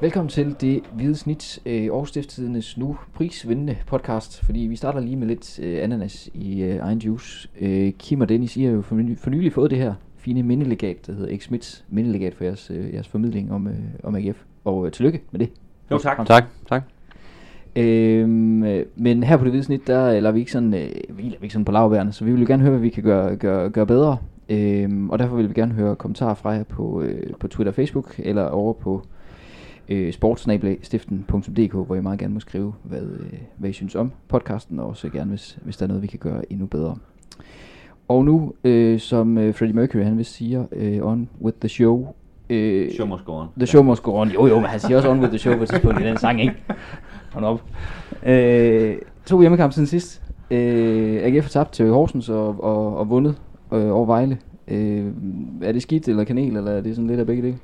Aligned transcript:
Velkommen 0.00 0.28
til 0.28 0.56
det 0.60 0.82
hvide 0.92 1.16
snit, 1.16 1.58
øh, 1.66 1.84
Aarhus 1.84 2.76
nu 2.76 2.96
prisvindende 3.14 3.76
podcast, 3.86 4.44
fordi 4.44 4.60
vi 4.60 4.76
starter 4.76 5.00
lige 5.00 5.16
med 5.16 5.26
lidt 5.26 5.58
øh, 5.62 5.84
ananas 5.84 6.30
i 6.34 6.62
øh, 6.62 6.78
egen 6.80 6.98
juice. 6.98 7.48
Øh, 7.60 7.92
Kim 7.92 8.20
og 8.20 8.28
Dennis, 8.28 8.56
I 8.56 8.64
har 8.64 8.72
jo 8.72 8.82
for, 8.82 8.94
ny, 8.94 9.18
for 9.18 9.30
nylig 9.30 9.52
fået 9.52 9.70
det 9.70 9.78
her 9.78 9.94
fine 10.16 10.42
mindelegat, 10.42 11.06
der 11.06 11.12
hedder 11.12 11.36
X 11.36 11.42
Smiths 11.42 11.84
mindelegat 11.88 12.34
for 12.34 12.44
jeres, 12.44 12.70
øh, 12.70 12.94
jeres 12.94 13.08
formidling 13.08 13.52
om, 13.52 13.66
øh, 13.66 13.74
om 14.02 14.14
AGF. 14.14 14.44
Og 14.64 14.86
øh, 14.86 14.92
tillykke 14.92 15.20
med 15.30 15.40
det. 15.40 15.50
Jo, 15.90 15.98
tak. 15.98 16.26
Tak, 16.26 16.44
tak. 16.68 16.82
Øhm, 17.76 18.62
øh, 18.62 18.86
men 18.96 19.22
her 19.22 19.36
på 19.36 19.44
det 19.44 19.52
hvide 19.52 19.64
snit, 19.64 19.86
der 19.86 20.20
lader 20.20 20.32
vi 20.32 20.40
ikke 20.40 20.52
sådan, 20.52 20.74
øh, 20.74 20.90
vi 21.08 21.22
lader 21.22 21.38
vi 21.40 21.44
ikke 21.44 21.52
sådan 21.52 21.64
på 21.64 21.72
lavværende, 21.72 22.12
så 22.12 22.24
vi 22.24 22.32
vil 22.32 22.40
jo 22.40 22.46
gerne 22.46 22.62
høre, 22.62 22.70
hvad 22.70 22.80
vi 22.80 22.88
kan 22.88 23.02
gøre, 23.02 23.36
gøre, 23.36 23.70
gøre 23.70 23.86
bedre. 23.86 24.18
Øhm, 24.48 25.10
og 25.10 25.18
derfor 25.18 25.36
vil 25.36 25.48
vi 25.48 25.54
gerne 25.54 25.72
høre 25.72 25.96
kommentarer 25.96 26.34
fra 26.34 26.50
jer 26.50 26.64
på, 26.64 27.02
øh, 27.02 27.34
på 27.40 27.48
Twitter 27.48 27.70
og 27.70 27.74
Facebook, 27.74 28.14
eller 28.18 28.44
over 28.44 28.72
på 28.72 29.02
øh, 29.04 29.17
sportsnabelag.stiften.dk, 30.12 31.72
hvor 31.72 31.94
I 31.94 32.00
meget 32.00 32.18
gerne 32.18 32.34
må 32.34 32.40
skrive, 32.40 32.74
hvad, 32.82 33.02
øh, 33.02 33.38
hvad 33.56 33.70
I 33.70 33.72
synes 33.72 33.94
om 33.94 34.12
podcasten, 34.28 34.78
og 34.80 34.86
også 34.86 35.08
gerne, 35.08 35.30
hvis, 35.30 35.58
hvis 35.62 35.76
der 35.76 35.84
er 35.84 35.88
noget, 35.88 36.02
vi 36.02 36.06
kan 36.06 36.18
gøre 36.18 36.52
endnu 36.52 36.66
bedre. 36.66 36.96
Og 38.08 38.24
nu, 38.24 38.52
øh, 38.64 38.98
som 38.98 39.38
øh, 39.38 39.54
Freddie 39.54 39.76
Mercury 39.76 40.02
han 40.02 40.16
vil 40.16 40.24
sige, 40.24 40.66
øh, 40.72 41.06
on 41.06 41.28
with 41.40 41.58
the 41.60 41.68
show. 41.68 42.14
Øh, 42.50 42.92
show 42.92 43.06
must 43.06 43.24
go 43.24 43.32
on. 43.32 43.46
The 43.56 43.66
show 43.66 43.82
must 43.82 44.02
go 44.02 44.20
on. 44.20 44.30
Jo, 44.30 44.46
jo, 44.46 44.54
men 44.54 44.64
han 44.64 44.80
siger 44.80 44.96
også 44.96 45.10
on 45.10 45.20
with 45.20 45.30
the 45.30 45.38
show 45.38 45.56
på 45.56 45.62
et 45.62 45.68
tidspunkt 45.68 46.00
i 46.00 46.04
den 46.04 46.16
sang, 46.16 46.40
ikke? 46.40 46.54
Hold 47.32 47.44
op. 47.44 47.64
Øh, 48.26 48.96
to 49.26 49.40
hjemmekampe 49.40 49.74
siden 49.74 49.86
sidst. 49.86 50.22
Øh, 50.50 51.20
AGF 51.22 51.44
har 51.44 51.48
tabt 51.48 51.72
til 51.72 51.88
Horsens 51.88 52.28
og, 52.28 52.64
og, 52.64 52.96
og 52.96 53.10
vundet 53.10 53.36
øh, 53.72 53.96
over 53.96 54.06
Vejle. 54.06 54.38
Øh, 54.68 55.06
er 55.62 55.72
det 55.72 55.82
skidt 55.82 56.08
eller 56.08 56.24
kanel, 56.24 56.56
eller 56.56 56.72
er 56.72 56.80
det 56.80 56.94
sådan 56.94 57.08
lidt 57.08 57.20
af 57.20 57.26
begge 57.26 57.42
dele? 57.42 57.58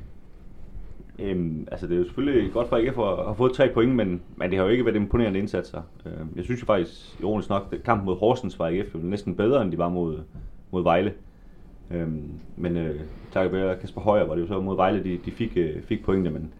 Øhm, 1.18 1.68
altså 1.70 1.86
det 1.86 1.94
er 1.94 1.98
jo 1.98 2.04
selvfølgelig 2.04 2.52
godt 2.52 2.68
for 2.68 2.76
AGF 2.76 2.98
at 2.98 3.24
have 3.24 3.34
fået 3.36 3.52
tre 3.52 3.70
point, 3.74 3.94
men, 3.94 4.22
men 4.36 4.50
det 4.50 4.58
har 4.58 4.64
jo 4.64 4.70
ikke 4.70 4.84
været 4.84 4.96
imponerende 4.96 5.38
indsatser. 5.38 5.82
Øhm, 6.06 6.28
jeg 6.36 6.44
synes 6.44 6.60
jo 6.60 6.66
faktisk, 6.66 7.20
ironisk 7.20 7.48
nok, 7.48 7.68
at 7.72 7.82
kampen 7.82 8.06
mod 8.06 8.16
Horsens 8.16 8.58
var 8.58 8.66
AGF 8.66 8.94
jo 8.94 9.00
næsten 9.02 9.34
bedre, 9.34 9.62
end 9.62 9.72
de 9.72 9.78
var 9.78 9.88
mod, 9.88 10.18
mod 10.70 10.82
Vejle. 10.82 11.12
Øhm, 11.90 12.30
men 12.56 12.76
øh, 12.76 13.00
takket 13.32 13.52
være 13.52 13.76
Kasper 13.76 14.00
Højer 14.00 14.26
var 14.26 14.34
det 14.34 14.42
jo 14.42 14.46
så 14.46 14.60
mod 14.60 14.76
Vejle, 14.76 15.04
de, 15.04 15.18
de 15.24 15.30
fik, 15.30 15.52
øh, 15.56 15.82
fik 15.82 16.04
pointene, 16.04 16.30
men, 16.30 16.52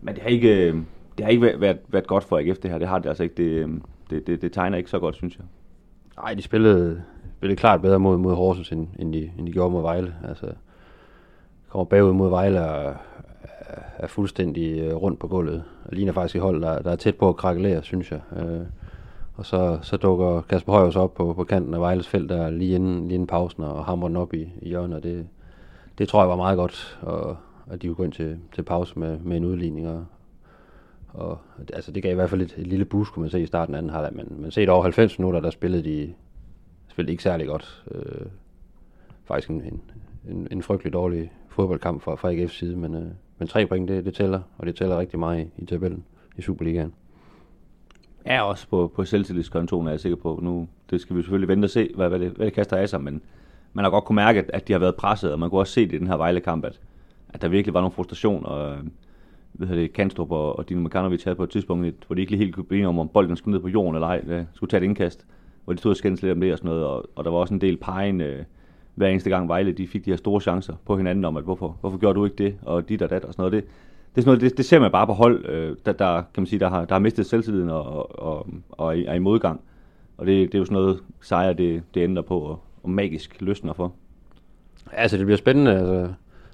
men 0.00 0.14
det 0.14 0.22
har 0.22 0.30
ikke, 0.30 0.66
øh, 0.66 0.74
det 1.18 1.24
har 1.24 1.28
ikke 1.28 1.42
været, 1.42 1.60
været, 1.60 1.78
været 1.88 2.06
godt 2.06 2.24
for 2.24 2.38
AGF 2.38 2.58
det 2.58 2.70
her. 2.70 2.78
Det 2.78 2.88
har 2.88 2.98
det 2.98 3.08
altså 3.08 3.22
ikke. 3.22 3.34
Det, 3.34 3.44
øh, 3.44 3.68
det, 4.10 4.26
det, 4.26 4.42
det 4.42 4.52
tegner 4.52 4.78
ikke 4.78 4.90
så 4.90 4.98
godt, 4.98 5.14
synes 5.14 5.36
jeg. 5.36 5.44
Nej, 6.16 6.34
de 6.34 6.42
spillede, 6.42 7.02
spillede 7.36 7.56
klart 7.56 7.82
bedre 7.82 7.98
mod, 7.98 8.18
mod 8.18 8.34
Horsens, 8.34 8.72
end, 8.72 8.88
end, 8.98 9.12
de, 9.12 9.30
end 9.38 9.46
de 9.46 9.52
gjorde 9.52 9.70
mod 9.70 9.82
Vejle. 9.82 10.14
Altså, 10.28 10.46
kommer 11.68 11.84
bagud 11.84 12.12
mod 12.12 12.30
Vejle 12.30 12.64
og 12.64 12.96
er 13.98 14.06
fuldstændig 14.06 14.80
øh, 14.80 14.94
rundt 14.94 15.18
på 15.18 15.28
gulvet. 15.28 15.64
Og 15.84 15.92
ligner 15.92 16.12
faktisk 16.12 16.34
i 16.34 16.38
hold, 16.38 16.62
der, 16.62 16.82
der 16.82 16.90
er 16.90 16.96
tæt 16.96 17.16
på 17.16 17.28
at 17.28 17.36
krakkelere, 17.36 17.82
synes 17.82 18.12
jeg. 18.12 18.20
Øh, 18.36 18.66
og 19.34 19.46
så, 19.46 19.78
så 19.82 19.96
dukker 19.96 20.40
Kasper 20.40 20.72
Højers 20.72 20.96
op 20.96 21.14
på, 21.14 21.34
på 21.34 21.44
kanten 21.44 21.74
af 21.74 21.80
Vejles 21.80 22.08
felt 22.08 22.28
der 22.28 22.50
lige 22.50 22.74
inden, 22.74 23.08
lige 23.08 23.14
inden 23.14 23.26
pausen 23.26 23.62
og 23.62 23.84
hamrer 23.84 24.08
den 24.08 24.16
op 24.16 24.34
i, 24.34 24.52
i 24.62 24.68
hjørnet. 24.68 25.02
Det, 25.02 25.26
det 25.98 26.08
tror 26.08 26.22
jeg 26.22 26.28
var 26.28 26.36
meget 26.36 26.56
godt, 26.56 26.98
og, 27.02 27.36
at 27.70 27.82
de 27.82 27.86
kunne 27.86 27.96
gå 27.96 28.02
ind 28.02 28.12
til, 28.12 28.38
til 28.54 28.62
pause 28.62 28.98
med, 28.98 29.18
med 29.18 29.36
en 29.36 29.44
udligning. 29.44 29.88
Og, 29.88 30.06
og, 31.08 31.38
altså 31.72 31.92
det 31.92 32.02
gav 32.02 32.12
i 32.12 32.14
hvert 32.14 32.30
fald 32.30 32.42
et, 32.42 32.54
et 32.58 32.66
lille 32.66 32.84
boost, 32.84 33.12
kunne 33.12 33.20
man 33.20 33.30
se 33.30 33.40
i 33.40 33.46
starten 33.46 33.74
af 33.74 33.78
anden 33.78 33.92
halvleg. 33.92 34.12
Men, 34.14 34.36
men 34.42 34.50
set 34.50 34.68
over 34.68 34.82
90 34.82 35.18
minutter, 35.18 35.40
der 35.40 35.50
spillede 35.50 35.84
de, 35.84 36.14
spillede 36.88 37.12
ikke 37.12 37.22
særlig 37.22 37.46
godt. 37.46 37.84
Øh, 37.90 38.26
faktisk 39.24 39.50
en, 39.50 39.62
en, 39.62 39.82
en, 40.28 40.48
en 40.50 40.62
frygtelig 40.62 40.92
dårlig 40.92 41.32
fodboldkamp 41.48 42.02
fra, 42.02 42.14
fra 42.14 42.32
AGF's 42.32 42.58
side, 42.58 42.76
men, 42.76 42.94
øh, 42.94 43.10
men 43.40 43.48
tre 43.48 43.66
point, 43.66 43.88
det, 43.88 44.04
det 44.04 44.14
tæller, 44.14 44.40
og 44.58 44.66
det 44.66 44.76
tæller 44.76 44.98
rigtig 44.98 45.18
meget 45.18 45.46
i, 45.58 45.62
i 45.62 45.66
tabellen 45.66 46.04
i 46.38 46.42
Superligaen. 46.42 46.92
Ja, 48.26 48.42
også 48.42 48.68
på, 48.68 48.92
på 48.96 49.04
selvtillidskontoen 49.04 49.86
er 49.86 49.90
jeg 49.90 50.00
sikker 50.00 50.16
på. 50.16 50.38
Nu 50.42 50.68
det 50.90 51.00
skal 51.00 51.16
vi 51.16 51.22
selvfølgelig 51.22 51.48
vente 51.48 51.66
og 51.66 51.70
se, 51.70 51.90
hvad, 51.94 52.08
hvad, 52.08 52.18
det, 52.18 52.30
hvad 52.30 52.46
det 52.46 52.54
kaster 52.54 52.76
af 52.76 52.88
sig, 52.88 53.02
men 53.02 53.22
man 53.72 53.84
har 53.84 53.90
godt 53.90 54.04
kunne 54.04 54.16
mærke, 54.16 54.44
at 54.54 54.68
de 54.68 54.72
har 54.72 54.80
været 54.80 54.94
presset, 54.94 55.32
og 55.32 55.38
man 55.38 55.50
kunne 55.50 55.60
også 55.60 55.72
se 55.72 55.80
det 55.80 55.92
i 55.92 55.98
den 55.98 56.06
her 56.06 56.16
Vejle-kamp, 56.16 56.64
at, 56.64 56.80
at 57.28 57.42
der 57.42 57.48
virkelig 57.48 57.74
var 57.74 57.80
nogle 57.80 57.92
frustration, 57.92 58.46
og 58.46 58.78
ved 59.54 59.68
det, 59.68 59.92
Kanstrup 59.92 60.30
og, 60.30 60.58
og 60.58 60.68
Dino 60.68 60.80
Mekanovic 60.80 61.24
havde 61.24 61.36
på 61.36 61.44
et 61.44 61.50
tidspunkt, 61.50 62.06
hvor 62.06 62.14
de 62.14 62.20
ikke 62.20 62.32
lige 62.32 62.42
helt 62.44 62.54
kunne 62.54 62.64
blive 62.64 62.86
om, 62.86 62.98
om 62.98 63.08
bolden 63.08 63.36
skulle 63.36 63.52
ned 63.52 63.62
på 63.62 63.68
jorden 63.68 63.94
eller 63.94 64.08
ej, 64.08 64.22
øh, 64.26 64.44
skulle 64.52 64.70
tage 64.70 64.80
et 64.80 64.84
indkast, 64.84 65.26
hvor 65.64 65.72
de 65.72 65.78
stod 65.78 65.90
og 65.90 65.96
skændes 65.96 66.22
lidt 66.22 66.32
om 66.32 66.40
det 66.40 66.52
og 66.52 66.58
sådan 66.58 66.68
noget, 66.68 66.84
og, 66.84 67.10
og 67.16 67.24
der 67.24 67.30
var 67.30 67.38
også 67.38 67.54
en 67.54 67.60
del 67.60 67.76
pegen, 67.76 68.20
øh, 68.20 68.44
hver 68.94 69.08
eneste 69.08 69.30
gang 69.30 69.48
Vejle 69.48 69.72
de 69.72 69.88
fik 69.88 70.04
de 70.04 70.10
her 70.10 70.16
store 70.16 70.40
chancer 70.40 70.74
på 70.86 70.96
hinanden 70.96 71.24
om, 71.24 71.36
at 71.36 71.44
hvorfor, 71.44 71.76
hvorfor 71.80 71.98
gjorde 71.98 72.18
du 72.18 72.24
ikke 72.24 72.36
det, 72.36 72.54
og 72.62 72.88
dit 72.88 73.02
og 73.02 73.10
dat 73.10 73.24
og 73.24 73.32
sådan 73.32 73.42
noget. 73.42 73.52
Det, 73.52 73.64
det, 74.14 74.18
er 74.18 74.22
sådan 74.22 74.28
noget, 74.28 74.40
det, 74.40 74.56
det 74.56 74.64
ser 74.64 74.78
man 74.78 74.90
bare 74.90 75.06
på 75.06 75.12
hold, 75.12 75.46
øh, 75.46 75.76
der, 75.86 75.92
der, 75.92 76.14
kan 76.16 76.40
man 76.40 76.46
sige, 76.46 76.60
der, 76.60 76.68
har, 76.68 76.84
der 76.84 76.94
har 76.94 77.00
mistet 77.00 77.26
selvtilliden 77.26 77.70
og, 77.70 78.20
og, 78.22 78.46
og 78.70 78.98
er, 78.98 79.14
i 79.14 79.18
modgang. 79.18 79.60
Og 80.18 80.26
det, 80.26 80.52
det 80.52 80.54
er 80.54 80.58
jo 80.58 80.64
sådan 80.64 80.74
noget 80.74 81.00
sejr, 81.20 81.52
det, 81.52 81.82
det 81.94 82.00
ændrer 82.00 82.22
på, 82.22 82.38
og, 82.38 82.60
og 82.82 82.90
magisk 82.90 83.36
løsner 83.40 83.72
for. 83.72 83.92
Altså, 84.92 85.16
det 85.16 85.26
bliver 85.26 85.38
spændende. 85.38 85.72
Altså, 85.72 86.12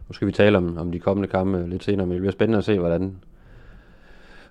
nu 0.09 0.13
skal 0.13 0.27
vi 0.27 0.33
tale 0.33 0.59
om, 0.59 0.77
om 0.79 0.93
de 0.93 0.99
kommende 0.99 1.29
kampe 1.29 1.67
lidt 1.71 1.85
senere, 1.85 2.07
men 2.07 2.13
det 2.13 2.21
bliver 2.21 2.33
spændende 2.33 2.59
at 2.59 2.65
se, 2.65 2.79
hvordan, 2.79 3.17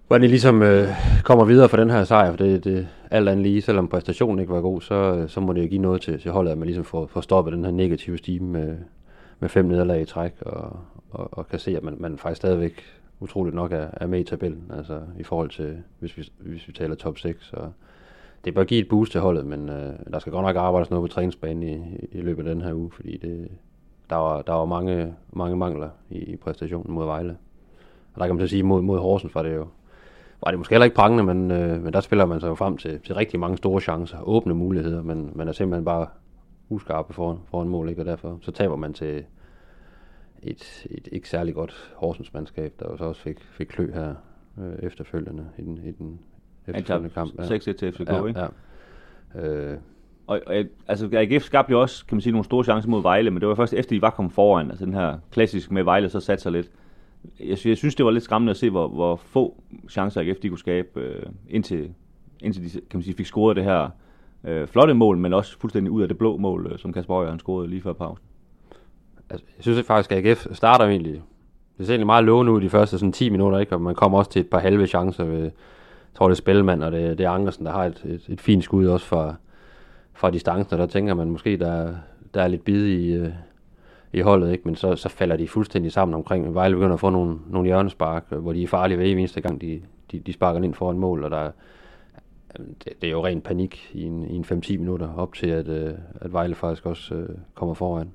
hvordan 0.07 0.23
I 0.23 0.27
ligesom 0.27 0.61
øh, 0.61 0.87
kommer 1.23 1.45
videre 1.45 1.69
fra 1.69 1.77
den 1.77 1.89
her 1.89 2.03
sejr, 2.03 2.29
for 2.29 2.37
det, 2.37 2.63
det 2.63 2.87
alt 3.11 3.29
andet 3.29 3.43
lige, 3.43 3.61
selvom 3.61 3.87
præstationen 3.87 4.39
ikke 4.39 4.53
var 4.53 4.61
god, 4.61 4.81
så, 4.81 4.95
øh, 4.95 5.29
så 5.29 5.39
må 5.39 5.53
det 5.53 5.63
jo 5.63 5.67
give 5.67 5.81
noget 5.81 6.01
til, 6.01 6.21
til 6.21 6.31
holdet, 6.31 6.51
at 6.51 6.57
man 6.57 6.65
ligesom 6.65 6.85
får, 6.85 7.07
får 7.07 7.21
stoppet 7.21 7.53
den 7.53 7.65
her 7.65 7.71
negative 7.71 8.17
stime 8.17 8.47
med, 8.47 8.77
med 9.39 9.49
fem 9.49 9.65
nederlag 9.65 10.01
i 10.01 10.05
træk, 10.05 10.33
og, 10.41 10.79
og, 11.11 11.29
og 11.31 11.47
kan 11.47 11.59
se, 11.59 11.77
at 11.77 11.83
man, 11.83 11.95
man 11.99 12.17
faktisk 12.17 12.37
stadigvæk 12.37 12.83
utroligt 13.19 13.55
nok 13.55 13.71
er, 13.71 13.87
er 13.93 14.07
med 14.07 14.19
i 14.19 14.23
tabellen, 14.23 14.71
altså 14.77 15.01
i 15.19 15.23
forhold 15.23 15.49
til, 15.49 15.77
hvis 15.99 16.17
vi, 16.17 16.29
hvis 16.39 16.67
vi 16.67 16.73
taler 16.73 16.95
top 16.95 17.17
6, 17.17 17.45
så 17.45 17.57
det 18.45 18.53
bør 18.53 18.63
give 18.63 18.81
et 18.81 18.89
boost 18.89 19.11
til 19.11 19.21
holdet, 19.21 19.45
men 19.45 19.69
øh, 19.69 19.93
der 20.11 20.19
skal 20.19 20.31
godt 20.31 20.45
nok 20.45 20.55
arbejdes 20.55 20.89
noget 20.89 21.09
på 21.09 21.13
træningsbanen 21.13 21.63
i, 21.63 22.07
i 22.11 22.21
løbet 22.21 22.47
af 22.47 22.55
den 22.55 22.63
her 22.63 22.73
uge, 22.73 22.91
fordi 22.91 23.17
det, 23.17 23.47
der 24.09 24.15
var, 24.15 24.41
der 24.41 24.53
var 24.53 24.65
mange, 24.65 25.13
mange 25.33 25.57
mangler 25.57 25.89
i, 26.09 26.17
i 26.17 26.35
præstationen 26.35 26.93
mod 26.93 27.05
Vejle. 27.05 27.37
Og 28.13 28.19
der 28.19 28.25
kan 28.25 28.35
man 28.35 28.47
så 28.47 28.49
sige, 28.49 28.63
mod, 28.63 28.81
mod 28.81 28.99
Horsens 28.99 29.35
var 29.35 29.43
det 29.43 29.55
jo 29.55 29.67
var 30.45 30.51
det 30.51 30.57
måske 30.59 30.73
heller 30.73 30.85
ikke 30.85 30.95
prangende, 30.95 31.23
men, 31.23 31.51
øh, 31.51 31.83
men 31.83 31.93
der 31.93 31.99
spiller 31.99 32.25
man 32.25 32.39
sig 32.39 32.47
jo 32.47 32.55
frem 32.55 32.77
til, 32.77 32.99
til 32.99 33.15
rigtig 33.15 33.39
mange 33.39 33.57
store 33.57 33.81
chancer, 33.81 34.21
åbne 34.21 34.53
muligheder, 34.53 35.01
men 35.01 35.31
man 35.35 35.47
er 35.47 35.51
simpelthen 35.51 35.85
bare 35.85 36.07
uskarpe 36.69 37.13
foran, 37.13 37.37
foran 37.45 37.67
mål, 37.67 37.89
ikke? 37.89 38.01
og 38.01 38.05
derfor 38.05 38.37
så 38.41 38.51
taber 38.51 38.75
man 38.75 38.93
til 38.93 39.23
et, 40.43 40.87
et 40.91 41.07
ikke 41.11 41.29
særlig 41.29 41.53
godt 41.55 41.93
Horsens-mandskab, 41.95 42.73
der 42.79 42.85
jo 42.91 42.97
så 42.97 43.03
også 43.03 43.21
fik, 43.21 43.43
fik 43.51 43.67
klø 43.67 43.91
her 43.93 44.15
øh, 44.59 44.73
efterfølgende 44.79 45.45
i 45.57 45.61
den, 45.61 45.77
i 45.85 45.91
den 45.91 46.19
efterfølgende 46.67 47.09
kamp. 47.09 47.31
6-1 47.39 47.57
til 47.57 47.91
FCK, 47.91 48.09
ja, 48.09 48.25
ikke? 48.25 48.39
Ja. 48.39 49.47
Øh, 49.47 49.77
og, 50.27 50.41
og, 50.47 50.55
altså, 50.87 51.09
AGF 51.13 51.43
skabte 51.43 51.71
jo 51.71 51.81
også, 51.81 52.05
kan 52.05 52.15
man 52.15 52.21
sige, 52.21 52.31
nogle 52.31 52.45
store 52.45 52.63
chancer 52.63 52.89
mod 52.89 53.01
Vejle, 53.01 53.31
men 53.31 53.41
det 53.41 53.49
var 53.49 53.55
først 53.55 53.73
efter, 53.73 53.95
de 53.95 54.01
var 54.01 54.09
kommet 54.09 54.33
foran. 54.33 54.69
Altså 54.69 54.85
den 54.85 54.93
her 54.93 55.17
klassisk 55.31 55.71
med 55.71 55.83
Vejle, 55.83 56.09
så 56.09 56.19
satte 56.19 56.43
sig 56.43 56.51
lidt 56.51 56.71
jeg, 57.39 57.57
jeg 57.65 57.77
synes, 57.77 57.95
det 57.95 58.05
var 58.05 58.11
lidt 58.11 58.23
skræmmende 58.23 58.51
at 58.51 58.57
se, 58.57 58.69
hvor, 58.69 58.87
hvor 58.87 59.15
få 59.15 59.63
chancer 59.89 60.21
AGF 60.21 60.39
de 60.39 60.49
kunne 60.49 60.59
skabe, 60.59 60.99
øh, 60.99 61.23
indtil, 61.49 61.93
indtil 62.39 62.63
de 62.63 62.69
kan 62.69 62.81
man 62.93 63.03
sige, 63.03 63.15
fik 63.15 63.25
scoret 63.25 63.55
det 63.55 63.63
her 63.63 63.89
øh, 64.43 64.67
flotte 64.67 64.93
mål, 64.93 65.17
men 65.17 65.33
også 65.33 65.59
fuldstændig 65.59 65.91
ud 65.91 66.01
af 66.01 66.07
det 66.07 66.17
blå 66.17 66.37
mål, 66.37 66.69
øh, 66.71 66.79
som 66.79 66.93
Kasper 66.93 67.13
Højer 67.13 67.29
han 67.29 67.39
scorede 67.39 67.69
lige 67.69 67.81
før 67.81 67.93
pausen. 67.93 68.25
Altså, 69.29 69.45
jeg 69.57 69.63
synes 69.63 69.87
faktisk, 69.87 70.11
at 70.11 70.25
AGF 70.25 70.47
starter 70.51 70.85
egentlig, 70.85 71.21
det 71.77 71.85
ser 71.85 71.93
egentlig 71.93 72.05
meget 72.05 72.23
lovende 72.23 72.51
ud 72.51 72.61
de 72.61 72.69
første 72.69 72.97
sådan 72.97 73.11
10 73.11 73.29
minutter, 73.29 73.59
ikke? 73.59 73.75
og 73.75 73.81
man 73.81 73.95
kommer 73.95 74.17
også 74.17 74.31
til 74.31 74.39
et 74.39 74.49
par 74.49 74.59
halve 74.59 74.87
chancer 74.87 75.23
ved, 75.23 75.41
jeg 75.41 75.51
tror 76.15 76.27
det 76.27 76.33
er 76.33 76.37
Spellemand, 76.37 76.83
og 76.83 76.91
det, 76.91 77.17
det 77.17 77.25
er 77.25 77.29
Ankersen, 77.29 77.65
der 77.65 77.71
har 77.71 77.85
et, 77.85 78.01
et, 78.05 78.25
et 78.29 78.41
fint 78.41 78.63
skud 78.63 78.85
også 78.87 79.05
fra, 79.05 79.35
fra 80.13 80.31
distancen, 80.31 80.73
og 80.73 80.79
der 80.79 80.85
tænker 80.85 81.13
man 81.13 81.29
måske, 81.29 81.57
der, 81.57 81.95
der 82.33 82.41
er 82.41 82.47
lidt 82.47 82.63
bid 82.63 82.85
i, 82.85 83.13
øh, 83.13 83.29
i 84.15 84.21
holdet, 84.21 84.51
ikke? 84.51 84.63
men 84.65 84.75
så, 84.75 84.95
så 84.95 85.09
falder 85.09 85.35
de 85.35 85.47
fuldstændig 85.47 85.91
sammen 85.91 86.15
omkring. 86.15 86.53
Vejle 86.53 86.75
begynder 86.75 86.93
at 86.93 86.99
få 86.99 87.09
nogle, 87.09 87.39
nogle 87.47 87.67
hjørnespark, 87.67 88.29
hvor 88.29 88.53
de 88.53 88.63
er 88.63 88.67
farlige 88.67 88.97
hver 88.97 89.05
eneste 89.05 89.41
gang, 89.41 89.61
de, 89.61 89.81
de, 90.11 90.19
de 90.19 90.33
sparker 90.33 90.61
ind 90.61 90.73
foran 90.73 90.97
mål, 90.97 91.23
og 91.23 91.31
der, 91.31 91.51
det, 92.57 92.93
det 93.01 93.07
er 93.07 93.11
jo 93.11 93.25
ren 93.25 93.41
panik 93.41 93.91
i 93.93 94.03
en, 94.03 94.25
i 94.25 94.35
en 94.35 94.45
5-10 94.45 94.77
minutter 94.77 95.13
op 95.17 95.33
til, 95.33 95.47
at, 95.47 95.67
øh, 95.67 95.93
at 96.15 96.33
Vejle 96.33 96.55
faktisk 96.55 96.85
også 96.85 97.15
øh, 97.15 97.29
kommer 97.53 97.73
foran. 97.73 98.11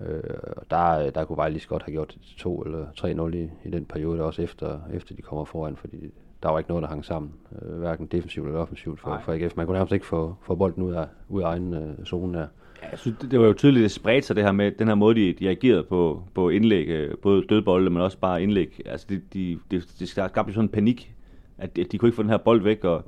Øh, 0.00 0.22
der, 0.70 1.10
der 1.10 1.24
kunne 1.24 1.36
Vejle 1.36 1.52
lige 1.52 1.62
så 1.62 1.68
godt 1.68 1.82
have 1.82 1.92
gjort 1.92 2.14
det 2.14 2.22
til 2.22 2.36
2 2.36 2.62
eller 2.62 2.86
3-0 3.30 3.36
i, 3.36 3.50
i 3.64 3.70
den 3.70 3.84
periode, 3.84 4.22
også 4.22 4.42
efter, 4.42 4.80
efter 4.92 5.14
de 5.14 5.22
kommer 5.22 5.44
foran, 5.44 5.76
fordi 5.76 6.12
der 6.42 6.50
var 6.50 6.58
ikke 6.58 6.70
noget, 6.70 6.82
der 6.82 6.88
hang 6.88 7.04
sammen, 7.04 7.32
øh, 7.62 7.78
hverken 7.78 8.06
defensivt 8.06 8.46
eller 8.46 8.60
offensivt 8.60 9.00
for, 9.00 9.20
for 9.24 9.32
AGF. 9.32 9.56
Man 9.56 9.66
kunne 9.66 9.74
nærmest 9.74 9.92
ikke 9.92 10.06
få, 10.06 10.34
få 10.42 10.54
bolden 10.54 10.82
ud 10.82 10.92
af, 10.92 11.06
ud 11.28 11.42
af 11.42 11.46
egen 11.46 11.74
øh, 11.74 12.04
zone 12.04 12.38
der. 12.38 12.46
Jeg 12.90 12.98
synes, 12.98 13.18
det, 13.30 13.40
var 13.40 13.46
jo 13.46 13.52
tydeligt, 13.52 13.82
det 13.82 13.90
spredte 13.90 14.26
sig 14.26 14.36
det 14.36 14.44
her 14.44 14.52
med 14.52 14.70
den 14.70 14.88
her 14.88 14.94
måde, 14.94 15.14
de, 15.14 15.32
de 15.32 15.48
agerede 15.48 15.82
på, 15.82 16.22
på 16.34 16.48
indlæg, 16.48 16.88
øh, 16.88 17.16
både 17.22 17.44
dødbolde, 17.48 17.90
men 17.90 18.02
også 18.02 18.18
bare 18.18 18.42
indlæg. 18.42 18.80
Altså, 18.86 19.06
det 19.08 19.22
de, 19.34 19.58
de, 19.70 19.82
de 19.98 20.06
skabte 20.06 20.52
sådan 20.52 20.64
en 20.64 20.68
panik, 20.68 21.14
at 21.58 21.76
de, 21.76 21.84
de 21.84 21.98
kunne 21.98 22.08
ikke 22.08 22.16
få 22.16 22.22
den 22.22 22.30
her 22.30 22.36
bold 22.36 22.62
væk, 22.62 22.84
og 22.84 23.04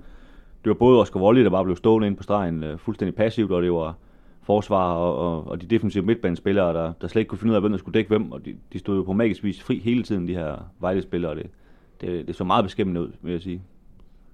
det 0.64 0.70
var 0.70 0.75
både 0.75 1.00
Oscar 1.00 1.20
Volley, 1.20 1.44
der 1.44 1.50
bare 1.50 1.64
blev 1.64 1.76
stående 1.76 2.06
ind 2.06 2.17
på 2.17 2.23
stregen, 2.23 2.62
øh, 2.62 2.78
fuldstændig 2.78 3.14
passivt, 3.14 3.52
og 3.52 3.62
det 3.62 3.73
var 3.73 3.94
forsvar 4.43 4.93
og, 4.93 5.19
og, 5.19 5.49
og 5.49 5.61
de 5.61 5.67
defensive 5.67 6.05
midtbanespillere, 6.05 6.73
der, 6.75 6.93
der 7.00 7.08
slet 7.08 7.20
ikke 7.20 7.28
kunne 7.28 7.38
finde 7.38 7.50
ud 7.50 7.56
af, 7.56 7.62
hvem 7.62 7.73
der 7.73 7.78
skulle 7.78 7.94
dække 7.94 8.08
hvem, 8.08 8.32
og 8.32 8.44
de, 8.44 8.55
de 8.73 8.78
stod 8.78 8.96
jo 8.96 9.02
på 9.02 9.12
magisk 9.12 9.44
vis 9.44 9.62
fri 9.62 9.78
hele 9.78 10.02
tiden, 10.02 10.28
de 10.28 10.34
her 10.34 10.70
Vejle-spillere, 10.81 11.31
og 11.31 11.37
det, 11.37 11.46
det, 12.00 12.26
det 12.26 12.37
så 12.37 12.44
meget 12.44 12.64
beskæmmende 12.64 13.00
ud, 13.00 13.12
vil 13.23 13.32
jeg 13.32 13.43
sige. 13.43 13.62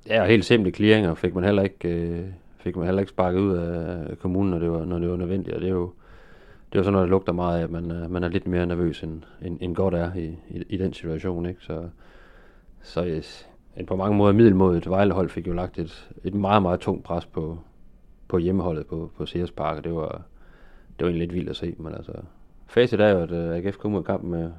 Ja, 0.08 0.20
og 0.20 0.26
helt 0.26 0.44
simple 0.44 0.72
clearinger 0.72 1.14
fik 1.14 1.34
man 1.34 1.44
heller 1.44 1.62
ikke, 1.62 1.88
øh, 1.88 2.24
fik 2.62 2.76
man 2.76 2.84
heller 2.84 3.00
ikke 3.00 3.10
sparket 3.10 3.40
ud 3.40 3.52
af 3.52 4.18
kommunen, 4.18 4.50
når 4.50 4.58
det 4.58 4.70
var, 4.70 4.84
når 4.84 4.98
det 4.98 5.10
var 5.10 5.16
nødvendigt. 5.16 5.54
Og 5.56 5.60
det 5.60 5.68
er 5.68 5.72
jo, 5.72 5.92
det 6.72 6.78
er 6.78 6.80
jo 6.80 6.84
sådan 6.84 6.92
noget, 6.92 7.06
der 7.06 7.10
lugter 7.10 7.32
meget 7.32 7.58
af, 7.58 7.62
at 7.62 7.70
man, 7.70 7.90
øh, 7.90 8.10
man 8.10 8.24
er 8.24 8.28
lidt 8.28 8.46
mere 8.46 8.66
nervøs, 8.66 9.02
end, 9.02 9.22
end, 9.42 9.58
end 9.60 9.74
godt 9.74 9.94
er 9.94 10.14
i, 10.14 10.38
i, 10.48 10.62
i 10.68 10.76
den 10.76 10.92
situation. 10.92 11.46
Ikke? 11.46 11.64
Så, 11.64 11.88
så 12.82 13.04
yes, 13.06 13.48
en 13.76 13.86
på 13.86 13.96
mange 13.96 14.16
måder 14.16 14.32
middelmodigt 14.32 14.90
Vejlehold 14.90 15.28
fik 15.28 15.46
jo 15.46 15.52
lagt 15.52 15.78
et, 15.78 16.10
et 16.24 16.34
meget, 16.34 16.62
meget 16.62 16.80
tungt 16.80 17.04
pres 17.04 17.26
på, 17.26 17.58
på 18.28 18.38
hjemmeholdet 18.38 18.86
på, 18.86 19.10
på 19.16 19.26
Sears 19.26 19.50
Park, 19.50 19.76
og 19.76 19.84
det 19.84 19.94
var, 19.94 20.22
det 20.98 21.04
var 21.04 21.06
egentlig 21.06 21.20
lidt 21.20 21.34
vildt 21.34 21.50
at 21.50 21.56
se. 21.56 21.74
Men 21.78 21.94
altså, 21.94 22.12
facit 22.66 23.00
er 23.00 23.08
jo, 23.08 23.18
at 23.18 23.30
øh, 23.30 23.56
AGF 23.56 23.76
kom 23.76 23.94
ud 23.94 23.98
af 23.98 24.04
kampen 24.04 24.30
med, 24.30 24.50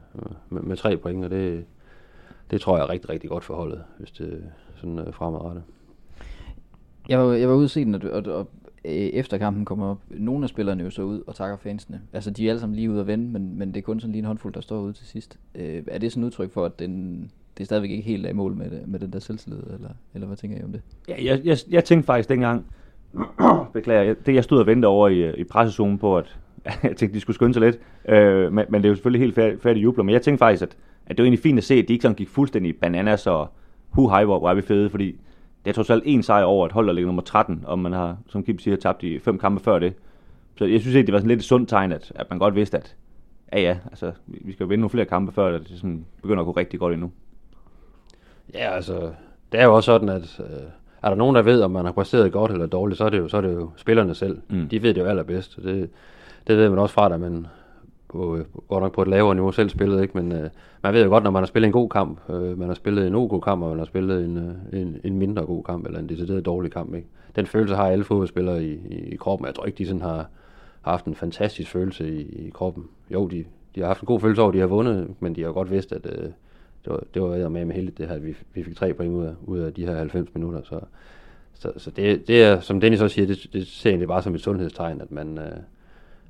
med, 0.50 0.62
med, 0.62 0.78
tre 0.78 0.98
point, 0.98 1.26
og 1.26 1.32
det, 1.32 1.66
det 2.52 2.62
tror 2.62 2.78
jeg 2.78 2.84
er 2.84 2.90
rigtig, 2.90 3.10
rigtig 3.10 3.30
godt 3.30 3.44
for 3.44 3.56
holdet, 3.56 3.84
hvis 3.98 4.12
det 4.12 4.44
sådan 4.76 5.14
fremadrettet. 5.14 5.64
Jeg 7.10 7.20
var, 7.20 7.34
jeg 7.34 7.50
var 7.50 7.56
ude 7.56 7.64
at 7.64 7.72
se 7.72 7.86
den, 7.86 7.96
og, 7.96 8.02
og, 8.12 8.24
og 8.26 8.50
øh, 8.86 8.92
efter 8.92 9.38
kampen 9.38 9.66
kommer 9.66 9.88
op, 9.88 9.98
nogle 10.10 10.44
af 10.44 10.50
spillerne 10.50 10.84
jo 10.84 10.90
så 10.90 11.02
ud 11.02 11.22
og 11.28 11.36
takker 11.36 11.58
fansene. 11.58 12.02
Altså, 12.14 12.32
de 12.32 12.46
er 12.46 12.50
alle 12.50 12.60
sammen 12.60 12.76
lige 12.76 12.92
ude 12.92 13.00
at 13.00 13.08
vende, 13.08 13.26
men, 13.26 13.58
men 13.60 13.68
det 13.68 13.78
er 13.78 13.82
kun 13.82 14.00
sådan 14.00 14.12
lige 14.12 14.20
en 14.20 14.26
håndfuld, 14.26 14.54
der 14.54 14.62
står 14.62 14.82
ude 14.82 14.94
til 14.94 15.08
sidst. 15.08 15.40
Øh, 15.56 15.84
er 15.88 15.98
det 15.98 16.12
sådan 16.12 16.24
et 16.24 16.28
udtryk 16.28 16.52
for, 16.52 16.66
at 16.66 16.80
den, 16.80 17.22
det 17.58 17.64
er 17.64 17.66
stadigvæk 17.66 17.92
ikke 17.92 18.04
helt 18.04 18.26
af 18.26 18.30
i 18.30 18.34
mål 18.34 18.56
med, 18.56 18.86
med 18.86 19.00
den 19.00 19.14
der 19.14 19.20
selvtillid, 19.20 19.60
eller, 19.60 19.90
eller 20.14 20.28
hvad 20.28 20.38
tænker 20.38 20.58
I 20.58 20.64
om 20.64 20.72
det? 20.72 20.82
Ja, 21.10 21.16
jeg, 21.24 21.42
jeg, 21.44 21.58
jeg 21.70 21.84
tænkte 21.84 22.06
faktisk 22.06 22.30
dengang, 22.30 22.66
beklager, 23.74 24.14
det 24.26 24.36
jeg 24.36 24.44
stod 24.44 24.60
og 24.60 24.68
ventede 24.68 24.88
over 24.88 25.08
i, 25.08 25.20
øh, 25.20 25.34
i 25.38 25.44
pressezonen 25.44 25.98
på, 25.98 26.18
at 26.18 26.38
jeg 26.66 26.96
tænkte, 26.96 27.16
de 27.16 27.20
skulle 27.20 27.36
skynde 27.36 27.54
sig 27.54 27.62
lidt, 27.62 27.80
øh, 28.10 28.54
men, 28.54 28.66
men 28.70 28.82
det 28.82 28.86
er 28.86 28.90
jo 28.90 28.96
selvfølgelig 28.96 29.22
helt 29.22 29.36
færdigt, 29.36 29.62
færdig 29.62 29.84
jubler, 29.84 30.04
men 30.04 30.14
jeg 30.14 30.22
tænkte 30.22 30.40
faktisk, 30.40 30.64
at, 30.64 30.78
at 31.06 31.18
det 31.18 31.24
var 31.24 31.26
egentlig 31.26 31.44
fint 31.44 31.58
at 31.58 31.64
se, 31.64 31.74
at 31.74 31.88
de 31.88 31.94
ikke 31.94 32.02
sådan 32.02 32.16
gik 32.16 32.30
fuldstændig 32.30 32.76
bananas 32.76 33.28
og 33.28 33.48
hu 33.90 34.10
hej, 34.10 34.26
hvor, 34.26 34.40
hvor 34.40 34.50
er 34.50 34.54
vi 34.54 34.62
fede, 34.62 34.90
fordi 34.90 35.16
det 35.66 35.70
er 35.70 35.74
trods 35.74 35.90
alt 35.90 36.04
en 36.06 36.24
sejr 36.24 36.44
over 36.44 36.66
et 36.66 36.72
hold, 36.72 36.88
der 36.88 36.94
ligger 36.94 37.08
nummer 37.08 37.22
13, 37.22 37.64
og 37.66 37.80
man 37.80 37.94
har, 37.94 38.18
som 38.28 38.44
Kim 38.44 38.60
siger, 38.60 38.78
tabt 38.78 39.04
i 39.04 39.20
fem 39.20 39.40
kampe 39.40 39.64
før 39.64 39.80
det. 39.80 39.94
Så 40.56 40.66
jeg 40.66 40.82
synes 40.82 40.96
ikke, 40.96 41.06
det 41.06 41.14
var 41.14 41.20
sådan 41.20 41.28
lidt 41.28 41.40
et 41.40 41.46
sundt 41.46 41.70
tegn, 41.70 41.92
at, 41.92 42.12
at 42.16 42.30
man 42.30 42.40
godt 42.40 42.56
vidste, 42.56 42.78
at 42.78 42.96
ja 43.54 43.60
ja, 43.60 43.78
altså, 43.86 44.12
vi 44.28 44.52
skal 44.54 44.64
jo 44.64 44.68
vinde 44.68 44.82
nogle 44.82 44.90
flere 44.90 45.06
kampe 45.06 45.32
før, 45.32 45.58
det 45.58 45.68
sådan 45.68 46.06
begynder 46.22 46.40
at 46.42 46.46
gå 46.46 46.52
rigtig 46.52 46.80
godt 46.80 46.94
endnu. 46.94 47.12
Ja, 48.54 48.76
altså, 48.76 49.12
det 49.52 49.60
er 49.60 49.66
jo 49.66 49.76
også 49.76 49.86
sådan, 49.86 50.10
at 50.10 50.40
øh, 50.40 50.68
er 51.02 51.10
der 51.10 51.16
nogen, 51.16 51.36
der 51.36 51.42
ved, 51.42 51.62
om 51.62 51.72
man 51.72 51.86
har 51.86 51.92
præsteret 51.92 52.32
godt 52.32 52.52
eller 52.52 52.66
dårligt, 52.66 52.98
så 52.98 53.06
er 53.06 53.10
det 53.10 53.18
jo, 53.18 53.28
så 53.28 53.38
er 53.38 53.42
det 53.42 53.54
jo 53.54 53.70
spillerne 53.76 54.16
selv. 54.16 54.42
Mm. 54.50 54.70
De 54.70 54.82
ved 54.82 54.94
det 54.94 55.02
jo 55.02 55.06
allerbedst. 55.06 55.58
Det, 55.64 55.90
det 56.48 56.58
ved 56.58 56.70
man 56.70 56.80
også 56.80 56.94
fra, 56.94 57.10
da 57.10 57.18
man 57.18 57.48
Øh, 58.16 58.46
på, 58.46 58.64
godt 58.68 58.84
nok 58.84 58.94
på 58.94 59.02
et 59.02 59.08
lavere 59.08 59.36
niveau 59.36 59.52
selv 59.52 59.70
spillet, 59.70 60.02
ikke? 60.02 60.18
men 60.18 60.32
øh, 60.32 60.50
man 60.84 60.94
ved 60.94 61.04
jo 61.04 61.10
godt, 61.10 61.24
når 61.24 61.32
man 61.32 61.42
har 61.42 61.48
spillet 61.48 61.68
en 61.68 61.72
god 61.74 61.90
kamp, 61.90 62.20
øh, 62.30 62.60
man 62.60 62.68
har 62.68 62.76
spillet 62.76 63.08
en 63.08 63.14
god 63.14 63.42
kamp, 63.42 63.64
og 63.64 63.70
man 63.70 63.78
har 63.78 63.86
spillet 63.86 64.26
en, 64.26 64.38
øh, 64.38 64.82
en, 64.82 64.98
en 65.04 65.18
mindre 65.18 65.46
god 65.46 65.64
kamp, 65.64 65.86
eller 65.86 66.00
en 66.00 66.10
decideret 66.10 66.46
dårlig 66.46 66.72
kamp. 66.72 66.96
Ikke? 66.96 67.08
Den 67.36 67.46
følelse 67.46 67.76
har 67.76 67.88
alle 67.88 68.04
fodboldspillere 68.04 68.64
i, 68.64 68.80
i, 68.90 68.96
i 68.96 69.16
kroppen. 69.16 69.46
Jeg 69.48 69.56
tror 69.56 69.66
ikke, 69.66 69.78
de 69.78 69.88
sådan 69.88 70.02
har, 70.02 70.28
har 70.82 70.92
haft 70.92 71.06
en 71.06 71.16
fantastisk 71.16 71.72
følelse 71.72 72.14
i, 72.14 72.48
i 72.48 72.50
kroppen. 72.50 72.86
Jo, 73.10 73.28
de, 73.28 73.46
de 73.76 73.80
har 73.80 73.88
haft 73.88 74.02
en 74.02 74.06
god 74.06 74.20
følelse 74.20 74.42
over, 74.42 74.50
at 74.50 74.56
de 74.56 74.60
har 74.60 74.68
vundet, 74.68 75.10
men 75.20 75.36
de 75.36 75.42
har 75.42 75.48
jo 75.48 75.54
godt 75.54 75.72
vidst, 75.72 75.92
at 75.92 76.06
øh, 76.06 76.30
det 76.86 76.94
var, 76.94 77.04
det 77.14 77.22
var 77.22 77.50
med 77.50 77.66
med 77.66 77.76
heldigt, 77.76 77.98
det 77.98 78.08
her, 78.08 78.16
at 78.16 78.26
vi, 78.26 78.36
vi 78.54 78.64
fik 78.64 78.76
tre 78.76 78.94
point 78.94 79.14
ud 79.14 79.26
af, 79.26 79.34
ud 79.46 79.60
af 79.60 79.74
de 79.74 79.86
her 79.86 79.98
90 79.98 80.34
minutter. 80.34 80.62
Så, 80.64 80.80
så, 81.54 81.72
så 81.78 81.92
det, 81.92 82.28
det 82.28 82.44
er, 82.44 82.60
som 82.60 82.82
Dennis 82.82 83.02
også 83.02 83.14
siger, 83.14 83.28
det, 83.28 83.50
det 83.54 83.68
ser 83.68 83.90
egentlig 83.90 84.08
bare 84.08 84.22
som 84.22 84.36
et 84.36 84.42
sundhedstegn, 84.42 85.02
at 85.02 85.12
man, 85.12 85.38
øh, 85.38 85.58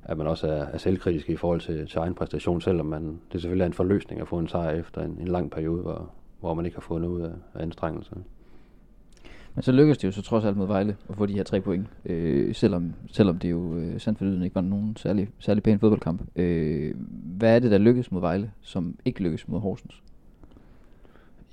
at 0.06 0.18
man 0.18 0.28
også 0.28 0.48
er, 0.48 0.66
er 0.66 0.78
selvkritisk 0.78 1.30
i 1.30 1.36
forhold 1.36 1.62
til, 1.62 1.88
til 1.88 1.98
egen 1.98 2.14
præstation, 2.14 2.62
selvom 2.62 2.86
man, 2.86 3.20
det 3.32 3.42
selvfølgelig 3.42 3.64
er 3.64 3.68
en 3.68 3.74
forløsning 3.74 4.22
at 4.22 4.28
få 4.28 4.40
en 4.40 4.48
sejr 4.48 4.70
efter 4.70 5.02
en, 5.02 5.18
en 5.22 5.28
lang 5.28 5.52
periode, 5.52 5.82
hvor, 5.82 6.12
hvor 6.40 6.54
man 6.54 6.66
ikke 6.66 6.78
har 6.78 6.82
fået 6.82 7.02
noget 7.02 7.16
ud 7.16 7.22
af, 7.22 7.32
af 7.54 7.62
anstrengelserne. 7.62 8.24
Men 9.56 9.64
så 9.64 9.72
lykkedes 9.72 9.98
det 9.98 10.08
jo 10.08 10.12
så 10.12 10.22
trods 10.22 10.46
alt 10.46 10.58
mod 10.58 10.68
Vejle 10.68 10.96
at 11.10 11.16
få 11.16 11.26
de 11.26 11.34
her 11.34 11.44
tre 11.44 11.62
point, 11.62 11.88
øh, 12.06 12.56
selvom, 12.56 12.94
selvom 13.12 13.40
det 13.40 13.52
jo 13.52 13.76
øh, 13.76 14.00
sandt 14.00 14.20
for 14.20 14.26
ikke 14.26 14.56
var 14.56 14.62
nogen 14.62 14.96
særlig, 14.96 15.30
særlig 15.40 15.64
pæn 15.64 15.80
fodboldkamp. 15.80 16.22
Øh, 16.36 16.94
hvad 17.38 17.56
er 17.56 17.60
det, 17.60 17.72
der 17.72 17.78
lykkedes 17.78 18.12
mod 18.12 18.22
Vejle, 18.22 18.52
som 18.62 18.96
ikke 19.06 19.24
lykkedes 19.24 19.48
mod 19.48 19.60
Horsens? 19.60 20.02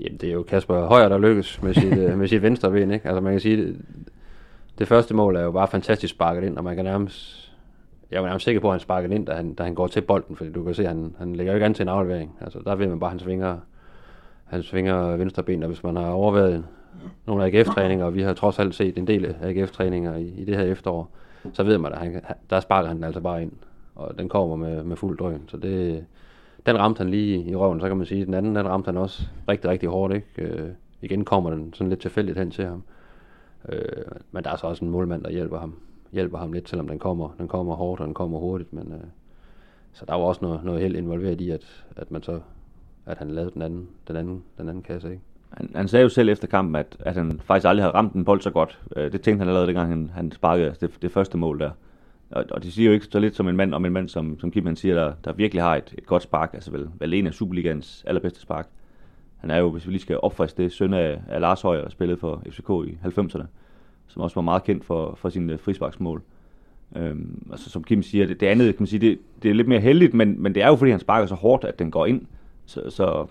Jamen, 0.00 0.19
det 0.19 0.29
er 0.29 0.32
jo 0.32 0.43
Kasper 0.43 0.87
Højer, 0.87 1.08
der 1.08 1.19
lykkes 1.19 1.62
med 1.62 1.75
sit, 1.75 1.99
øh, 1.99 2.19
med 2.19 2.29
sit 2.29 2.43
venstre 2.43 2.70
ben, 2.70 2.91
ikke? 2.91 3.08
Altså, 3.08 3.20
man 3.20 3.32
kan 3.32 3.41
sige, 3.41 3.56
det, 3.56 3.81
det 4.79 4.88
første 4.88 5.14
mål 5.14 5.37
er 5.37 5.43
jo 5.43 5.52
bare 5.52 5.69
fantastisk 5.69 6.14
sparket 6.14 6.44
ind, 6.44 6.58
og 6.58 6.64
man 6.64 6.76
kan 6.76 6.85
nærmest... 6.85 7.50
Jeg 8.10 8.18
er 8.18 8.22
nærmest 8.22 8.44
sikker 8.44 8.60
på, 8.60 8.68
at 8.68 8.72
han 8.72 8.80
sparker 8.80 9.08
ind, 9.08 9.26
da 9.26 9.32
han, 9.32 9.54
da 9.54 9.62
han 9.62 9.74
går 9.74 9.86
til 9.86 10.00
bolden, 10.00 10.36
fordi 10.36 10.52
du 10.52 10.64
kan 10.64 10.74
se, 10.74 10.82
at 10.82 10.88
han, 10.88 11.14
han 11.18 11.36
lægger 11.36 11.52
jo 11.52 11.56
ikke 11.56 11.66
an 11.66 11.74
til 11.74 11.82
en 11.82 11.88
aflevering. 11.88 12.36
Altså, 12.40 12.58
der 12.64 12.74
ved 12.74 12.86
man 12.86 13.00
bare, 13.00 13.08
at 13.08 13.12
han 13.12 13.20
svinger, 13.20 13.58
han 14.44 14.62
svinger 14.62 15.16
venstre 15.16 15.42
ben, 15.42 15.62
og 15.62 15.68
hvis 15.68 15.82
man 15.82 15.96
har 15.96 16.10
overvejet 16.10 16.64
nogle 17.26 17.44
AGF-træninger, 17.44 18.04
og 18.04 18.14
vi 18.14 18.22
har 18.22 18.34
trods 18.34 18.58
alt 18.58 18.74
set 18.74 18.98
en 18.98 19.06
del 19.06 19.24
af 19.24 19.34
AGF-træninger 19.42 20.16
i, 20.16 20.26
i 20.26 20.44
det 20.44 20.56
her 20.56 20.64
efterår, 20.64 21.10
så 21.52 21.62
ved 21.62 21.78
man, 21.78 21.92
at 21.92 21.98
han, 21.98 22.20
der 22.50 22.60
sparker 22.60 22.88
han 22.88 22.96
den 22.96 23.04
altså 23.04 23.20
bare 23.20 23.42
ind, 23.42 23.52
og 23.94 24.18
den 24.18 24.28
kommer 24.28 24.56
med, 24.56 24.82
med 24.84 24.96
fuld 24.96 25.18
drøn. 25.18 25.42
Så 25.48 25.56
det, 25.56 26.04
den 26.66 26.78
ramte 26.78 26.98
han 26.98 27.10
lige 27.10 27.44
i 27.44 27.56
røven, 27.56 27.80
så 27.80 27.88
kan 27.88 27.96
man 27.96 28.06
sige, 28.06 28.24
den 28.24 28.34
anden, 28.34 28.56
den 28.56 28.68
ramte 28.68 28.86
han 28.86 28.96
også 28.96 29.22
rigtig, 29.48 29.70
rigtig 29.70 29.88
hårdt, 29.88 30.14
ikke? 30.14 30.26
Øh, 30.38 30.68
igen 31.02 31.24
kommer 31.24 31.50
den 31.50 31.74
sådan 31.74 31.88
lidt 31.88 32.00
tilfældigt 32.00 32.38
hen 32.38 32.50
til 32.50 32.64
ham. 32.64 32.82
Øh, 33.68 34.04
men 34.32 34.44
der 34.44 34.50
er 34.50 34.56
så 34.56 34.66
også 34.66 34.84
en 34.84 34.90
målmand, 34.90 35.22
der 35.24 35.30
hjælper 35.30 35.58
ham, 35.58 35.74
hjælper 36.12 36.38
ham 36.38 36.52
lidt, 36.52 36.68
selvom 36.68 36.88
den 36.88 36.98
kommer, 36.98 37.34
den 37.38 37.48
kommer 37.48 37.74
hårdt, 37.74 38.00
og 38.00 38.06
den 38.06 38.14
kommer 38.14 38.38
hurtigt, 38.38 38.72
men 38.72 38.92
øh, 38.92 39.00
så 39.92 40.04
der 40.06 40.14
var 40.14 40.24
også 40.24 40.40
noget, 40.42 40.64
noget 40.64 40.80
helt 40.80 40.96
involveret 40.96 41.40
i, 41.40 41.50
at, 41.50 41.84
at 41.96 42.10
man 42.10 42.22
så, 42.22 42.40
at 43.06 43.18
han 43.18 43.30
lavede 43.30 43.50
den 43.54 43.62
anden, 43.62 43.88
den 44.08 44.16
anden, 44.16 44.42
den 44.58 44.68
anden 44.68 44.82
kasse, 44.82 45.10
ikke? 45.10 45.22
Han, 45.50 45.70
han 45.74 45.88
sagde 45.88 46.02
jo 46.02 46.08
selv 46.08 46.28
efter 46.28 46.48
kampen, 46.48 46.76
at, 46.76 46.96
at 47.00 47.14
han 47.14 47.40
faktisk 47.44 47.68
aldrig 47.68 47.84
havde 47.84 47.94
ramt 47.94 48.12
en 48.12 48.24
bold 48.24 48.40
så 48.40 48.50
godt. 48.50 48.80
Øh, 48.96 49.12
det 49.12 49.20
tænkte 49.20 49.38
han 49.38 49.48
allerede, 49.48 49.66
dengang 49.66 49.88
han, 49.88 50.10
han 50.14 50.32
sparkede 50.32 50.74
det, 50.80 50.90
det 51.02 51.12
første 51.12 51.38
mål 51.38 51.60
der. 51.60 51.70
Og, 52.30 52.44
og 52.50 52.62
det 52.62 52.72
siger 52.72 52.86
jo 52.86 52.92
ikke 52.92 53.06
så 53.06 53.18
lidt 53.18 53.36
som 53.36 53.48
en 53.48 53.56
mand 53.56 53.74
om 53.74 53.84
en 53.84 53.92
mand, 53.92 54.08
som, 54.08 54.40
som 54.40 54.50
Kim 54.50 54.66
han 54.66 54.76
siger, 54.76 54.94
der, 54.94 55.12
der 55.24 55.32
virkelig 55.32 55.62
har 55.62 55.76
et, 55.76 55.94
et 55.98 56.06
godt 56.06 56.22
spark, 56.22 56.50
altså 56.54 56.70
vel, 56.70 56.88
vel 56.98 57.14
en 57.14 57.26
af 57.26 57.34
Superligans 57.34 58.04
allerbedste 58.06 58.40
spark. 58.40 58.68
Han 59.36 59.50
er 59.50 59.58
jo, 59.58 59.70
hvis 59.70 59.86
vi 59.86 59.92
lige 59.92 60.02
skal 60.02 60.18
opfriske 60.22 60.62
det, 60.62 60.72
søn 60.72 60.94
af, 60.94 61.20
af 61.28 61.40
Lars 61.40 61.62
Højer, 61.62 61.82
der 61.82 61.90
spillede 61.90 62.18
for 62.18 62.42
FCK 62.50 62.70
i 62.88 62.99
90'erne, 63.04 63.44
som 64.11 64.23
også 64.23 64.35
var 64.35 64.43
meget 64.43 64.64
kendt 64.64 64.85
for, 64.85 65.14
for 65.14 65.29
sine 65.29 65.52
øh, 65.52 65.59
frisparksmål. 65.59 66.23
Øhm, 66.97 67.47
altså, 67.50 67.71
som 67.71 67.85
Kim 67.85 68.02
siger, 68.02 68.26
det, 68.26 68.40
det 68.40 68.47
andet, 68.47 68.76
kan 68.76 68.83
man 68.83 68.87
sige, 68.87 69.00
det, 69.00 69.19
det 69.43 69.50
er 69.50 69.55
lidt 69.55 69.69
mere 69.69 69.81
heldigt, 69.81 70.14
men, 70.14 70.43
men 70.43 70.55
det 70.55 70.62
er 70.62 70.69
jo 70.69 70.76
fordi, 70.76 70.90
han 70.90 71.00
sparker 71.00 71.26
så 71.26 71.35
hårdt, 71.35 71.64
at 71.64 71.79
den 71.79 71.90
går 71.90 72.07
ind. 72.07 72.26
Så, 72.67 72.90
så 72.90 73.26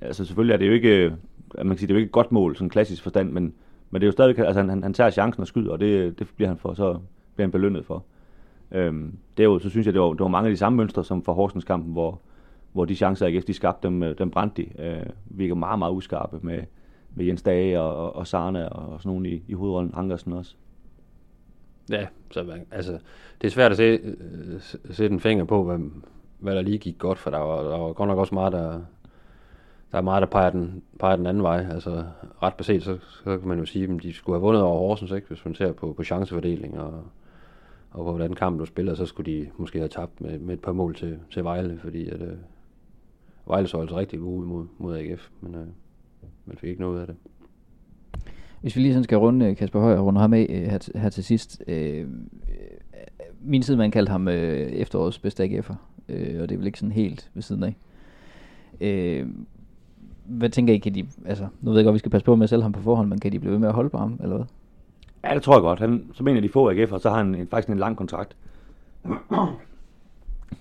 altså, 0.00 0.24
selvfølgelig 0.24 0.54
er 0.54 0.58
det 0.58 0.66
jo 0.66 0.72
ikke, 0.72 1.04
øh, 1.04 1.12
man 1.58 1.68
kan 1.68 1.78
sige, 1.78 1.86
det 1.86 1.92
er 1.92 1.94
jo 1.94 1.98
ikke 1.98 2.08
et 2.08 2.12
godt 2.12 2.32
mål, 2.32 2.56
sådan 2.56 2.70
klassisk 2.70 3.02
forstand, 3.02 3.32
men, 3.32 3.54
men 3.90 4.00
det 4.00 4.06
er 4.06 4.08
jo 4.08 4.12
stadig, 4.12 4.38
altså 4.38 4.60
han, 4.60 4.68
han, 4.68 4.82
han 4.82 4.94
tager 4.94 5.10
chancen 5.10 5.40
og 5.40 5.46
skyder, 5.46 5.72
og 5.72 5.80
det, 5.80 6.18
det 6.18 6.28
bliver 6.36 6.48
han 6.48 6.58
for, 6.58 6.74
så 6.74 6.98
bliver 7.34 7.46
han 7.46 7.52
belønnet 7.52 7.84
for. 7.84 8.04
Øhm, 8.72 9.16
derudover 9.36 9.58
så 9.58 9.70
synes 9.70 9.86
jeg, 9.86 9.94
det 9.94 10.02
var, 10.02 10.10
det 10.10 10.20
var 10.20 10.28
mange 10.28 10.48
af 10.48 10.52
de 10.52 10.56
samme 10.56 10.76
mønstre 10.76 11.04
som 11.04 11.22
for 11.22 11.32
Horsens 11.32 11.64
kampen, 11.64 11.92
hvor, 11.92 12.20
hvor 12.72 12.84
de 12.84 12.94
chancer, 12.94 13.26
AGF 13.26 13.44
de 13.44 13.54
skabte, 13.54 13.88
dem, 13.88 14.02
øh, 14.02 14.18
dem 14.18 14.30
brændte 14.30 14.62
de. 14.62 14.82
Øh, 14.82 15.06
virker 15.24 15.54
meget, 15.54 15.78
meget 15.78 15.92
uskarpe 15.92 16.38
med, 16.42 16.58
med 17.14 17.24
Jens 17.24 17.42
Dage 17.42 17.80
og, 17.80 17.96
og, 17.96 18.16
og 18.16 18.26
Sarna 18.26 18.68
og, 18.68 18.92
og 18.92 19.00
sådan 19.00 19.10
nogen 19.10 19.26
i, 19.26 19.42
i 19.48 19.52
hovedrollen, 19.52 19.94
Ankersen 19.96 20.32
også. 20.32 20.54
Ja, 21.90 22.06
så 22.30 22.42
man, 22.42 22.66
altså, 22.70 22.92
det 23.40 23.46
er 23.46 23.50
svært 23.50 23.70
at 23.70 23.76
se, 23.76 23.82
øh, 23.82 24.60
sætte 24.90 25.14
en 25.14 25.20
finger 25.20 25.44
på, 25.44 25.64
hvad, 25.64 25.78
hvad 26.38 26.54
der 26.54 26.62
lige 26.62 26.78
gik 26.78 26.98
godt, 26.98 27.18
for 27.18 27.30
der 27.30 27.38
var, 27.38 27.62
der 27.62 27.78
var 27.78 27.92
godt 27.92 28.08
nok 28.08 28.18
også 28.18 28.34
meget, 28.34 28.52
der, 28.52 28.80
der 29.92 29.98
er 29.98 30.02
meget, 30.02 30.20
der 30.20 30.26
peger 30.26 30.50
den, 30.50 30.82
peger 30.98 31.16
den 31.16 31.26
anden 31.26 31.42
vej. 31.42 31.66
Altså, 31.70 32.04
ret 32.42 32.54
beset, 32.54 32.82
så, 32.82 32.98
så 33.24 33.38
kan 33.38 33.48
man 33.48 33.58
jo 33.58 33.66
sige, 33.66 33.84
at 33.84 34.02
de 34.02 34.12
skulle 34.12 34.36
have 34.36 34.42
vundet 34.42 34.62
over 34.62 34.78
Horsens, 34.78 35.10
ikke? 35.10 35.28
hvis 35.28 35.44
man 35.44 35.54
ser 35.54 35.72
på, 35.72 35.92
på 35.92 36.04
chancefordeling 36.04 36.80
og, 36.80 37.04
og 37.90 38.04
på 38.04 38.10
hvordan 38.10 38.34
kampen 38.34 38.58
blev 38.58 38.66
spillet, 38.66 38.96
så 38.96 39.06
skulle 39.06 39.32
de 39.32 39.50
måske 39.56 39.78
have 39.78 39.88
tabt 39.88 40.20
med, 40.20 40.38
med 40.38 40.54
et 40.54 40.60
par 40.60 40.72
mål 40.72 40.94
til, 40.94 41.18
til 41.30 41.44
Vejle, 41.44 41.78
fordi 41.78 42.08
at, 42.08 42.22
øh, 42.22 42.36
Vejle 43.46 43.68
så 43.68 43.80
altså 43.80 43.96
rigtig 43.96 44.20
gode 44.20 44.46
mod, 44.46 44.66
mod 44.78 44.96
AGF, 44.96 45.28
men 45.40 45.54
øh, 45.54 45.66
man 46.46 46.56
fik 46.56 46.70
ikke 46.70 46.80
noget 46.80 47.00
af 47.00 47.06
det. 47.06 47.16
Hvis 48.60 48.76
vi 48.76 48.80
lige 48.80 48.92
sådan 48.92 49.04
skal 49.04 49.18
runde 49.18 49.46
øh, 49.46 49.56
Kasper 49.56 49.80
Højer, 49.80 50.00
runde 50.00 50.20
ham 50.20 50.34
af 50.34 50.46
øh, 50.50 50.70
her, 50.70 50.78
her 50.94 51.08
til 51.08 51.24
sidst. 51.24 51.62
Øh, 51.66 52.06
min 53.40 53.62
man 53.76 53.90
kaldte 53.90 54.10
ham 54.10 54.28
øh, 54.28 54.70
efterårets 54.70 55.18
bedste 55.18 55.44
AGF'er, 55.44 55.74
øh, 56.08 56.42
og 56.42 56.48
det 56.48 56.52
er 56.52 56.58
vel 56.58 56.66
ikke 56.66 56.78
sådan 56.78 56.92
helt 56.92 57.30
ved 57.34 57.42
siden 57.42 57.62
af. 57.62 57.76
Øh, 58.80 59.26
hvad 60.24 60.50
tænker 60.50 60.74
I, 60.74 60.78
kan 60.78 60.94
de, 60.94 61.06
altså, 61.26 61.46
nu 61.60 61.70
ved 61.70 61.78
jeg 61.78 61.84
godt, 61.84 61.94
vi 61.94 61.98
skal 61.98 62.10
passe 62.10 62.24
på 62.24 62.36
med 62.36 62.44
at 62.44 62.50
sælge 62.50 62.62
ham 62.62 62.72
på 62.72 62.80
forhånd, 62.80 63.08
men 63.08 63.20
kan 63.20 63.32
de 63.32 63.38
blive 63.38 63.52
ved 63.52 63.58
med 63.58 63.68
at 63.68 63.74
holde 63.74 63.90
på 63.90 63.98
ham, 63.98 64.18
eller 64.22 64.36
hvad? 64.36 64.46
Ja, 65.24 65.34
det 65.34 65.42
tror 65.42 65.54
jeg 65.54 65.62
godt. 65.62 65.78
Han, 65.78 66.04
som 66.12 66.28
en 66.28 66.36
af 66.36 66.42
de 66.42 66.48
få 66.48 66.70
AGF'er, 66.70 66.98
så 66.98 67.10
har 67.10 67.16
han 67.16 67.34
en, 67.34 67.48
faktisk 67.48 67.68
en 67.68 67.78
lang 67.78 67.96
kontrakt. 67.96 68.36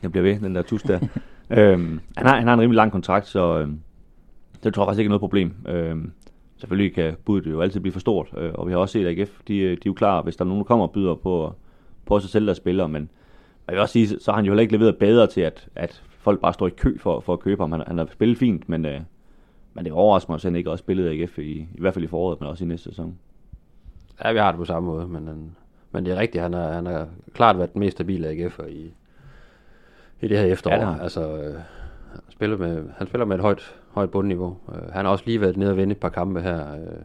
Jeg 0.03 0.11
bliver 0.11 0.23
ved, 0.23 0.39
den 0.39 0.55
der 0.55 0.61
tus 0.61 0.83
der. 0.83 0.99
øhm, 1.57 1.99
han, 2.17 2.27
har, 2.27 2.37
han 2.37 2.47
har 2.47 2.53
en 2.53 2.61
rimelig 2.61 2.75
lang 2.75 2.91
kontrakt, 2.91 3.27
så 3.27 3.59
øhm, 3.59 3.79
det 4.63 4.73
tror 4.73 4.83
jeg 4.83 4.87
faktisk 4.87 4.99
ikke 4.99 5.07
er 5.07 5.09
noget 5.09 5.19
problem. 5.19 5.53
Øhm, 5.67 6.11
selvfølgelig 6.57 6.95
kan 6.95 7.15
budet 7.25 7.45
jo 7.47 7.61
altid 7.61 7.79
blive 7.79 7.93
for 7.93 7.99
stort, 7.99 8.27
øh, 8.37 8.51
og 8.53 8.67
vi 8.67 8.71
har 8.71 8.79
også 8.79 8.93
set 8.93 9.07
AGF, 9.07 9.41
de, 9.47 9.53
de 9.53 9.71
er 9.71 9.75
jo 9.85 9.93
klar, 9.93 10.21
hvis 10.21 10.35
der 10.35 10.45
er 10.45 10.47
nogen, 10.47 10.59
der 10.59 10.67
kommer 10.67 10.87
og 10.87 10.91
byder 10.91 11.15
på, 11.15 11.53
på 12.05 12.19
sig 12.19 12.29
selv, 12.29 12.47
der 12.47 12.53
spiller, 12.53 12.87
men 12.87 13.09
jeg 13.67 13.73
vil 13.73 13.81
også 13.81 13.93
sige, 13.93 14.07
så 14.07 14.31
har 14.31 14.35
han 14.35 14.45
jo 14.45 14.51
heller 14.51 14.61
ikke 14.61 14.73
leveret 14.73 14.97
bedre 14.97 15.27
til, 15.27 15.41
at, 15.41 15.67
at 15.75 16.03
folk 16.09 16.41
bare 16.41 16.53
står 16.53 16.67
i 16.67 16.69
kø 16.69 16.97
for, 16.97 17.19
for 17.19 17.33
at 17.33 17.39
købe 17.39 17.63
ham. 17.63 17.71
Han, 17.71 17.83
han 17.87 17.97
har 17.97 18.07
spillet 18.11 18.37
fint, 18.37 18.69
men, 18.69 18.85
øh, 18.85 19.01
Men 19.73 19.85
det 19.85 19.93
overrasker 19.93 20.31
mig 20.31 20.35
at 20.35 20.43
han 20.43 20.55
ikke 20.55 20.71
også 20.71 20.81
spillet 20.81 21.09
AGF 21.09 21.39
i, 21.39 21.51
i 21.51 21.79
hvert 21.79 21.93
fald 21.93 22.05
i 22.05 22.07
foråret, 22.07 22.39
men 22.39 22.49
også 22.49 22.63
i 22.63 22.67
næste 22.67 22.89
sæson. 22.89 23.17
Ja, 24.23 24.31
vi 24.31 24.39
har 24.39 24.51
det 24.51 24.59
på 24.59 24.65
samme 24.65 24.89
måde, 24.89 25.07
men, 25.07 25.27
han, 25.27 25.55
men 25.91 26.05
det 26.05 26.13
er 26.13 26.19
rigtigt, 26.19 26.41
han 26.41 26.53
har, 26.53 26.71
han 26.71 26.85
har 26.85 27.07
klart 27.33 27.57
været 27.57 27.73
den 27.73 27.79
mest 27.79 27.97
stabile 27.97 28.29
AGF'er 28.29 28.67
i, 28.67 28.93
i 30.21 30.27
det 30.27 30.37
her 30.37 30.45
efterår. 30.45 30.75
Ja, 30.75 30.93
det 30.93 31.01
altså, 31.01 31.37
øh, 31.37 31.59
spiller 32.29 32.57
med, 32.57 32.83
han 32.97 33.07
spiller 33.07 33.25
med 33.25 33.35
et 33.35 33.41
højt, 33.41 33.75
højt 33.91 34.11
bundniveau. 34.11 34.57
Øh, 34.69 34.91
han 34.93 35.05
har 35.05 35.11
også 35.11 35.23
lige 35.27 35.41
været 35.41 35.57
nede 35.57 35.71
og 35.71 35.77
vinde 35.77 35.91
et 35.91 35.99
par 35.99 36.09
kampe 36.09 36.41
her. 36.41 36.73
Øh, 36.73 37.01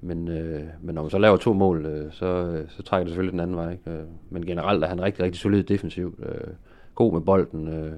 men, 0.00 0.28
øh, 0.28 0.62
men 0.82 0.94
når 0.94 1.02
man 1.02 1.10
så 1.10 1.18
laver 1.18 1.36
to 1.36 1.52
mål, 1.52 1.86
øh, 1.86 2.12
så, 2.12 2.26
øh, 2.26 2.64
så 2.68 2.82
trækker 2.82 3.04
det 3.04 3.10
selvfølgelig 3.10 3.32
den 3.32 3.40
anden 3.40 3.56
vej. 3.56 3.72
Ikke? 3.72 3.90
Øh, 3.90 4.04
men 4.30 4.46
generelt 4.46 4.84
er 4.84 4.88
han 4.88 5.02
rigtig, 5.02 5.24
rigtig 5.24 5.40
solid 5.40 5.62
defensivt. 5.62 6.14
Øh, 6.18 6.52
god 6.94 7.12
med 7.12 7.20
bolden. 7.20 7.68
Øh, 7.68 7.92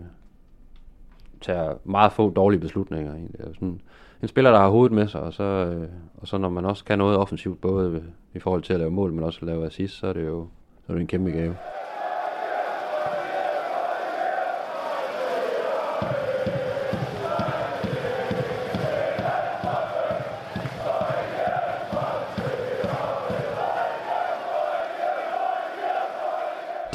tager 1.40 1.74
meget 1.84 2.12
få 2.12 2.30
dårlige 2.30 2.60
beslutninger. 2.60 3.14
Egentlig. 3.14 3.40
Sådan, 3.54 3.80
en 4.22 4.28
spiller, 4.28 4.50
der 4.50 4.58
har 4.58 4.68
hovedet 4.68 4.92
med 4.92 5.08
sig, 5.08 5.20
og 5.20 5.32
så, 5.32 5.42
øh, 5.42 5.88
og 6.16 6.28
så 6.28 6.38
når 6.38 6.48
man 6.48 6.64
også 6.64 6.84
kan 6.84 6.98
noget 6.98 7.16
offensivt, 7.16 7.60
både 7.60 8.02
i 8.34 8.38
forhold 8.38 8.62
til 8.62 8.72
at 8.72 8.78
lave 8.78 8.90
mål, 8.90 9.12
men 9.12 9.24
også 9.24 9.38
at 9.42 9.46
lave 9.46 9.66
assist, 9.66 9.98
så 9.98 10.06
er 10.06 10.12
det 10.12 10.26
jo, 10.26 10.46
så 10.86 10.92
er 10.92 10.94
det 10.94 11.00
en 11.00 11.06
kæmpe 11.06 11.30
gave. 11.30 11.56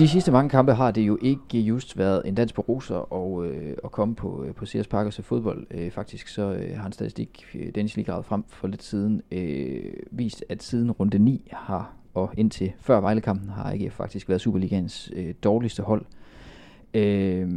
De 0.04 0.08
sidste 0.08 0.32
mange 0.32 0.50
kampe 0.50 0.74
har 0.74 0.92
det 0.92 1.02
jo 1.02 1.18
ikke 1.22 1.60
just 1.60 1.98
været 1.98 2.22
en 2.26 2.36
dans 2.36 2.54
på 2.54 2.62
roser 2.62 3.14
og, 3.14 3.46
øh, 3.46 3.78
at 3.84 3.92
komme 3.92 4.16
på, 4.16 4.44
øh, 4.48 4.54
på 4.54 4.66
Sears 4.66 4.88
Park 4.88 5.06
og 5.06 5.14
se 5.14 5.24
fodbold. 5.24 5.68
Øh, 5.72 5.92
faktisk 5.92 6.28
så 6.28 6.42
øh, 6.42 6.78
har 6.78 6.86
en 6.86 6.92
statistik, 6.92 7.46
øh, 7.56 7.76
Dennis 7.76 7.96
lige 7.96 8.06
gravet 8.06 8.26
frem 8.26 8.44
for 8.48 8.68
lidt 8.68 8.84
siden, 8.84 9.22
øh, 9.32 9.94
vist, 10.12 10.46
at 10.50 10.64
siden 10.64 10.92
runde 10.92 11.20
9 11.20 11.50
har, 11.54 11.94
og 12.14 12.34
indtil 12.38 12.72
før 12.80 13.00
Vejlekampen, 13.02 13.50
har 13.50 13.72
ikke 13.72 13.90
faktisk 13.90 14.30
været 14.30 14.42
Superligans 14.42 15.12
øh, 15.16 15.34
dårligste 15.44 15.84
hold. 15.84 16.06
Øh, 16.94 17.50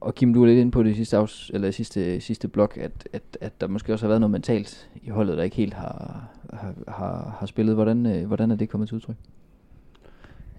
og 0.00 0.14
Kim, 0.14 0.34
du 0.34 0.42
er 0.42 0.46
lidt 0.46 0.58
inde 0.58 0.72
på 0.72 0.82
det 0.82 0.96
sidste, 0.96 1.16
afs, 1.16 1.50
eller 1.54 1.70
sidste, 1.70 2.20
sidste 2.20 2.48
blok, 2.48 2.76
at, 2.76 3.08
at, 3.12 3.38
at 3.40 3.60
der 3.60 3.66
måske 3.66 3.92
også 3.92 4.06
har 4.06 4.08
været 4.08 4.20
noget 4.20 4.30
mentalt 4.30 4.90
i 5.02 5.08
holdet, 5.08 5.36
der 5.36 5.42
ikke 5.42 5.56
helt 5.56 5.74
har, 5.74 6.28
har, 6.52 6.74
har, 6.88 7.36
har 7.38 7.46
spillet. 7.46 7.74
Hvordan, 7.74 8.06
øh, 8.06 8.26
hvordan 8.26 8.50
er 8.50 8.56
det 8.56 8.68
kommet 8.68 8.88
til 8.88 8.94
udtryk? 8.94 9.16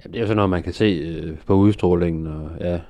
Jamen, 0.03 0.13
det 0.13 0.19
er 0.19 0.21
jo 0.21 0.27
sådan 0.27 0.35
noget, 0.35 0.49
man 0.49 0.63
kan 0.63 0.73
se 0.73 0.85
øh, 0.85 1.37
på 1.45 1.53
udstrålingen 1.53 2.27
og 2.27 2.51
ja, 2.59 2.81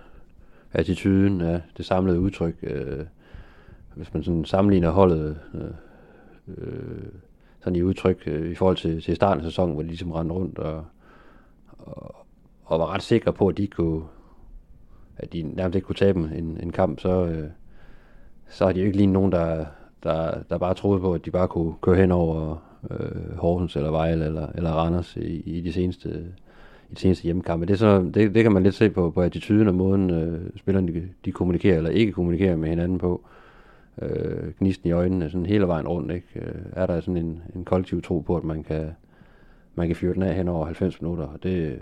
attituden, 0.73 1.41
ja, 1.41 1.61
det 1.77 1.85
samlede 1.85 2.19
udtryk. 2.19 2.55
Øh, 2.63 3.05
hvis 3.95 4.13
man 4.13 4.23
sådan 4.23 4.45
sammenligner 4.45 4.89
holdet 4.89 5.39
øh, 5.53 5.61
øh, 6.47 7.11
sådan 7.59 7.75
i 7.75 7.81
udtryk 7.81 8.23
øh, 8.25 8.51
i 8.51 8.55
forhold 8.55 8.77
til, 8.77 9.01
til 9.01 9.15
starten 9.15 9.45
af 9.45 9.51
sæsonen, 9.51 9.73
hvor 9.73 9.81
de 9.81 9.87
ligesom 9.87 10.11
rendte 10.11 10.35
rundt 10.35 10.59
og, 10.59 10.85
og, 11.79 12.15
og 12.63 12.79
var 12.79 12.93
ret 12.93 13.03
sikre 13.03 13.33
på, 13.33 13.47
at 13.47 13.57
de 13.57 13.67
kunne 13.67 14.03
at 15.17 15.33
de 15.33 15.41
nærmest 15.41 15.75
ikke 15.75 15.85
kunne 15.85 15.95
tabe 15.95 16.19
en, 16.19 16.59
en 16.63 16.71
kamp, 16.71 16.99
så, 16.99 17.25
øh, 17.25 17.49
så 18.49 18.65
har 18.65 18.71
de 18.71 18.79
jo 18.79 18.85
ikke 18.85 18.97
lige 18.97 19.07
nogen, 19.07 19.31
der, 19.31 19.65
der, 20.03 20.43
der 20.49 20.57
bare 20.57 20.73
troede 20.73 20.99
på, 20.99 21.13
at 21.13 21.25
de 21.25 21.31
bare 21.31 21.47
kunne 21.47 21.73
køre 21.81 21.95
hen 21.95 22.11
over 22.11 22.55
øh, 22.91 23.37
Horsens 23.37 23.75
eller 23.75 23.91
Vejle 23.91 24.25
eller, 24.25 24.47
eller 24.55 24.71
Randers 24.71 25.15
i, 25.15 25.41
i 25.45 25.61
de 25.61 25.73
seneste 25.73 26.25
i 26.89 26.93
de 26.93 26.99
seneste 26.99 27.23
hjemmekampe. 27.23 27.65
Det, 27.65 27.73
er 27.73 27.77
så, 27.77 28.11
det, 28.13 28.35
det 28.35 28.43
kan 28.43 28.51
man 28.51 28.63
lidt 28.63 28.75
se 28.75 28.89
på, 28.89 29.11
på 29.11 29.21
attituden 29.21 29.67
og 29.67 29.75
måden, 29.75 30.09
øh, 30.09 30.49
spillerne 30.57 30.93
de, 30.93 31.09
de 31.25 31.31
kommunikerer 31.31 31.77
eller 31.77 31.89
ikke 31.89 32.11
kommunikerer 32.11 32.55
med 32.55 32.69
hinanden 32.69 32.97
på. 32.97 33.25
Øh, 34.01 34.53
gnisten 34.59 34.89
i 34.89 34.91
øjnene 34.91 35.29
sådan 35.29 35.45
hele 35.45 35.67
vejen 35.67 35.87
rundt. 35.87 36.11
Ikke? 36.11 36.27
Øh, 36.35 36.61
er 36.71 36.85
der 36.85 36.99
sådan 36.99 37.17
en, 37.17 37.41
en 37.55 37.65
kollektiv 37.65 38.01
tro 38.01 38.19
på, 38.19 38.37
at 38.37 38.43
man 38.43 38.63
kan, 38.63 38.89
man 39.75 39.87
kan 39.87 39.95
fyre 39.95 40.13
den 40.13 40.23
af 40.23 40.35
hen 40.35 40.47
over 40.47 40.65
90 40.65 41.01
minutter. 41.01 41.23
Og 41.23 41.43
det, 41.43 41.79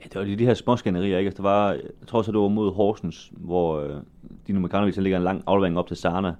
Ja, 0.00 0.04
det 0.04 0.14
var 0.14 0.24
de, 0.24 0.36
de 0.36 0.46
her 0.46 0.54
små 0.54 0.76
skænderier, 0.76 1.18
ikke? 1.18 1.28
Det 1.28 1.36
der 1.36 1.42
var, 1.42 1.72
jeg 1.72 2.06
tror 2.06 2.22
så, 2.22 2.32
det 2.32 2.40
var 2.40 2.48
mod 2.48 2.72
Horsens, 2.72 3.32
hvor 3.36 3.80
øh, 3.80 3.90
Dino 4.46 4.60
Mekanovic 4.60 4.96
ligger 4.96 5.18
en 5.18 5.24
lang 5.24 5.42
aflevering 5.46 5.78
op 5.78 5.86
til 5.86 5.96
Sarna, 5.96 6.34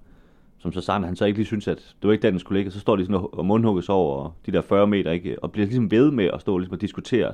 som 0.58 0.72
så 0.72 0.80
Sarna, 0.80 1.06
han 1.06 1.16
så 1.16 1.24
ikke 1.24 1.38
lige 1.38 1.46
synes, 1.46 1.68
at 1.68 1.76
det 1.76 2.08
var 2.08 2.12
ikke 2.12 2.22
der, 2.22 2.30
den 2.30 2.38
skulle 2.38 2.58
ligge. 2.58 2.70
Så 2.70 2.80
står 2.80 2.96
de 2.96 3.06
sådan 3.06 3.28
og 3.32 3.46
mundhugges 3.46 3.88
over 3.88 4.30
de 4.46 4.52
der 4.52 4.60
40 4.60 4.86
meter, 4.86 5.10
ikke? 5.10 5.44
Og 5.44 5.52
bliver 5.52 5.66
ligesom 5.66 5.90
ved 5.90 6.10
med 6.10 6.30
at 6.32 6.40
stå 6.40 6.58
ligesom 6.58 6.72
og 6.72 6.80
diskutere. 6.80 7.32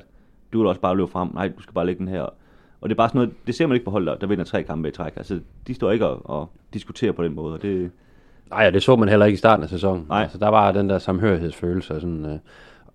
Du 0.53 0.59
vil 0.59 0.67
også 0.67 0.81
bare 0.81 0.97
løbe 0.97 1.11
frem. 1.11 1.29
Nej, 1.33 1.47
du 1.57 1.61
skal 1.61 1.73
bare 1.73 1.85
lægge 1.85 1.99
den 1.99 2.07
her. 2.07 2.21
Og 2.81 2.89
det 2.89 2.91
er 2.91 2.97
bare 2.97 3.09
sådan 3.09 3.19
noget, 3.19 3.33
det 3.47 3.55
ser 3.55 3.67
man 3.67 3.75
ikke 3.75 3.85
på 3.85 3.91
hold, 3.91 4.05
der, 4.05 4.15
der 4.15 4.27
vinder 4.27 4.45
tre 4.45 4.63
kampe 4.63 4.87
i 4.87 4.91
træk. 4.91 5.13
Altså, 5.15 5.39
de 5.67 5.73
står 5.73 5.91
ikke 5.91 6.07
og, 6.07 6.29
og 6.29 6.49
diskuterer 6.73 7.11
på 7.11 7.23
den 7.23 7.35
måde, 7.35 7.53
og 7.53 7.61
det, 7.61 7.91
Nej, 8.49 8.67
og 8.67 8.73
det 8.73 8.83
så 8.83 8.95
man 8.95 9.09
heller 9.09 9.25
ikke 9.25 9.35
i 9.35 9.37
starten 9.37 9.63
af 9.63 9.69
sæsonen. 9.69 10.05
Nej. 10.09 10.21
Altså, 10.21 10.37
der 10.37 10.47
var 10.47 10.71
den 10.71 10.89
der 10.89 10.99
samhørighedsfølelse. 10.99 11.93
Og 11.95 12.01
sådan, 12.01 12.25
øh, 12.25 12.39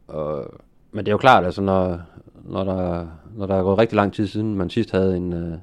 og, 0.08 0.54
men 0.92 1.04
det 1.04 1.10
er 1.10 1.12
jo 1.12 1.18
klart, 1.18 1.44
altså, 1.44 1.62
når, 1.62 2.00
når, 2.44 2.64
der, 2.64 3.06
når 3.34 3.46
der 3.46 3.54
er 3.54 3.62
gået 3.62 3.78
rigtig 3.78 3.96
lang 3.96 4.12
tid 4.12 4.26
siden, 4.26 4.54
man 4.54 4.70
sidst 4.70 4.90
havde 4.90 5.16
en, 5.16 5.32
øh, 5.32 5.58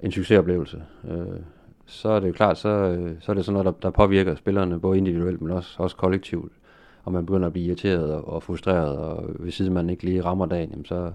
en 0.00 0.12
succesoplevelse, 0.12 0.82
øh, 1.10 1.40
så 1.86 2.08
er 2.08 2.20
det 2.20 2.28
jo 2.28 2.32
klart, 2.32 2.58
så, 2.58 2.68
øh, 2.68 3.12
så 3.20 3.32
er 3.32 3.34
det 3.34 3.44
sådan 3.44 3.62
noget, 3.62 3.66
der, 3.66 3.72
der 3.82 3.90
påvirker 3.90 4.34
spillerne, 4.34 4.80
både 4.80 4.98
individuelt, 4.98 5.42
men 5.42 5.50
også, 5.50 5.82
også 5.82 5.96
kollektivt. 5.96 6.52
Og 7.04 7.12
man 7.12 7.26
begynder 7.26 7.46
at 7.46 7.52
blive 7.52 7.66
irriteret 7.66 8.12
og, 8.12 8.28
og 8.28 8.42
frustreret, 8.42 8.98
og 8.98 9.24
hvis 9.38 9.60
man 9.60 9.90
ikke 9.90 10.04
lige 10.04 10.24
rammer 10.24 10.46
dagen, 10.46 10.70
jamen, 10.70 10.84
så, 10.84 11.12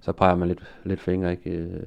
så 0.00 0.12
peger 0.12 0.36
man 0.36 0.48
lidt, 0.48 0.74
lidt 0.84 1.00
fingre. 1.00 1.30
Ikke? 1.30 1.50
Øh, 1.50 1.80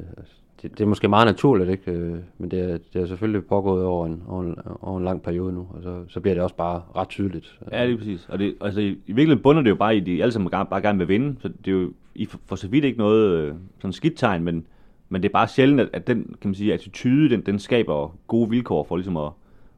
det, 0.61 0.71
det 0.71 0.81
er 0.81 0.85
måske 0.85 1.07
meget 1.07 1.25
naturligt, 1.25 1.69
ikke? 1.69 1.91
Øh, 1.91 2.17
men 2.37 2.51
det 2.51 2.59
er, 2.59 2.77
det 2.93 3.01
er 3.01 3.05
selvfølgelig 3.05 3.45
pågået 3.45 3.85
over 3.85 4.05
en, 4.05 4.23
over 4.27 4.43
en, 4.43 4.55
over 4.81 4.97
en 4.97 5.05
lang 5.05 5.21
periode 5.21 5.53
nu, 5.53 5.67
og 5.73 5.83
så, 5.83 6.03
så 6.07 6.19
bliver 6.19 6.33
det 6.33 6.43
også 6.43 6.55
bare 6.55 6.81
ret 6.95 7.09
tydeligt. 7.09 7.59
Ja, 7.71 7.85
lige 7.85 7.97
præcis. 7.97 8.27
Og 8.29 8.39
det, 8.39 8.55
altså, 8.61 8.81
i, 8.81 8.87
i 8.87 8.97
virkeligheden 9.07 9.43
bunder 9.43 9.61
det 9.61 9.69
jo 9.69 9.75
bare 9.75 9.95
i, 9.95 9.99
at 9.99 10.05
de 10.05 10.21
alle 10.21 10.31
sammen 10.31 10.49
bare 10.51 10.81
gerne 10.81 10.97
vil 10.97 11.07
vinde. 11.07 11.35
Så 11.41 11.47
det 11.47 11.67
er 11.67 11.71
jo 11.71 11.91
i 12.15 12.25
for, 12.25 12.39
for 12.45 12.55
så 12.55 12.67
vidt 12.67 12.85
ikke 12.85 12.97
noget 12.97 13.31
øh, 13.31 13.53
sådan 13.79 13.93
skidt 13.93 14.17
tegn, 14.17 14.43
men, 14.43 14.65
men 15.09 15.23
det 15.23 15.29
er 15.29 15.33
bare 15.33 15.47
sjældent, 15.47 15.81
at, 15.81 15.89
at 15.93 16.07
den 16.07 16.35
kan 16.41 16.49
man 16.49 16.55
sige, 16.55 16.73
attitude, 16.73 17.29
den, 17.29 17.41
den 17.41 17.59
skaber 17.59 18.15
gode 18.27 18.49
vilkår 18.49 18.83
for 18.83 18.95
ligesom 18.95 19.17
at, 19.17 19.31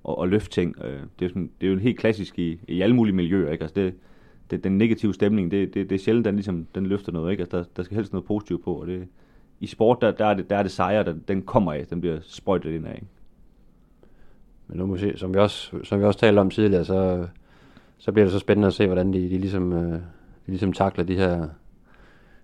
og, 0.08 0.18
og 0.18 0.28
løfte 0.28 0.50
ting. 0.50 0.76
Øh, 0.84 1.00
Det 1.20 1.26
er, 1.26 1.30
sådan, 1.30 1.52
det 1.62 1.68
er 1.68 1.72
jo 1.72 1.78
helt 1.78 1.98
klassisk 2.00 2.40
i, 2.40 2.60
i 2.68 2.82
alle 2.82 2.96
mulige 2.96 3.16
miljøer. 3.16 3.52
Ikke? 3.52 3.64
Altså 3.64 3.76
det, 3.76 3.94
det, 4.52 4.64
den 4.64 4.78
negative 4.78 5.14
stemning, 5.14 5.52
det, 5.52 5.74
det, 5.74 5.90
det 5.90 5.96
er 5.96 6.00
sjældent, 6.00 6.26
den, 6.26 6.36
ligesom, 6.36 6.68
den 6.76 6.86
løfter 6.86 7.12
noget. 7.12 7.32
Ikke? 7.32 7.42
Altså 7.42 7.58
der, 7.58 7.64
der 7.76 7.84
skal 7.84 7.96
helst 7.96 8.14
noget 8.14 8.26
positivt 8.26 8.64
på, 8.64 8.74
og 8.74 8.88
det, 8.88 9.08
i 9.60 9.68
sport, 9.68 9.98
der, 10.02 10.12
der, 10.12 10.26
er 10.26 10.34
det, 10.34 10.50
der 10.50 10.58
er 10.58 10.64
det 10.64 10.72
sejre, 10.72 11.04
der, 11.04 11.16
den 11.28 11.42
kommer 11.42 11.74
af, 11.74 11.88
den 11.88 12.02
bliver 12.02 12.20
sprøjtet 12.22 12.72
ind 12.72 12.88
af. 12.88 12.96
Ikke? 12.96 13.08
Men 14.68 14.78
nu 14.78 14.86
må 14.86 14.94
vi 14.94 15.00
se, 15.00 15.18
som 15.18 15.34
vi 15.34 15.40
også, 15.40 15.84
som 15.84 16.00
vi 16.00 16.06
også 16.06 16.20
talte 16.20 16.40
om 16.40 16.50
tidligere, 16.50 16.86
så, 16.86 17.28
så 17.98 18.12
bliver 18.12 18.26
det 18.26 18.34
så 18.34 18.40
spændende 18.40 18.68
at 18.68 18.74
se, 18.74 18.86
hvordan 18.86 19.14
de, 19.14 19.20
de, 19.20 19.38
ligesom, 19.38 19.74
øh, 19.74 19.92
de 19.92 20.00
ligesom 20.48 20.74
takler 20.74 21.04
de 21.04 21.16
her 21.16 21.48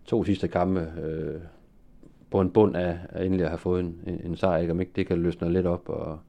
to 0.06 0.24
sidste 0.24 0.48
kampe 0.48 0.80
øh, 0.80 1.42
på 2.32 2.42
en 2.42 2.50
bund 2.50 2.76
af, 2.76 2.98
af 3.10 3.26
endelig 3.26 3.44
at 3.44 3.50
have 3.50 3.58
fået 3.58 3.80
en, 3.80 3.96
en, 4.08 4.22
en 4.24 4.36
sejr, 4.36 4.58
ikke? 4.58 4.72
om 4.72 4.80
ikke 4.80 4.92
det 4.96 5.08
kan 5.08 5.18
løsne 5.18 5.54
lidt 5.54 5.66
op 5.66 5.90
og, 5.90 6.20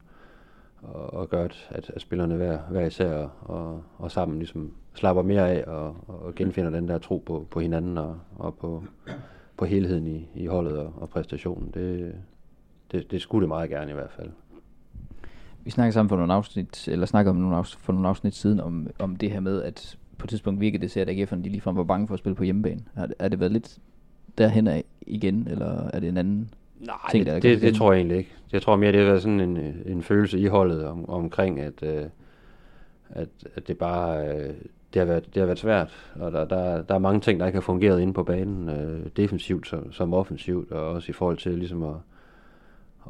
og, 0.93 1.15
og 1.15 1.45
at, 1.45 1.67
at 1.71 2.01
spillerne 2.01 2.37
hver, 2.37 2.59
hver 2.71 2.87
især 2.87 3.15
og, 3.41 3.83
og, 3.99 4.11
sammen 4.11 4.39
ligesom 4.39 4.73
slapper 4.95 5.23
mere 5.23 5.51
af 5.51 5.65
og, 5.65 5.97
og 6.09 6.35
genfinder 6.35 6.71
den 6.71 6.89
der 6.89 6.99
tro 6.99 7.23
på, 7.27 7.47
på 7.51 7.61
hinanden 7.61 7.99
og, 7.99 8.19
og 8.37 8.55
på, 8.55 8.85
på 9.57 9.65
helheden 9.65 10.07
i, 10.07 10.29
i 10.35 10.47
holdet 10.47 10.79
og, 10.79 10.93
og 10.97 11.09
præstationen. 11.09 11.71
Det, 11.75 12.15
det, 12.93 13.11
det 13.11 13.21
skulle 13.21 13.43
det 13.43 13.49
meget 13.49 13.71
gerne 13.71 13.91
i 13.91 13.95
hvert 13.95 14.11
fald. 14.11 14.31
Vi 15.65 15.71
snakkede 15.71 15.93
sammen 15.93 16.09
for 16.09 16.17
nogle 16.17 16.35
afsnit, 16.35 16.89
eller 16.89 17.07
snakkede 17.07 17.31
om 17.31 17.37
nogle 17.37 17.57
afsnit, 17.57 17.81
for 17.81 17.93
nogle 17.93 18.09
afsnit 18.09 18.35
siden 18.35 18.61
om, 18.61 18.87
om 18.99 19.17
det 19.17 19.31
her 19.31 19.41
med, 19.41 19.63
at 19.63 19.99
på 20.19 20.25
et 20.25 20.29
tidspunkt 20.29 20.61
virkede 20.61 20.83
det 20.83 20.91
til, 20.91 21.01
at 21.01 21.09
AGF'erne 21.09 21.43
de 21.43 21.49
ligefrem 21.49 21.77
var 21.77 21.85
bange 21.85 22.07
for 22.07 22.15
at 22.15 22.19
spille 22.19 22.37
på 22.37 22.45
hjemmebane. 22.45 22.81
Er, 22.97 23.07
er 23.19 23.29
det 23.29 23.41
været 23.41 23.53
lidt 23.53 23.79
derhen 24.39 24.67
af 24.67 24.85
igen, 25.07 25.49
eller 25.49 25.91
er 25.93 26.01
det 26.01 26.09
en 26.09 26.17
anden 26.17 26.51
Nej, 26.87 26.97
ting, 27.11 27.27
det, 27.27 27.31
der 27.31 27.37
er 27.37 27.41
det, 27.41 27.63
det 27.63 27.75
tror 27.75 27.93
jeg 27.93 27.99
egentlig 27.99 28.19
ikke. 28.19 28.31
Jeg 28.53 28.63
tror 28.63 28.77
mere, 28.77 28.93
det 28.93 29.01
har 29.01 29.07
været 29.07 29.23
sådan 29.23 29.41
en, 29.41 29.57
en 29.87 30.03
følelse 30.03 30.39
i 30.39 30.47
holdet 30.47 30.87
om, 30.87 31.11
omkring, 31.11 31.61
at, 31.61 31.83
øh, 31.83 32.05
at, 33.11 33.29
at 33.55 33.69
det 33.69 33.79
bare 33.79 34.29
øh, 34.29 34.55
det 34.95 35.01
har, 35.01 35.07
været, 35.07 35.35
det 35.35 35.41
har 35.41 35.47
været 35.47 35.59
svært. 35.59 36.13
Og 36.15 36.33
der, 36.33 36.45
der, 36.45 36.83
der 36.83 36.95
er 36.95 36.99
mange 36.99 37.21
ting, 37.21 37.41
der 37.41 37.47
ikke 37.47 37.57
har 37.57 37.61
fungeret 37.61 38.01
inde 38.01 38.13
på 38.13 38.23
banen, 38.23 38.69
øh, 38.69 39.07
defensivt 39.17 39.67
som, 39.67 39.93
som 39.93 40.15
offensivt, 40.15 40.73
og 40.73 40.91
også 40.91 41.11
i 41.11 41.13
forhold 41.13 41.37
til 41.37 41.59
ligesom 41.59 41.83
at, 41.83 41.95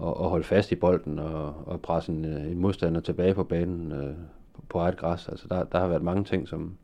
at, 0.03 0.09
at 0.09 0.29
holde 0.29 0.45
fast 0.45 0.73
i 0.73 0.75
bolden 0.75 1.19
og, 1.19 1.55
og 1.67 1.81
presse 1.81 2.13
en, 2.13 2.25
øh, 2.25 2.51
en 2.51 2.59
modstander 2.59 3.01
tilbage 3.01 3.35
på 3.35 3.45
banen 3.45 3.93
øh, 3.93 4.15
på, 4.55 4.63
på 4.69 4.79
eget 4.79 4.97
græs. 4.97 5.29
Altså 5.29 5.47
der, 5.49 5.65
der 5.65 5.79
har 5.79 5.87
været 5.87 6.03
mange 6.03 6.25
ting, 6.25 6.49
som, 6.49 6.77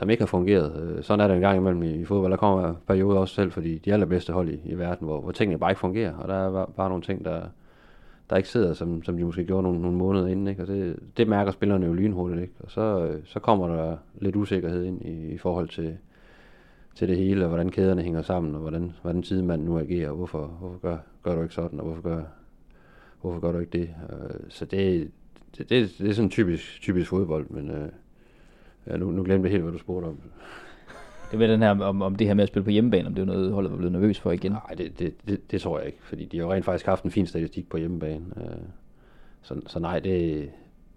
som 0.00 0.10
ikke 0.10 0.22
har 0.22 0.26
fungeret. 0.26 0.82
Øh, 0.82 1.02
sådan 1.02 1.20
er 1.20 1.28
det 1.28 1.34
en 1.34 1.40
gang 1.40 1.56
imellem 1.56 1.82
i, 1.82 1.90
i 1.90 2.04
fodbold. 2.04 2.30
Der 2.30 2.36
kommer 2.36 2.74
perioder 2.86 3.18
også 3.18 3.34
selv 3.34 3.52
fordi 3.52 3.78
de, 3.78 3.92
allerbedste 3.92 4.32
hold 4.32 4.48
i, 4.48 4.60
i 4.64 4.74
verden, 4.74 5.06
hvor, 5.06 5.20
hvor 5.20 5.32
tingene 5.32 5.58
bare 5.58 5.70
ikke 5.70 5.80
fungerer. 5.80 6.14
Og 6.14 6.28
der 6.28 6.34
er 6.34 6.66
bare, 6.66 6.88
nogle 6.88 7.02
ting, 7.02 7.24
der, 7.24 7.42
der 8.30 8.36
ikke 8.36 8.48
sidder, 8.48 8.72
som, 8.72 9.02
som 9.02 9.16
de 9.16 9.24
måske 9.24 9.44
gjorde 9.44 9.62
nogle, 9.62 9.80
nogle 9.80 9.96
måneder 9.96 10.26
inden. 10.26 10.48
Ikke? 10.48 10.62
Og 10.62 10.68
det, 10.68 10.96
det 11.16 11.28
mærker 11.28 11.52
spillerne 11.52 11.86
jo 11.86 11.92
lynhurtigt. 11.92 12.42
Ikke? 12.42 12.54
Og 12.60 12.70
så, 12.70 13.06
øh, 13.06 13.20
så 13.24 13.40
kommer 13.40 13.68
der 13.68 13.96
lidt 14.20 14.36
usikkerhed 14.36 14.84
ind 14.84 15.02
i, 15.02 15.28
i 15.28 15.38
forhold 15.38 15.68
til, 15.68 15.96
til 16.94 17.08
det 17.08 17.16
hele, 17.16 17.44
og 17.44 17.48
hvordan 17.48 17.70
kæderne 17.70 18.02
hænger 18.02 18.22
sammen, 18.22 18.54
og 18.54 18.60
hvordan, 18.60 18.92
hvordan 19.02 19.22
sidemanden 19.22 19.66
nu 19.66 19.78
agerer, 19.78 20.10
og 20.10 20.16
hvorfor, 20.16 20.46
hvorfor 20.46 20.78
gør, 20.78 20.96
gør 21.22 21.34
du 21.34 21.42
ikke 21.42 21.54
sådan, 21.54 21.80
og 21.80 21.86
hvorfor 21.86 22.02
gør, 22.02 22.22
hvorfor 23.20 23.40
gør 23.40 23.52
du 23.52 23.58
ikke 23.58 23.78
det. 23.78 23.90
Øh, 24.12 24.40
så 24.48 24.64
det, 24.64 25.10
det, 25.58 25.70
det, 25.70 25.94
det 25.98 26.08
er 26.10 26.14
sådan 26.14 26.30
typisk, 26.30 26.80
typisk 26.80 27.10
fodbold, 27.10 27.46
men 27.50 27.70
øh, 27.70 27.88
ja, 28.86 28.96
nu, 28.96 29.10
nu 29.10 29.22
glemte 29.24 29.46
jeg 29.46 29.50
helt, 29.50 29.62
hvad 29.62 29.72
du 29.72 29.78
spurgte 29.78 30.06
om. 30.06 30.18
Det 31.30 31.38
med 31.38 31.48
den 31.48 31.62
her, 31.62 31.80
om, 31.80 32.02
om 32.02 32.16
det 32.16 32.26
her 32.26 32.34
med 32.34 32.42
at 32.42 32.48
spille 32.48 32.64
på 32.64 32.70
hjemmebane, 32.70 33.08
om 33.08 33.14
det 33.14 33.22
er 33.22 33.26
noget, 33.26 33.52
holdet 33.52 33.70
var 33.70 33.76
blevet 33.76 33.92
nervøs 33.92 34.20
for 34.20 34.30
igen. 34.30 34.52
Nej, 34.52 34.74
det, 34.78 34.98
det, 34.98 35.14
det, 35.28 35.50
det 35.50 35.60
tror 35.60 35.78
jeg 35.78 35.86
ikke, 35.86 35.98
fordi 36.02 36.24
de 36.24 36.38
har 36.38 36.44
jo 36.44 36.52
rent 36.52 36.64
faktisk 36.64 36.86
haft 36.86 37.04
en 37.04 37.10
fin 37.10 37.26
statistik 37.26 37.68
på 37.68 37.76
hjemmebane. 37.76 38.24
Øh, 38.36 38.62
så, 39.42 39.60
så 39.66 39.78
nej, 39.78 39.98
det, 39.98 40.50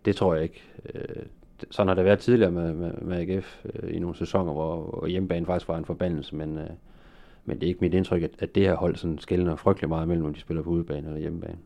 det 0.05 0.15
tror 0.15 0.33
jeg 0.33 0.43
ikke. 0.43 0.63
Øh, 0.93 1.25
sådan 1.71 1.87
har 1.87 1.95
det 1.95 2.05
været 2.05 2.19
tidligere 2.19 2.51
med, 2.51 2.73
med, 2.73 2.93
med 3.01 3.17
AGF 3.17 3.65
øh, 3.73 3.95
i 3.95 3.99
nogle 3.99 4.15
sæsoner, 4.15 4.53
hvor, 4.53 4.75
hvor 4.75 5.07
hjemmebane 5.07 5.45
faktisk 5.45 5.67
var 5.67 5.77
en 5.77 5.85
forbandelse, 5.85 6.35
men, 6.35 6.59
men 7.45 7.59
det 7.59 7.63
er 7.63 7.67
ikke 7.67 7.81
mit 7.81 7.93
indtryk, 7.93 8.21
at, 8.23 8.31
at 8.39 8.55
det 8.55 8.63
her 8.63 8.75
hold 8.75 8.95
sådan 8.95 9.17
skældner 9.19 9.55
frygtelig 9.55 9.89
meget 9.89 10.07
mellem, 10.07 10.25
om 10.25 10.33
de 10.33 10.39
spiller 10.39 10.63
på 10.63 10.69
udebane 10.69 11.07
eller 11.07 11.19
hjemmebane. 11.19 11.57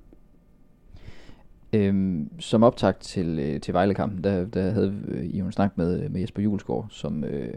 Øhm, 1.77 2.29
som 2.39 2.63
optakt 2.63 2.99
til, 2.99 3.39
øh, 3.39 3.61
til 3.61 3.73
Vejlekampen, 3.73 4.23
der, 4.23 4.45
der 4.45 4.71
havde 4.71 4.93
øh, 5.07 5.25
I 5.25 5.39
jo 5.39 5.45
en 5.45 5.51
snak 5.51 5.77
med, 5.77 6.03
øh, 6.03 6.11
med 6.11 6.21
Jesper 6.21 6.41
Julesgaard, 6.41 6.85
som 6.89 7.23
øh, 7.23 7.53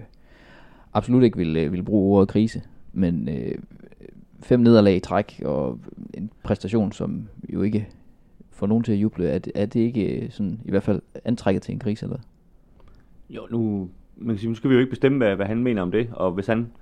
absolut 0.93 1.23
ikke 1.23 1.37
ville, 1.37 1.61
øh, 1.61 1.73
ville 1.73 1.85
bruge 1.85 2.17
ordet 2.17 2.29
krise, 2.29 2.63
men 2.93 3.29
øh, 3.29 3.55
fem 4.43 4.61
nederlag 4.61 4.97
i 4.97 5.01
træk 5.01 5.43
og 5.45 5.79
en 6.15 6.31
præstation, 6.43 6.93
som 6.93 7.29
jo 7.49 7.63
ikke 7.63 7.89
får 8.51 8.67
nogen 8.67 8.85
til 8.85 8.93
at 8.93 8.99
juble, 8.99 9.29
er, 9.29 9.39
er 9.55 9.67
det 9.67 9.81
ikke 9.81 10.17
øh, 10.17 10.31
sådan, 10.31 10.61
i 10.65 10.71
hvert 10.71 10.83
fald 10.83 11.03
antrækket 11.25 11.63
til 11.63 11.73
en 11.73 11.79
krise, 11.79 12.07
eller 12.07 12.19
Jo, 13.31 13.47
nu, 13.51 13.89
man 14.17 14.35
kan 14.35 14.39
sige, 14.39 14.49
nu 14.49 14.55
skal 14.55 14.71
vi 14.71 14.75
jo 14.75 14.81
ikke 14.81 14.91
bestemme, 14.91 15.19
hvad, 15.19 15.37
hvad 15.37 15.47
han 15.47 15.63
mener 15.63 15.83
om 15.83 15.91
det, 15.91 16.09
og 16.13 16.33
hvis 16.33 16.47
han 16.47 16.73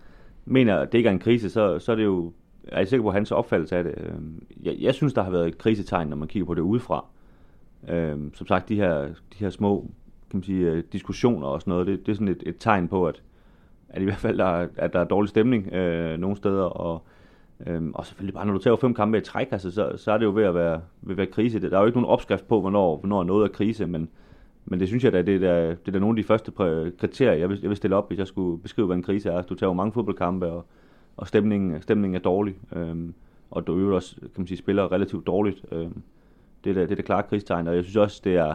mener, 0.44 0.76
at 0.76 0.92
det 0.92 0.98
ikke 0.98 1.08
er 1.08 1.12
en 1.12 1.18
krise, 1.18 1.50
så, 1.50 1.78
så 1.78 1.92
er 1.92 1.96
det 1.96 2.04
jo, 2.04 2.32
er 2.68 2.78
jeg 2.78 2.88
sikker 2.88 3.04
på 3.04 3.10
hans 3.10 3.32
opfattelse 3.32 3.76
af 3.76 3.84
det. 3.84 3.94
Øh, 3.96 4.12
jeg, 4.62 4.76
jeg 4.80 4.94
synes, 4.94 5.12
der 5.12 5.22
har 5.22 5.30
været 5.30 5.48
et 5.48 5.58
krisetegn, 5.58 6.08
når 6.08 6.16
man 6.16 6.28
kigger 6.28 6.46
på 6.46 6.54
det 6.54 6.60
udefra. 6.60 7.04
Øhm, 7.88 8.34
som 8.34 8.46
sagt, 8.46 8.68
de 8.68 8.76
her, 8.76 9.02
de 9.06 9.12
her 9.38 9.50
små 9.50 9.80
kan 10.30 10.36
man 10.38 10.42
sige, 10.42 10.70
øh, 10.70 10.82
diskussioner 10.92 11.46
og 11.46 11.60
sådan 11.60 11.70
noget, 11.70 11.86
det, 11.86 12.06
det 12.06 12.12
er 12.12 12.16
sådan 12.16 12.28
et, 12.28 12.42
et 12.46 12.56
tegn 12.58 12.88
på, 12.88 13.06
at, 13.06 13.22
at 13.88 14.02
i 14.02 14.04
hvert 14.04 14.16
fald 14.16 14.38
der, 14.38 14.44
er- 14.44 14.68
at 14.76 14.92
der 14.92 15.00
er 15.00 15.04
dårlig 15.04 15.28
stemning 15.28 15.72
øh, 15.72 16.18
nogle 16.18 16.36
steder, 16.36 16.62
og, 16.62 17.02
øhm, 17.66 17.92
og 17.94 18.06
selvfølgelig 18.06 18.34
bare, 18.34 18.46
når 18.46 18.52
du 18.52 18.58
tager 18.58 18.76
fem 18.76 18.94
kampe 18.94 19.18
i 19.18 19.20
træk, 19.20 19.48
altså, 19.50 19.70
så, 19.70 19.92
så 19.96 20.12
er 20.12 20.18
det 20.18 20.24
jo 20.24 20.30
ved 20.34 20.44
at 20.44 20.54
være, 20.54 20.80
ved 21.02 21.10
at 21.12 21.16
være 21.16 21.26
krise. 21.26 21.60
Der 21.60 21.76
er 21.76 21.80
jo 21.80 21.86
ikke 21.86 21.98
nogen 22.00 22.12
opskrift 22.12 22.48
på, 22.48 22.60
hvornår, 22.60 22.96
hvornår 22.96 23.24
noget 23.24 23.44
er 23.44 23.48
krise, 23.52 23.86
men, 23.86 24.08
men 24.66 24.80
det 24.80 24.88
synes 24.88 25.04
jeg 25.04 25.12
da, 25.12 25.22
det 25.22 25.42
er, 25.44 25.74
det 25.86 25.96
er 25.96 26.00
nogle 26.00 26.18
af 26.18 26.22
de 26.24 26.26
første 26.26 26.52
præ- 26.60 26.96
kriterier, 26.96 27.32
jeg 27.34 27.48
vil, 27.48 27.58
jeg 27.62 27.68
vil 27.70 27.76
stille 27.76 27.96
op, 27.96 28.08
hvis 28.08 28.18
jeg 28.18 28.26
skulle 28.26 28.62
beskrive, 28.62 28.86
hvad 28.86 28.96
en 28.96 29.02
krise 29.02 29.30
er. 29.30 29.42
Du 29.42 29.54
tager 29.54 29.70
jo 29.70 29.74
mange 29.74 29.92
fodboldkampe, 29.92 30.46
og, 30.46 30.64
og 31.16 31.28
stemningen, 31.28 31.82
stemningen 31.82 32.14
er 32.14 32.20
dårlig, 32.20 32.56
øhm, 32.76 33.14
og 33.50 33.66
du 33.66 33.76
øvrigt 33.76 33.94
også, 33.94 34.16
kan 34.20 34.30
man 34.36 34.46
sige, 34.46 34.58
spiller 34.58 34.92
relativt 34.92 35.26
dårligt. 35.26 35.64
Øhm, 35.72 36.02
det 36.64 36.70
er 36.70 36.74
da, 36.74 36.80
det 36.80 36.90
er 36.90 36.96
da 36.96 37.02
klart 37.02 37.28
krigstegn, 37.28 37.68
og 37.68 37.74
jeg 37.74 37.84
synes 37.84 37.96
også, 37.96 38.20
det 38.24 38.36
er, 38.36 38.54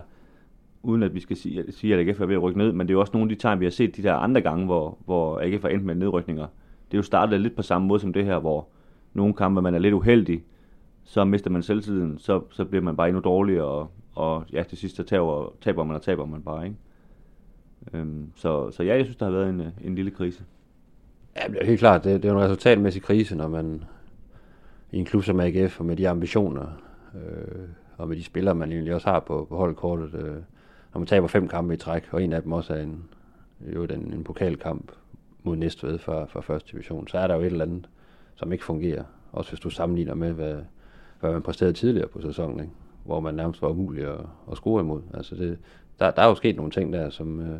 uden 0.83 1.03
at 1.03 1.15
vi 1.15 1.19
skal 1.19 1.37
sige, 1.37 1.71
sige, 1.71 1.93
at 1.93 2.07
AGF 2.07 2.21
er 2.21 2.25
ved 2.25 2.35
at 2.35 2.41
rykke 2.41 2.57
ned, 2.57 2.71
men 2.71 2.87
det 2.87 2.91
er 2.91 2.95
jo 2.95 2.99
også 2.99 3.13
nogle 3.13 3.31
af 3.31 3.35
de 3.37 3.41
tegn, 3.41 3.59
vi 3.59 3.65
har 3.65 3.71
set 3.71 3.97
de 3.97 4.03
der 4.03 4.13
andre 4.13 4.41
gange, 4.41 4.65
hvor, 4.65 4.97
hvor 5.05 5.39
AGF 5.39 5.61
har 5.61 5.69
endt 5.69 5.85
med 5.85 5.95
nedrykninger. 5.95 6.47
Det 6.91 6.93
er 6.93 6.97
jo 6.97 7.03
startet 7.03 7.41
lidt 7.41 7.55
på 7.55 7.61
samme 7.61 7.87
måde 7.87 7.99
som 7.99 8.13
det 8.13 8.25
her, 8.25 8.39
hvor 8.39 8.67
nogle 9.13 9.33
kampe, 9.33 9.61
man 9.61 9.75
er 9.75 9.79
lidt 9.79 9.93
uheldig, 9.93 10.43
så 11.03 11.23
mister 11.23 11.49
man 11.49 11.63
selvtiden, 11.63 12.17
så, 12.17 12.41
så 12.51 12.65
bliver 12.65 12.83
man 12.83 12.95
bare 12.95 13.07
endnu 13.07 13.21
dårligere, 13.21 13.65
og, 13.65 13.91
og 14.15 14.43
ja, 14.53 14.63
til 14.63 14.77
sidst 14.77 14.95
så 14.95 15.03
taber, 15.03 15.53
taber 15.61 15.83
man 15.83 15.95
og 15.95 16.01
taber 16.01 16.25
man 16.25 16.41
bare, 16.41 16.65
ikke? 16.65 16.77
Øhm, 17.93 18.31
så, 18.35 18.71
så 18.71 18.83
ja, 18.83 18.95
jeg 18.95 19.05
synes, 19.05 19.17
der 19.17 19.25
har 19.25 19.31
været 19.31 19.49
en, 19.49 19.61
øh, 19.61 19.67
en 19.83 19.95
lille 19.95 20.11
krise. 20.11 20.43
Ja, 21.35 21.53
det 21.53 21.61
er 21.61 21.65
helt 21.65 21.79
klart, 21.79 22.03
det, 22.03 22.23
det 22.23 22.29
er 22.29 22.35
en 22.35 22.41
resultatmæssig 22.41 23.01
krise, 23.01 23.35
når 23.35 23.47
man 23.47 23.83
i 24.91 24.97
en 24.97 25.05
klub 25.05 25.23
som 25.23 25.39
AGF, 25.39 25.79
og 25.79 25.85
med 25.85 25.95
de 25.95 26.09
ambitioner, 26.09 26.65
øh, 27.15 27.67
og 27.97 28.07
med 28.07 28.17
de 28.17 28.23
spillere, 28.23 28.55
man 28.55 28.71
egentlig 28.71 28.95
også 28.95 29.09
har 29.09 29.19
på, 29.19 29.45
på 29.49 29.57
holdkortet, 29.57 30.13
øh, 30.13 30.35
når 30.93 30.99
man 30.99 31.07
taber 31.07 31.27
fem 31.27 31.47
kampe 31.47 31.73
i 31.73 31.77
træk, 31.77 32.03
og 32.11 32.23
en 32.23 32.33
af 32.33 32.41
dem 32.41 32.51
også 32.51 32.73
er 32.73 32.81
en, 32.81 33.03
jo 33.75 33.83
en, 33.83 34.13
en 34.13 34.23
pokalkamp 34.23 34.91
mod 35.43 35.55
Næstved 35.55 35.97
fra, 35.97 36.25
fra 36.25 36.41
første 36.41 36.71
division, 36.71 37.07
så 37.07 37.17
er 37.17 37.27
der 37.27 37.35
jo 37.35 37.41
et 37.41 37.45
eller 37.45 37.65
andet, 37.65 37.89
som 38.35 38.51
ikke 38.51 38.65
fungerer. 38.65 39.03
Også 39.31 39.51
hvis 39.51 39.59
du 39.59 39.69
sammenligner 39.69 40.13
med, 40.13 40.31
hvad, 40.31 40.55
hvad 41.19 41.31
man 41.31 41.41
præsterede 41.41 41.73
tidligere 41.73 42.07
på 42.07 42.21
sæsonen, 42.21 42.59
ikke? 42.59 42.71
hvor 43.05 43.19
man 43.19 43.33
nærmest 43.33 43.61
var 43.61 43.69
umulig 43.69 44.03
at, 44.05 44.19
at 44.51 44.57
score 44.57 44.81
imod. 44.81 45.01
Altså 45.13 45.35
det, 45.35 45.57
der, 45.99 46.11
der 46.11 46.21
er 46.21 46.27
jo 46.27 46.35
sket 46.35 46.55
nogle 46.55 46.71
ting 46.71 46.93
der, 46.93 47.09
som, 47.09 47.39
øh, 47.39 47.59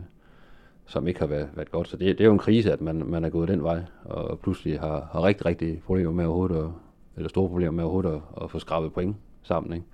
som 0.86 1.08
ikke 1.08 1.20
har 1.20 1.28
været, 1.28 1.50
været 1.56 1.72
godt. 1.72 1.88
Så 1.88 1.98
det, 1.98 2.18
det 2.18 2.22
er 2.22 2.26
jo 2.26 2.34
en 2.34 2.40
krise, 2.40 2.72
at 2.72 2.82
man, 2.82 2.96
man 2.96 3.24
er 3.26 3.30
gået 3.30 3.48
den 3.48 3.64
vej, 3.64 3.82
og 4.06 4.40
pludselig 4.40 4.80
har, 4.80 5.10
har 5.12 5.24
rigtig, 5.24 5.46
rigtig 5.46 5.82
problemer 5.86 6.12
med 6.12 6.26
overhovedet, 6.26 6.58
at, 6.58 6.70
eller 7.16 7.30
store 7.30 7.50
problemer 7.50 7.72
med 7.72 7.84
overhovedet 7.84 8.10
at, 8.10 8.44
at 8.44 8.52
få 8.52 8.60
skrabet 8.60 8.94
point 8.94 9.16
sammen. 9.44 9.74
Ikke? 9.74 9.86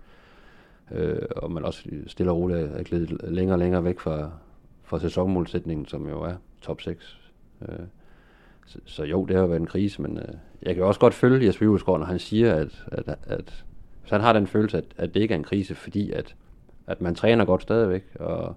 Øh, 0.91 1.21
og 1.36 1.52
man 1.52 1.65
også 1.65 1.89
stille 2.08 2.32
og 2.32 2.38
roligt 2.38 2.60
er 2.60 2.84
glædet 2.84 3.21
længere 3.23 3.56
og 3.56 3.60
længere 3.60 3.84
væk 3.84 3.99
fra, 3.99 4.30
fra 4.84 4.99
sæsonmålsætningen, 4.99 5.86
som 5.86 6.10
jo 6.10 6.21
er 6.21 6.34
top 6.62 6.82
6. 6.82 7.19
Øh, 7.62 7.75
så, 8.65 8.80
så 8.86 9.04
jo, 9.04 9.25
det 9.25 9.36
har 9.36 9.45
været 9.47 9.60
en 9.60 9.65
krise, 9.67 10.02
men 10.02 10.17
øh, 10.17 10.34
jeg 10.62 10.75
kan 10.75 10.82
jo 10.82 10.88
også 10.88 10.99
godt 10.99 11.13
følge 11.13 11.47
Jesper 11.47 11.65
Julesgaard, 11.65 11.99
når 11.99 12.06
han 12.06 12.19
siger, 12.19 12.54
at, 12.54 12.86
at, 12.91 13.17
at 13.23 13.65
så 14.06 14.15
han 14.15 14.21
har 14.23 14.34
den 14.34 14.47
følelse, 14.47 14.78
at, 14.78 14.86
at 14.97 15.13
det 15.13 15.21
ikke 15.21 15.34
er 15.34 15.38
en 15.38 15.43
krise, 15.43 15.75
fordi 15.75 16.12
at, 16.12 16.36
at 16.88 17.02
man 17.02 17.15
træner 17.15 17.45
godt 17.45 17.62
stadigvæk, 17.62 18.06
og 18.19 18.56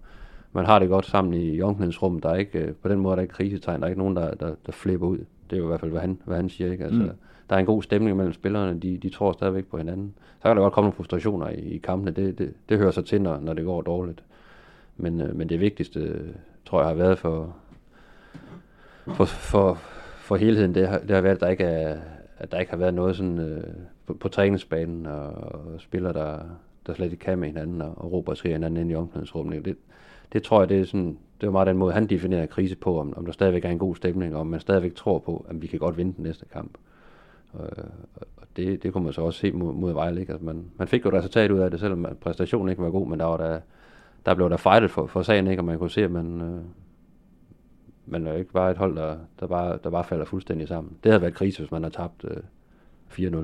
man 0.52 0.66
har 0.66 0.78
det 0.78 0.88
godt 0.88 1.06
sammen 1.06 1.34
i 1.34 1.60
omklædningsrummet. 1.60 2.22
Der 2.22 2.28
er 2.30 2.34
ikke, 2.36 2.58
øh, 2.58 2.74
på 2.74 2.88
den 2.88 2.98
måde 2.98 3.10
der 3.10 3.12
er 3.12 3.16
der 3.16 3.22
ikke 3.22 3.34
krisetegn. 3.34 3.80
Der 3.80 3.86
er 3.86 3.88
ikke 3.90 4.00
nogen, 4.00 4.16
der, 4.16 4.34
der, 4.34 4.54
der 4.66 4.72
flipper 4.72 5.06
ud. 5.06 5.18
Det 5.18 5.56
er 5.56 5.56
jo 5.56 5.64
i 5.64 5.66
hvert 5.66 5.80
fald, 5.80 5.90
hvad 5.90 6.00
han, 6.00 6.18
hvad 6.24 6.36
han 6.36 6.48
siger. 6.48 6.72
Ikke? 6.72 6.84
Altså, 6.84 7.00
Mm. 7.02 7.10
Der 7.52 7.56
er 7.56 7.60
en 7.60 7.66
god 7.66 7.82
stemning 7.82 8.16
mellem 8.16 8.32
spillerne. 8.32 8.80
De, 8.80 8.96
de 8.96 9.08
tror 9.08 9.32
stadigvæk 9.32 9.64
på 9.64 9.78
hinanden. 9.78 10.14
Så 10.18 10.42
kan 10.42 10.56
der 10.56 10.62
godt 10.62 10.72
komme 10.72 10.86
nogle 10.86 10.96
frustrationer 10.96 11.48
i, 11.48 11.54
i 11.54 11.78
kampene. 11.78 12.10
Det, 12.10 12.38
det, 12.38 12.54
det 12.68 12.78
hører 12.78 12.90
sig 12.90 13.04
til, 13.04 13.22
når, 13.22 13.40
når 13.40 13.52
det 13.52 13.64
går 13.64 13.82
dårligt. 13.82 14.22
Men, 14.96 15.20
øh, 15.20 15.36
men 15.36 15.48
det 15.48 15.60
vigtigste, 15.60 16.20
tror 16.66 16.80
jeg, 16.80 16.88
har 16.88 16.94
været 16.94 17.18
for, 17.18 17.56
for, 19.06 19.24
for, 19.24 19.74
for 20.16 20.36
helheden, 20.36 20.74
det 20.74 20.88
har, 20.88 20.98
det 20.98 21.10
har 21.10 21.20
været, 21.20 21.34
at 21.34 21.40
der 21.40 21.48
ikke, 21.48 21.64
er, 21.64 21.98
at 22.38 22.52
der 22.52 22.58
ikke 22.58 22.70
har 22.70 22.76
været 22.76 22.94
noget 22.94 23.16
sådan, 23.16 23.38
øh, 23.38 23.64
på, 24.06 24.14
på 24.14 24.28
træningsbanen, 24.28 25.06
og, 25.06 25.30
og 25.30 25.62
spillere, 25.78 26.12
der, 26.12 26.38
der 26.86 26.94
slet 26.94 27.12
ikke 27.12 27.24
kan 27.24 27.38
med 27.38 27.48
hinanden, 27.48 27.82
og, 27.82 27.94
og 27.96 28.12
råber 28.12 28.32
og 28.32 28.36
skriger 28.36 28.56
hinanden 28.56 28.80
ind 28.80 28.90
i 28.90 28.94
omklædningsrummet. 28.94 29.64
Det, 29.64 29.76
det 30.32 30.42
tror 30.42 30.60
jeg, 30.60 30.68
det 30.68 30.80
er, 30.80 30.84
sådan, 30.84 31.18
det 31.40 31.46
var 31.46 31.52
meget 31.52 31.66
den 31.66 31.78
måde, 31.78 31.92
han 31.92 32.06
definerer 32.06 32.46
krise 32.46 32.76
på, 32.76 33.00
om, 33.00 33.14
om 33.16 33.24
der 33.24 33.32
stadigvæk 33.32 33.64
er 33.64 33.70
en 33.70 33.78
god 33.78 33.96
stemning, 33.96 34.34
og 34.34 34.40
om 34.40 34.46
man 34.46 34.60
stadigvæk 34.60 34.94
tror 34.94 35.18
på, 35.18 35.46
at 35.48 35.62
vi 35.62 35.66
kan 35.66 35.78
godt 35.78 35.96
vinde 35.96 36.12
den 36.16 36.24
næste 36.24 36.44
kamp. 36.52 36.78
Og, 37.52 37.70
og 38.36 38.46
det, 38.56 38.82
det 38.82 38.92
kunne 38.92 39.04
man 39.04 39.12
så 39.12 39.20
også 39.22 39.38
se 39.40 39.52
mod, 39.52 39.74
mod 39.74 39.92
Vejle. 39.92 40.20
Ikke? 40.20 40.32
Altså 40.32 40.44
man, 40.46 40.64
man 40.76 40.88
fik 40.88 41.04
jo 41.04 41.08
et 41.10 41.14
resultat 41.14 41.50
ud 41.50 41.58
af 41.58 41.70
det, 41.70 41.80
selvom 41.80 42.06
at 42.06 42.18
præstationen 42.18 42.68
ikke 42.68 42.82
var 42.82 42.90
god, 42.90 43.06
men 43.08 43.18
der, 43.20 43.24
var 43.26 43.36
der, 43.36 43.60
der 44.26 44.34
blev 44.34 44.50
der 44.50 44.56
fightet 44.56 44.90
for, 44.90 45.06
for 45.06 45.22
sagen, 45.22 45.46
ikke? 45.46 45.60
og 45.60 45.64
man 45.64 45.78
kunne 45.78 45.90
se, 45.90 46.04
at 46.04 46.10
man, 46.10 46.40
øh, 46.40 46.60
man 48.06 48.26
er 48.26 48.32
ikke 48.32 48.52
bare 48.52 48.70
et 48.70 48.76
hold, 48.76 48.96
der, 48.96 49.16
der, 49.40 49.46
bare, 49.46 49.78
der 49.84 49.90
bare 49.90 50.04
falder 50.04 50.24
fuldstændig 50.24 50.68
sammen. 50.68 50.92
Det 51.04 51.12
havde 51.12 51.22
været 51.22 51.34
krise, 51.34 51.58
hvis 51.58 51.70
man 51.70 51.82
havde 51.82 51.94
tabt 51.94 52.24
øh, 52.24 52.36
4-0 53.10 53.36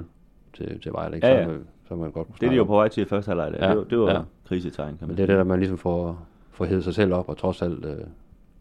til, 0.52 0.80
til 0.80 0.92
Vejle. 0.92 1.16
Ikke? 1.16 1.26
Ja, 1.26 1.34
ja. 1.38 1.44
Så, 1.44 1.50
man- 1.50 1.66
så 1.88 1.96
man 1.96 2.10
godt 2.12 2.28
Det 2.40 2.46
er 2.46 2.50
de 2.50 2.56
jo 2.56 2.64
på 2.64 2.72
vej 2.74 2.88
til 2.88 3.02
i 3.02 3.04
første 3.06 3.28
halvleg. 3.28 3.54
Ja, 3.60 3.68
det, 3.68 3.76
var- 3.76 3.84
det 3.84 3.98
var 3.98 4.10
ja. 4.12 4.20
krisetegn, 4.44 4.88
kan 4.88 4.96
man 5.00 5.08
Men 5.08 5.16
det 5.16 5.22
er 5.22 5.26
det, 5.26 5.36
der 5.36 5.44
man 5.44 5.58
ligesom 5.58 5.78
får, 5.78 6.26
får 6.50 6.64
hævet 6.64 6.84
sig 6.84 6.94
selv 6.94 7.14
op, 7.14 7.28
og 7.28 7.36
trods 7.36 7.62
alt 7.62 7.84
øh, 7.84 7.98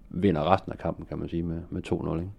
vinder 0.09 0.51
resten 0.53 0.71
af 0.71 0.77
kampen, 0.77 1.05
kan 1.05 1.17
man 1.19 1.29
sige, 1.29 1.43
med, 1.43 1.61
med 1.69 1.81
2-0. 1.87 2.13
Ikke? 2.15 2.29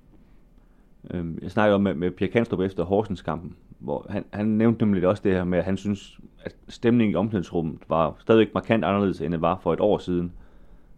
Øhm, 1.10 1.38
Jeg 1.42 1.50
snakkede 1.50 1.74
om 1.74 1.80
med, 1.80 1.94
med 1.94 2.10
Pierre 2.10 2.32
Kanstrup 2.32 2.60
efter 2.60 2.84
Horsens-kampen, 2.84 3.56
hvor 3.78 4.06
han, 4.08 4.24
han 4.32 4.46
nævnte 4.46 4.84
nemlig 4.84 5.08
også 5.08 5.22
det 5.24 5.32
her 5.32 5.44
med, 5.44 5.58
at 5.58 5.64
han 5.64 5.76
synes, 5.76 6.20
at 6.42 6.56
stemningen 6.68 7.12
i 7.12 7.14
omklædningsrummet 7.14 7.78
var 7.88 8.16
stadigvæk 8.18 8.54
markant 8.54 8.84
anderledes, 8.84 9.20
end 9.20 9.32
det 9.32 9.40
var 9.40 9.58
for 9.62 9.72
et 9.72 9.80
år 9.80 9.98
siden, 9.98 10.32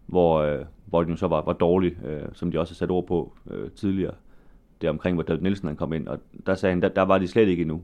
hvor, 0.05 0.39
øh, 0.39 0.65
hvor 0.85 1.01
den 1.03 1.11
jo 1.11 1.17
så 1.17 1.27
var, 1.27 1.41
var 1.41 1.53
dårlig, 1.53 2.05
øh, 2.05 2.21
som 2.33 2.51
de 2.51 2.59
også 2.59 2.73
har 2.73 2.75
sat 2.75 2.91
ord 2.91 3.07
på 3.07 3.33
øh, 3.51 3.71
tidligere. 3.71 4.13
Det 4.81 4.89
omkring, 4.89 5.15
hvor 5.15 5.23
David 5.23 5.41
Nielsen 5.41 5.67
han 5.67 5.77
kom 5.77 5.93
ind, 5.93 6.07
og 6.07 6.19
der 6.45 6.55
sagde 6.55 6.73
han, 6.73 6.81
der, 6.81 6.89
der 6.89 7.01
var 7.01 7.17
de 7.17 7.27
slet 7.27 7.47
ikke 7.47 7.61
endnu. 7.61 7.81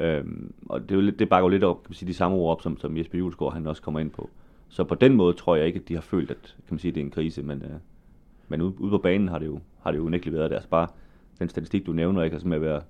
Øhm, 0.00 0.52
og 0.68 0.80
det, 0.82 0.90
er 0.90 0.94
jo 0.94 1.00
lidt, 1.00 1.18
det 1.18 1.28
bakker 1.28 1.44
jo 1.44 1.48
lidt 1.48 1.64
op, 1.64 1.82
kan 1.82 1.90
man 1.90 1.94
sige, 1.94 2.08
de 2.08 2.14
samme 2.14 2.36
ord 2.36 2.52
op, 2.52 2.62
som, 2.62 2.78
som 2.78 2.96
Jesper 2.96 3.18
Julesgaard 3.18 3.52
han 3.52 3.66
også 3.66 3.82
kommer 3.82 4.00
ind 4.00 4.10
på. 4.10 4.30
Så 4.68 4.84
på 4.84 4.94
den 4.94 5.14
måde 5.14 5.32
tror 5.32 5.56
jeg 5.56 5.66
ikke, 5.66 5.80
at 5.80 5.88
de 5.88 5.94
har 5.94 6.00
følt, 6.00 6.30
at 6.30 6.36
kan 6.42 6.74
man 6.74 6.78
sige, 6.78 6.92
det 6.92 7.00
er 7.00 7.04
en 7.04 7.10
krise, 7.10 7.42
men, 7.42 7.62
øh, 7.62 7.70
men 8.48 8.62
ude, 8.62 8.80
ude 8.80 8.90
på 8.90 8.98
banen 8.98 9.28
har 9.28 9.38
det 9.38 9.46
jo, 9.46 9.60
har 9.82 9.90
det 9.90 9.98
jo 9.98 10.04
unægteligt 10.04 10.36
været 10.36 10.50
deres. 10.50 10.58
Altså 10.58 10.70
bare 10.70 10.88
den 11.38 11.48
statistik, 11.48 11.86
du 11.86 11.92
nævner, 11.92 12.22
ikke, 12.22 12.34
altså 12.34 12.48
med 12.48 12.56
at 12.56 12.62
være 12.62 12.80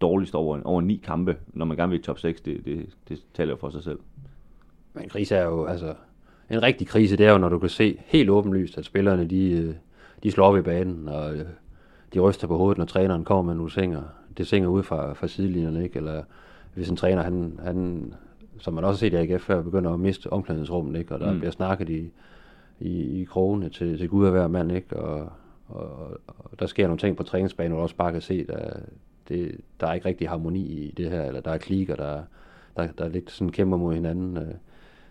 dårligst 0.00 0.34
over, 0.34 0.60
over 0.64 0.80
ni 0.80 1.00
kampe, 1.04 1.36
når 1.48 1.64
man 1.64 1.76
gerne 1.76 1.90
vil 1.90 1.98
i 1.98 2.02
top 2.02 2.18
6, 2.18 2.40
det, 2.40 2.64
det, 2.64 2.86
det 3.08 3.22
taler 3.34 3.50
jo 3.50 3.56
for 3.56 3.70
sig 3.70 3.82
selv. 3.82 3.98
Men 4.94 5.08
krise 5.08 5.34
er 5.34 5.44
jo, 5.44 5.64
altså, 5.64 5.94
en 6.50 6.62
rigtig 6.62 6.86
krise, 6.86 7.16
det 7.16 7.26
er 7.26 7.32
jo, 7.32 7.38
når 7.38 7.48
du 7.48 7.58
kan 7.58 7.68
se 7.68 7.98
helt 8.06 8.30
åbenlyst, 8.30 8.78
at 8.78 8.84
spillerne, 8.84 9.24
de, 9.24 9.50
øh, 9.50 9.74
de 10.22 10.30
slår 10.30 10.56
i 10.56 10.62
banen, 10.62 11.08
og 11.08 11.34
øh, 11.34 11.44
de 12.14 12.20
ryster 12.20 12.46
på 12.46 12.56
hovedet, 12.56 12.78
når 12.78 12.84
træneren 12.84 13.24
kommer 13.24 13.42
med 13.42 13.54
nogle 13.54 13.70
singer. 13.70 14.02
Det 14.38 14.46
singer 14.46 14.68
ud 14.68 14.82
fra, 14.82 15.12
fra 15.12 15.26
sidelinjerne, 15.26 15.84
ikke? 15.84 15.96
Eller 15.96 16.22
hvis 16.74 16.88
en 16.88 16.96
træner, 16.96 17.22
han, 17.22 17.60
han 17.62 18.12
som 18.58 18.74
man 18.74 18.84
også 18.84 19.04
har 19.06 19.10
set 19.10 19.28
i 19.28 19.32
AGF 19.32 19.42
før, 19.42 19.62
begynder 19.62 19.92
at 19.92 20.00
miste 20.00 20.32
omklædningsrummet, 20.32 20.98
ikke? 20.98 21.14
Og 21.14 21.20
der 21.20 21.32
mm. 21.32 21.38
bliver 21.38 21.52
snakket 21.52 21.88
i, 21.88 22.10
i, 22.80 23.20
i 23.20 23.24
krogene 23.24 23.68
til, 23.68 23.98
til 23.98 24.08
Gud 24.08 24.24
og 24.24 24.30
hver 24.30 24.48
mand, 24.48 24.72
ikke? 24.72 24.96
Og, 24.96 25.32
og, 25.68 26.20
og, 26.26 26.58
der 26.58 26.66
sker 26.66 26.86
nogle 26.86 26.98
ting 26.98 27.16
på 27.16 27.22
træningsbanen, 27.22 27.72
hvor 27.72 27.78
du 27.78 27.82
også 27.82 27.96
bare 27.96 28.12
kan 28.12 28.20
se, 28.20 28.46
at 28.48 28.76
øh, 28.76 28.82
det, 29.28 29.60
der 29.80 29.86
er 29.86 29.94
ikke 29.94 30.08
rigtig 30.08 30.28
harmoni 30.28 30.60
i 30.60 30.94
det 30.96 31.10
her, 31.10 31.24
eller 31.24 31.40
der 31.40 31.50
er 31.50 31.58
klikker, 31.58 31.96
der, 31.96 32.22
der, 32.76 32.86
der 32.98 33.08
lidt 33.08 33.30
sådan 33.30 33.52
kæmper 33.52 33.76
mod 33.76 33.94
hinanden. 33.94 34.36
Øh, 34.36 34.54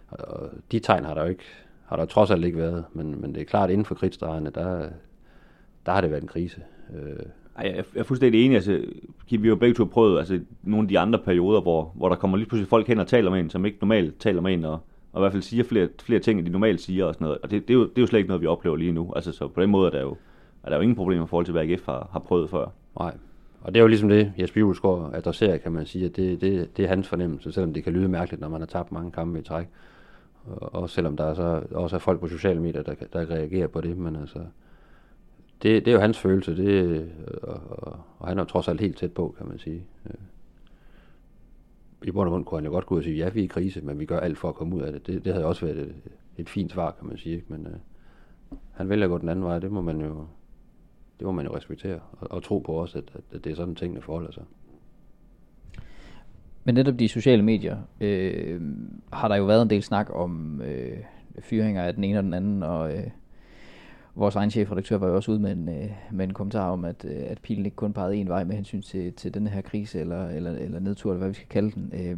og 0.08 0.50
de 0.72 0.80
tegn 0.80 1.06
har 1.06 1.14
der 1.14 1.22
jo 1.22 1.30
ikke, 1.30 1.44
har 1.86 1.96
der 1.96 2.06
trods 2.06 2.32
alt 2.32 2.46
ikke 2.46 2.58
været, 2.58 2.86
men, 2.94 3.22
men 3.22 3.36
det 3.36 3.42
er 3.42 3.46
klart, 3.46 3.70
inden 3.70 3.86
for 3.86 3.96
kridtstregerne, 3.96 4.50
der, 4.50 4.90
der 5.86 5.92
har 5.92 6.02
det 6.02 6.12
været 6.12 6.22
en 6.22 6.28
krise. 6.28 6.62
Øh, 6.96 7.26
ej, 7.58 7.74
jeg 7.76 7.86
er 7.96 8.04
fuldstændig 8.04 8.46
enig. 8.46 8.56
Altså, 8.56 8.86
vi 9.30 9.38
har 9.38 9.48
jo 9.48 9.56
begge 9.56 9.76
to 9.76 9.86
prøvet 9.86 10.20
altså, 10.20 10.40
nogle 10.64 10.86
af 10.86 10.90
de 10.90 11.00
andre 11.00 11.20
perioder, 11.20 11.62
hvor, 11.62 11.92
hvor 11.96 12.10
der 12.10 12.16
kommer 12.16 12.38
lige 12.38 12.48
pludselig 12.48 12.70
folk 12.70 12.88
hen 12.88 13.00
og 13.00 13.08
taler 13.08 13.32
med 13.32 13.40
en, 13.40 13.50
som 13.50 13.66
ikke 13.66 13.78
normalt 13.82 14.20
taler 14.20 14.42
med 14.42 14.54
en, 14.54 14.66
og, 14.66 14.80
og 15.14 15.20
i 15.20 15.22
hvert 15.22 15.32
fald 15.32 15.44
siger 15.44 15.64
flere, 15.64 15.88
flere 16.02 16.20
ting, 16.20 16.40
end 16.40 16.48
de 16.48 16.52
normalt 16.52 16.82
siger 16.82 17.06
og 17.06 17.14
sådan 17.14 17.26
noget. 17.26 17.40
Og 17.44 17.52
det, 17.52 17.68
det, 17.68 17.74
er 17.74 17.78
jo, 17.78 17.84
det 17.84 17.98
er 17.98 18.02
jo 18.02 18.08
slet 18.08 18.20
ikke 18.20 18.28
noget, 18.28 18.42
vi 18.42 18.48
oplever 18.48 18.76
lige 18.76 18.92
nu. 18.92 19.14
Altså, 19.16 19.32
så 19.32 19.48
på 19.48 19.62
den 19.62 19.70
måde 19.70 19.88
er 19.88 19.92
der 19.92 20.02
jo, 20.02 20.18
er 20.68 20.70
der 20.70 20.78
jo 20.78 20.82
ingen 20.82 20.96
problemer 20.96 21.26
i 21.26 21.28
forhold 21.28 21.46
til, 21.46 21.52
hvad 21.52 21.62
AGF 21.62 21.86
har, 21.86 22.10
har 22.12 22.20
prøvet 22.20 22.50
før. 22.50 22.66
Nej, 23.00 23.18
og 23.62 23.74
det 23.74 23.80
er 23.80 23.82
jo 23.82 23.88
ligesom 23.88 24.10
det, 24.10 24.34
Jesper 24.40 24.62
Julesgaard 24.62 25.12
adresserer, 25.14 25.58
kan 25.58 25.72
man 25.72 25.86
sige, 25.86 26.06
at 26.06 26.16
det, 26.16 26.42
det, 26.42 26.78
det 26.78 26.86
er 26.86 26.90
hans 26.90 27.08
fornemmelse, 27.08 27.52
selvom 27.52 27.74
det 27.74 27.84
kan 27.84 27.94
lyde 27.94 28.08
mærkeligt, 28.08 28.42
når 28.42 28.50
man 28.50 28.62
har 28.62 28.66
tabt 28.66 28.92
mange 28.92 29.12
kampe 29.12 29.40
i 29.40 29.42
træk. 29.42 29.68
Og, 30.46 30.76
og 30.76 30.90
selvom 30.90 31.18
der 31.18 31.24
er 31.24 31.34
så, 31.34 31.64
også 31.72 31.96
er 31.96 32.00
folk 32.00 32.20
på 32.20 32.28
sociale 32.28 32.62
medier, 32.62 32.84
der, 32.84 32.94
der 33.14 33.30
reagerer 33.30 33.68
på 33.68 33.82
det, 33.82 33.98
men 33.98 34.16
altså, 34.16 34.40
det, 35.64 35.86
det 35.86 35.88
er 35.88 35.96
jo 35.96 36.02
hans 36.02 36.20
følelse, 36.20 36.58
det, 36.58 37.10
og, 37.44 37.62
og, 37.70 38.00
og 38.20 38.28
han 38.28 38.38
er 38.38 38.42
jo 38.42 38.46
trods 38.46 38.68
alt 38.68 38.82
helt 38.82 38.98
tæt 38.98 39.12
på, 39.12 39.36
kan 39.38 39.48
man 39.48 39.60
sige. 39.60 39.84
Øh, 40.06 40.16
I 42.04 42.12
bund 42.12 42.28
og 42.28 42.32
grund 42.32 42.46
kunne 42.46 42.58
han 42.58 42.66
jo 42.66 42.72
godt 42.72 42.86
gå 42.86 42.96
ud 42.96 43.00
og 43.00 43.04
sige, 43.04 43.18
ja, 43.18 43.30
vi 43.30 43.40
er 43.40 43.44
i 43.44 43.48
krise, 43.48 43.82
men 43.82 44.00
vi 44.00 44.06
gør 44.06 44.20
alt 44.20 44.38
for 44.38 44.50
at 44.50 44.56
komme 44.56 44.76
ud 44.76 44.82
af 44.82 44.92
det. 44.92 45.08
Det, 45.08 45.26
det 45.26 45.34
havde 45.34 45.46
også 45.46 45.66
været 45.66 45.80
et, 45.80 45.96
et 46.38 46.50
fint 46.50 46.72
svar, 46.72 46.92
kan 46.92 47.08
man 47.08 47.18
sige. 47.18 47.44
Men 47.48 47.68
øh, 47.68 47.74
han 48.72 48.90
vælger 48.90 49.06
at 49.06 49.10
gå 49.10 49.18
den 49.18 49.30
anden 49.30 49.46
vej, 49.46 49.60
det 49.60 49.72
må 49.72 49.82
man 49.82 50.02
jo, 50.02 50.26
det 51.20 51.26
må 51.26 51.32
man 51.32 51.46
jo 51.46 51.56
respektere, 51.56 52.00
og, 52.12 52.32
og 52.32 52.44
tro 52.44 52.60
på 52.60 52.72
også, 52.72 52.98
at, 52.98 53.04
at 53.32 53.44
det 53.44 53.52
er 53.52 53.56
sådan, 53.56 53.76
tingene 53.76 54.02
forholder 54.02 54.32
sig. 54.32 54.44
Men 56.64 56.76
netop 56.76 57.00
de 57.00 57.08
sociale 57.08 57.44
medier, 57.44 57.78
øh, 58.02 58.62
har 59.14 59.28
der 59.28 59.36
jo 59.36 59.46
været 59.46 59.62
en 59.62 59.70
del 59.70 59.84
snak 59.84 60.10
om 60.14 60.62
øh, 60.62 60.98
fyringer 61.40 61.84
af 61.84 61.94
den 61.94 62.04
ene 62.04 62.18
og 62.18 62.24
den 62.24 62.34
anden, 62.34 62.64
og 62.64 62.94
øh, 62.94 63.08
vores 64.16 64.36
egen 64.36 64.52
chefredaktør 64.52 64.98
var 64.98 65.08
jo 65.08 65.16
også 65.16 65.32
ude 65.32 65.40
med 65.40 65.52
en, 65.52 65.70
øh, 65.70 65.90
med 66.12 66.28
en 66.28 66.34
kommentar 66.34 66.72
om, 66.72 66.86
at, 66.86 67.06
øh, 67.06 67.24
at 67.28 67.40
pilen 67.42 67.66
ikke 67.66 67.76
kun 67.76 67.94
pegede 67.94 68.16
en 68.16 68.30
vej 68.30 68.44
med 68.44 68.56
hensyn 68.56 68.82
til, 68.82 69.14
til 69.14 69.34
den 69.34 69.48
her 69.48 69.62
krise, 69.62 70.00
eller, 70.00 70.28
eller, 70.28 70.52
eller 70.52 70.80
nedtur, 70.80 71.12
eller 71.12 71.20
hvad 71.20 71.30
vi 71.30 71.36
skal 71.36 71.48
kalde 71.50 71.72
den. 71.72 71.92
Øh, 71.94 72.18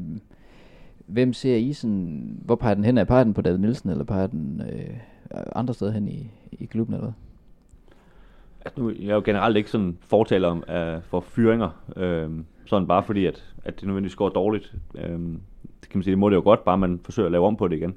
hvem 1.06 1.34
ser 1.34 1.56
I 1.56 1.74
sådan, 1.74 2.40
hvor 2.46 2.56
peger 2.56 2.76
den 2.76 2.84
hen? 2.84 2.98
Er 2.98 3.04
peger 3.04 3.24
den 3.24 3.34
på 3.34 3.42
David 3.42 3.58
Nielsen, 3.58 3.90
eller 3.90 4.04
peger 4.04 4.28
den 4.28 4.62
øh, 4.72 4.98
andre 5.56 5.74
steder 5.74 5.92
hen 5.92 6.08
i, 6.08 6.32
i 6.52 6.66
klubben, 6.66 6.96
eller 6.96 7.06
hvad? 7.06 7.29
Altså, 8.66 8.82
nu, 8.82 8.90
jeg 8.90 9.10
er 9.10 9.16
jo 9.16 9.22
generelt 9.26 9.58
ikke 9.58 9.70
sådan 9.70 9.98
fortaler 10.02 10.48
om, 10.48 10.64
uh, 10.68 11.04
for 11.04 11.20
fyringer, 11.20 11.70
øh, 11.96 12.30
sådan 12.66 12.88
bare 12.88 13.04
fordi, 13.04 13.26
at, 13.26 13.54
at 13.64 13.80
det 13.80 13.88
nødvendigvis 13.88 14.16
går 14.16 14.30
dårligt. 14.30 14.76
Øh, 14.96 15.20
det 15.82 15.90
kan 15.90 15.98
man 15.98 16.04
sige, 16.04 16.12
det 16.12 16.20
må 16.20 16.30
det 16.30 16.36
jo 16.36 16.42
godt, 16.42 16.64
bare 16.64 16.78
man 16.78 17.00
forsøger 17.04 17.28
at 17.28 17.32
lave 17.32 17.46
om 17.46 17.58
på 17.58 17.68
det 17.68 17.78
igen. 17.78 17.96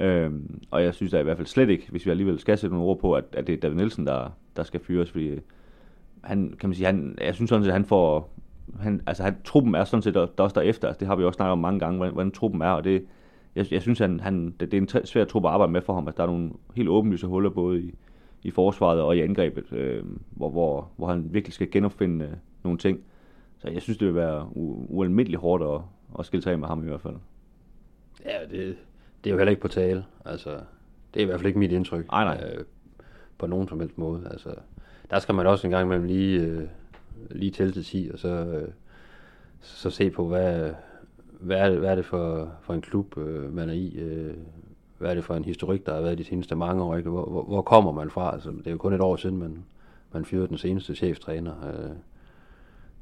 Øhm, 0.00 0.62
og 0.70 0.82
jeg 0.82 0.94
synes 0.94 1.12
da 1.12 1.20
i 1.20 1.22
hvert 1.22 1.36
fald 1.36 1.46
slet 1.46 1.70
ikke, 1.70 1.90
hvis 1.90 2.06
vi 2.06 2.10
alligevel 2.10 2.38
skal 2.38 2.58
sætte 2.58 2.74
nogle 2.74 2.90
ord 2.90 2.98
på, 2.98 3.12
at, 3.14 3.24
at 3.32 3.46
det 3.46 3.52
er 3.52 3.56
David 3.56 3.76
Nielsen, 3.76 4.06
der, 4.06 4.30
der 4.56 4.62
skal 4.62 4.80
fyres, 4.80 5.10
fordi 5.10 5.38
han, 6.24 6.54
kan 6.60 6.68
man 6.68 6.74
sige, 6.74 6.86
han, 6.86 7.18
jeg 7.20 7.34
synes 7.34 7.48
sådan 7.48 7.64
set, 7.64 7.70
at 7.70 7.74
han 7.74 7.84
får, 7.84 8.34
han, 8.80 9.02
altså 9.06 9.22
han, 9.22 9.36
truppen 9.44 9.74
er 9.74 9.84
sådan 9.84 10.02
set 10.02 10.14
der, 10.14 10.26
der 10.26 10.44
også 10.44 10.60
derefter, 10.60 10.88
altså, 10.88 11.00
det 11.00 11.08
har 11.08 11.16
vi 11.16 11.24
også 11.24 11.36
snakket 11.36 11.52
om 11.52 11.58
mange 11.58 11.80
gange, 11.80 11.96
hvordan, 11.96 12.14
hvordan 12.14 12.32
truppen 12.32 12.62
er, 12.62 12.70
og 12.70 12.84
det, 12.84 13.04
jeg, 13.56 13.72
jeg 13.72 13.82
synes, 13.82 13.98
han, 13.98 14.20
han, 14.20 14.54
det, 14.60 14.72
det 14.72 14.74
er 14.74 14.98
en 15.00 15.06
svær 15.06 15.24
truppe 15.24 15.48
at 15.48 15.52
arbejde 15.54 15.72
med 15.72 15.82
for 15.82 15.94
ham, 15.94 16.08
at 16.08 16.16
der 16.16 16.22
er 16.22 16.26
nogle 16.26 16.50
helt 16.76 16.88
åbenlyse 16.88 17.26
huller 17.26 17.50
både 17.50 17.80
i, 17.80 17.94
i 18.44 18.50
forsvaret 18.50 19.00
og 19.00 19.16
i 19.16 19.20
angrebet, 19.20 19.72
øh, 19.72 20.04
hvor, 20.30 20.50
hvor, 20.50 20.90
hvor 20.96 21.06
han 21.06 21.34
virkelig 21.34 21.54
skal 21.54 21.70
genopfinde 21.70 22.24
øh, 22.24 22.30
nogle 22.62 22.78
ting. 22.78 23.00
Så 23.58 23.68
jeg 23.68 23.82
synes, 23.82 23.98
det 23.98 24.08
vil 24.08 24.14
være 24.14 24.48
ualmindeligt 24.90 25.40
hårdt 25.40 25.62
at, 25.62 25.80
at 26.18 26.26
skille 26.26 26.42
sig 26.42 26.52
af 26.52 26.58
med 26.58 26.68
ham 26.68 26.84
i 26.84 26.88
hvert 26.88 27.00
fald. 27.00 27.16
Ja, 28.24 28.38
det, 28.50 28.76
det 29.24 29.30
er 29.30 29.34
jo 29.34 29.36
heller 29.36 29.50
ikke 29.50 29.62
på 29.62 29.68
tale. 29.68 30.04
Altså, 30.24 30.50
det 31.14 31.20
er 31.20 31.24
i 31.24 31.24
hvert 31.24 31.40
fald 31.40 31.46
ikke 31.46 31.58
mit 31.58 31.72
indtryk. 31.72 32.06
Nej, 32.06 32.24
nej. 32.24 32.50
Øh, 32.50 32.64
på 33.38 33.46
nogen 33.46 33.68
som 33.68 33.80
helst 33.80 33.98
måde. 33.98 34.28
Altså, 34.30 34.54
der 35.10 35.18
skal 35.18 35.34
man 35.34 35.46
også 35.46 35.66
en 35.66 35.70
gang 35.70 35.86
imellem 35.86 36.06
lige, 36.06 36.40
øh, 36.40 36.62
lige 37.30 37.50
tælle 37.50 37.72
til 37.72 37.84
10, 37.84 38.10
og 38.12 38.18
så, 38.18 38.28
øh, 38.28 38.68
så 39.60 39.90
se 39.90 40.10
på, 40.10 40.28
hvad, 40.28 40.70
hvad, 41.40 41.56
er 41.56 41.70
det, 41.70 41.78
hvad 41.78 41.90
er 41.90 41.94
det 41.94 42.04
for, 42.04 42.52
for 42.62 42.74
en 42.74 42.80
klub, 42.80 43.18
øh, 43.18 43.54
man 43.54 43.68
er 43.68 43.72
i. 43.72 43.94
Øh, 43.96 44.34
hvad 45.04 45.10
er 45.10 45.14
det 45.14 45.24
for 45.24 45.34
en 45.34 45.44
historik, 45.44 45.86
der 45.86 45.94
har 45.94 46.00
været 46.00 46.18
de 46.18 46.24
seneste 46.24 46.56
mange 46.56 46.82
år? 46.82 46.96
Ikke? 46.96 47.10
Hvor, 47.10 47.24
hvor, 47.24 47.42
hvor 47.42 47.62
kommer 47.62 47.92
man 47.92 48.10
fra? 48.10 48.32
Altså, 48.32 48.50
det 48.50 48.66
er 48.66 48.70
jo 48.70 48.76
kun 48.76 48.92
et 48.92 49.00
år 49.00 49.16
siden, 49.16 49.36
man, 49.36 49.64
man 50.12 50.24
fyrede 50.24 50.48
den 50.48 50.58
seneste 50.58 50.94
cheftræner. 50.94 51.54
Øh, 51.66 51.90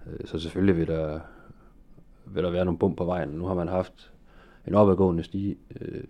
øh, 0.07 0.27
så 0.27 0.39
selvfølgelig 0.39 0.77
vil 0.77 0.87
der, 0.87 1.21
vil 2.27 2.45
der 2.45 2.51
være 2.51 2.65
nogle 2.65 2.79
bump 2.79 2.97
på 2.97 3.05
vejen. 3.05 3.29
Nu 3.29 3.47
har 3.47 3.55
man 3.55 3.69
haft 3.69 4.13
en 4.67 4.75
opadgående 4.75 5.23
stige, 5.23 5.57
øh, 5.81 6.03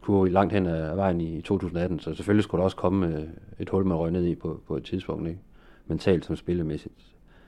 kurve 0.00 0.30
langt 0.30 0.52
hen 0.52 0.66
ad 0.66 0.94
vejen 0.94 1.20
i 1.20 1.42
2018, 1.42 1.98
så 1.98 2.14
selvfølgelig 2.14 2.44
skulle 2.44 2.58
der 2.58 2.64
også 2.64 2.76
komme 2.76 3.06
øh, 3.06 3.28
et 3.58 3.68
hul, 3.68 3.84
man 3.84 3.96
røg 3.96 4.10
ned 4.10 4.24
i 4.24 4.34
på, 4.34 4.60
på 4.66 4.76
et 4.76 4.84
tidspunkt, 4.84 5.28
ikke? 5.28 5.40
mentalt 5.86 6.24
som 6.24 6.36
spillemæssigt. 6.36 6.94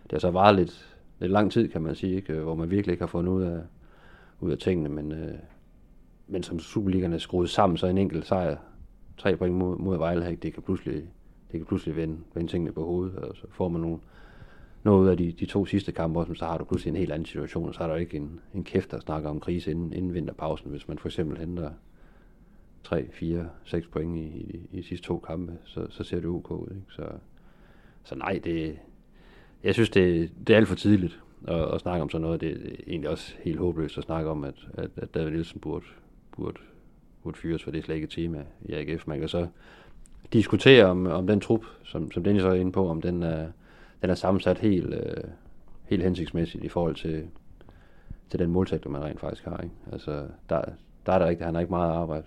Det 0.03 0.13
har 0.13 0.19
så 0.19 0.31
varet 0.31 0.57
lidt, 0.57 0.97
lidt 1.19 1.33
lang 1.33 1.53
tid, 1.53 1.69
kan 1.69 1.83
man 1.83 1.95
sige, 1.95 2.17
ikke? 2.17 2.33
Øh, 2.33 2.43
hvor 2.43 2.55
man 2.55 2.71
virkelig 2.71 2.93
ikke 2.93 3.03
har 3.03 3.09
fundet 3.09 3.33
ud 3.33 3.43
af, 3.43 3.61
ud 4.41 4.51
af 4.51 4.59
tingene, 4.59 4.89
men, 4.89 5.13
øh, 5.13 5.35
men 6.27 6.43
som 6.43 6.59
Superligaen 6.59 7.13
er 7.13 7.19
skruet 7.19 7.51
sammen, 7.51 7.77
så 7.77 7.87
en 7.87 7.99
enkelt 7.99 8.27
sejr, 8.27 8.57
tre 9.19 9.37
point 9.37 9.55
mod, 9.55 9.79
mod 9.79 9.99
Vejle, 9.99 10.31
ikke? 10.31 10.43
det 10.43 10.55
kan 10.55 10.63
pludselig, 10.63 10.95
det 11.53 11.61
kan 11.61 11.65
pludselig 11.65 11.97
vende, 11.97 12.19
vende 12.35 12.51
tingene 12.51 12.73
på 12.73 12.85
hovedet, 12.85 13.17
og 13.17 13.37
så 13.37 13.47
får 13.51 13.69
man 13.69 13.81
nogle, 13.81 13.99
noget 14.83 15.03
ud 15.03 15.09
af 15.09 15.17
de, 15.17 15.33
de 15.33 15.47
to 15.47 15.67
sidste 15.67 15.93
kampe, 15.93 16.37
så 16.37 16.45
har 16.45 16.59
du 16.59 16.65
pludselig 16.65 16.91
en 16.91 16.97
helt 16.97 17.13
anden 17.13 17.27
situation, 17.27 17.69
og 17.69 17.75
så 17.75 17.83
er 17.83 17.89
der 17.89 17.97
ikke 17.97 18.17
en, 18.17 18.41
en 18.55 18.65
kæft, 18.65 18.91
der 18.91 19.01
snakker 19.01 19.31
om 19.31 19.41
krise 19.41 19.71
inden, 19.71 19.93
inden 19.93 20.15
vinterpausen, 20.15 20.71
hvis 20.71 20.89
man 20.89 20.99
for 20.99 21.09
eksempel 21.09 21.39
henter 21.39 21.71
3, 22.85 23.09
4, 23.13 23.49
6 23.65 23.87
point 23.87 24.19
i, 24.19 24.21
i, 24.21 24.69
i 24.73 24.77
de 24.77 24.83
sidste 24.83 25.07
to 25.07 25.19
kampe, 25.19 25.53
så, 25.65 25.87
så 25.91 26.05
ser 26.05 26.17
det 26.17 26.27
ok 26.27 26.51
ud. 26.51 26.69
Ikke? 26.71 26.83
Så, 26.89 27.03
så 28.05 28.15
nej, 28.15 28.41
det, 28.45 28.79
jeg 29.65 29.75
synes, 29.75 29.91
det, 29.91 30.33
det 30.47 30.53
er 30.53 30.57
alt 30.57 30.69
for 30.69 30.75
tidligt 30.75 31.21
at, 31.49 31.75
at 31.75 31.81
snakke 31.81 32.03
om 32.03 32.11
sådan 32.11 32.23
noget. 32.23 32.41
Det 32.41 32.51
er 32.51 32.75
egentlig 32.87 33.11
også 33.11 33.35
helt 33.43 33.59
håbløst 33.59 33.99
at 33.99 34.05
snakke 34.05 34.31
om, 34.31 34.45
at, 34.45 34.69
at, 34.75 34.91
at 34.97 35.15
David 35.15 35.31
Nielsen 35.31 35.61
burde, 35.61 35.85
burde, 36.37 36.61
burde 37.23 37.39
fyres, 37.39 37.65
for 37.65 37.71
det 37.71 37.79
er 37.79 37.83
slet 37.83 37.95
ikke 37.95 38.05
et 38.05 38.11
tema 38.11 38.45
i 38.63 38.73
AGF. 38.73 39.07
Man 39.07 39.21
kan 39.21 39.29
så 39.29 39.47
diskutere 40.33 40.85
om, 40.85 41.07
om 41.07 41.27
den 41.27 41.41
trup, 41.41 41.65
som, 41.85 42.13
som 42.13 42.25
Dennis 42.25 42.45
er 42.45 42.53
inde 42.53 42.73
på, 42.73 42.89
om 42.89 43.03
den 43.03 43.23
er, 43.23 43.47
den 44.03 44.11
er 44.11 44.15
sammensat 44.15 44.59
helt, 44.59 44.95
øh, 44.95 45.25
helt 45.85 46.03
hensigtsmæssigt 46.03 46.65
i 46.65 46.69
forhold 46.69 46.95
til, 46.95 47.27
til 48.31 48.39
den 48.39 48.51
målsætning, 48.51 48.93
man 48.93 49.05
rent 49.05 49.21
faktisk 49.21 49.45
har. 49.45 49.59
Ikke? 49.59 49.75
Altså, 49.93 50.27
der, 50.49 50.65
der 51.07 51.13
er 51.13 51.19
der 51.19 51.29
ikke, 51.29 51.45
han 51.45 51.55
har 51.55 51.61
ikke 51.61 51.73
meget 51.73 51.93
arbejde, 51.93 52.27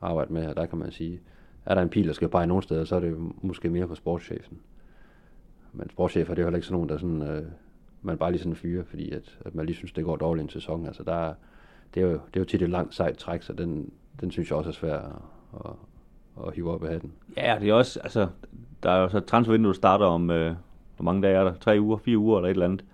arbejde 0.00 0.32
med, 0.32 0.46
og 0.46 0.56
der 0.56 0.66
kan 0.66 0.78
man 0.78 0.90
sige, 0.90 1.20
er 1.66 1.74
der 1.74 1.82
en 1.82 1.88
pil, 1.88 2.06
der 2.06 2.12
skal 2.12 2.28
pege 2.28 2.46
nogen 2.46 2.62
steder, 2.62 2.84
så 2.84 2.96
er 2.96 3.00
det 3.00 3.16
måske 3.42 3.70
mere 3.70 3.86
på 3.86 3.94
sportschefen. 3.94 4.58
Men 5.72 5.90
sportschefer, 5.90 6.34
det 6.34 6.38
er 6.38 6.42
jo 6.42 6.46
heller 6.46 6.56
ikke 6.56 6.66
sådan 6.66 6.74
nogen, 6.74 6.88
der 6.88 6.98
sådan, 6.98 7.22
øh, 7.22 7.46
man 8.02 8.18
bare 8.18 8.30
lige 8.30 8.42
sådan 8.42 8.56
fyre, 8.56 8.84
fordi 8.84 9.10
at, 9.10 9.38
at 9.44 9.54
man 9.54 9.66
lige 9.66 9.76
synes, 9.76 9.92
det 9.92 10.04
går 10.04 10.16
dårligt 10.16 10.42
en 10.42 10.48
sæson. 10.48 10.86
Altså, 10.86 11.02
der, 11.02 11.34
det, 11.94 12.02
er 12.02 12.06
jo, 12.06 12.12
det 12.12 12.36
er 12.36 12.40
jo 12.40 12.44
tit 12.44 12.62
et 12.62 12.70
langt 12.70 12.94
sejt 12.94 13.16
træk, 13.16 13.42
så 13.42 13.52
den, 13.52 13.90
den 14.20 14.30
synes 14.30 14.50
jeg 14.50 14.58
også 14.58 14.70
er 14.70 14.74
svær 14.74 14.96
at, 14.96 15.12
at, 15.64 15.70
at 16.46 16.54
hive 16.54 16.72
op 16.72 16.84
af 16.84 16.92
hatten. 16.92 17.12
Ja, 17.36 17.56
det 17.60 17.68
er 17.68 17.74
også, 17.74 18.00
altså, 18.00 18.28
der 18.82 18.90
er 18.90 19.02
jo 19.02 19.08
så 19.08 19.20
transfervinduet, 19.20 19.76
starter 19.76 20.06
om, 20.06 20.30
øh, 20.30 20.54
hvor 20.96 21.04
mange 21.04 21.22
dage 21.22 21.36
er 21.36 21.44
der? 21.44 21.54
Tre 21.54 21.80
uger, 21.80 21.96
fire 21.96 22.18
uger 22.18 22.38
eller 22.38 22.48
et 22.48 22.54
eller 22.54 22.66
andet. 22.66 22.84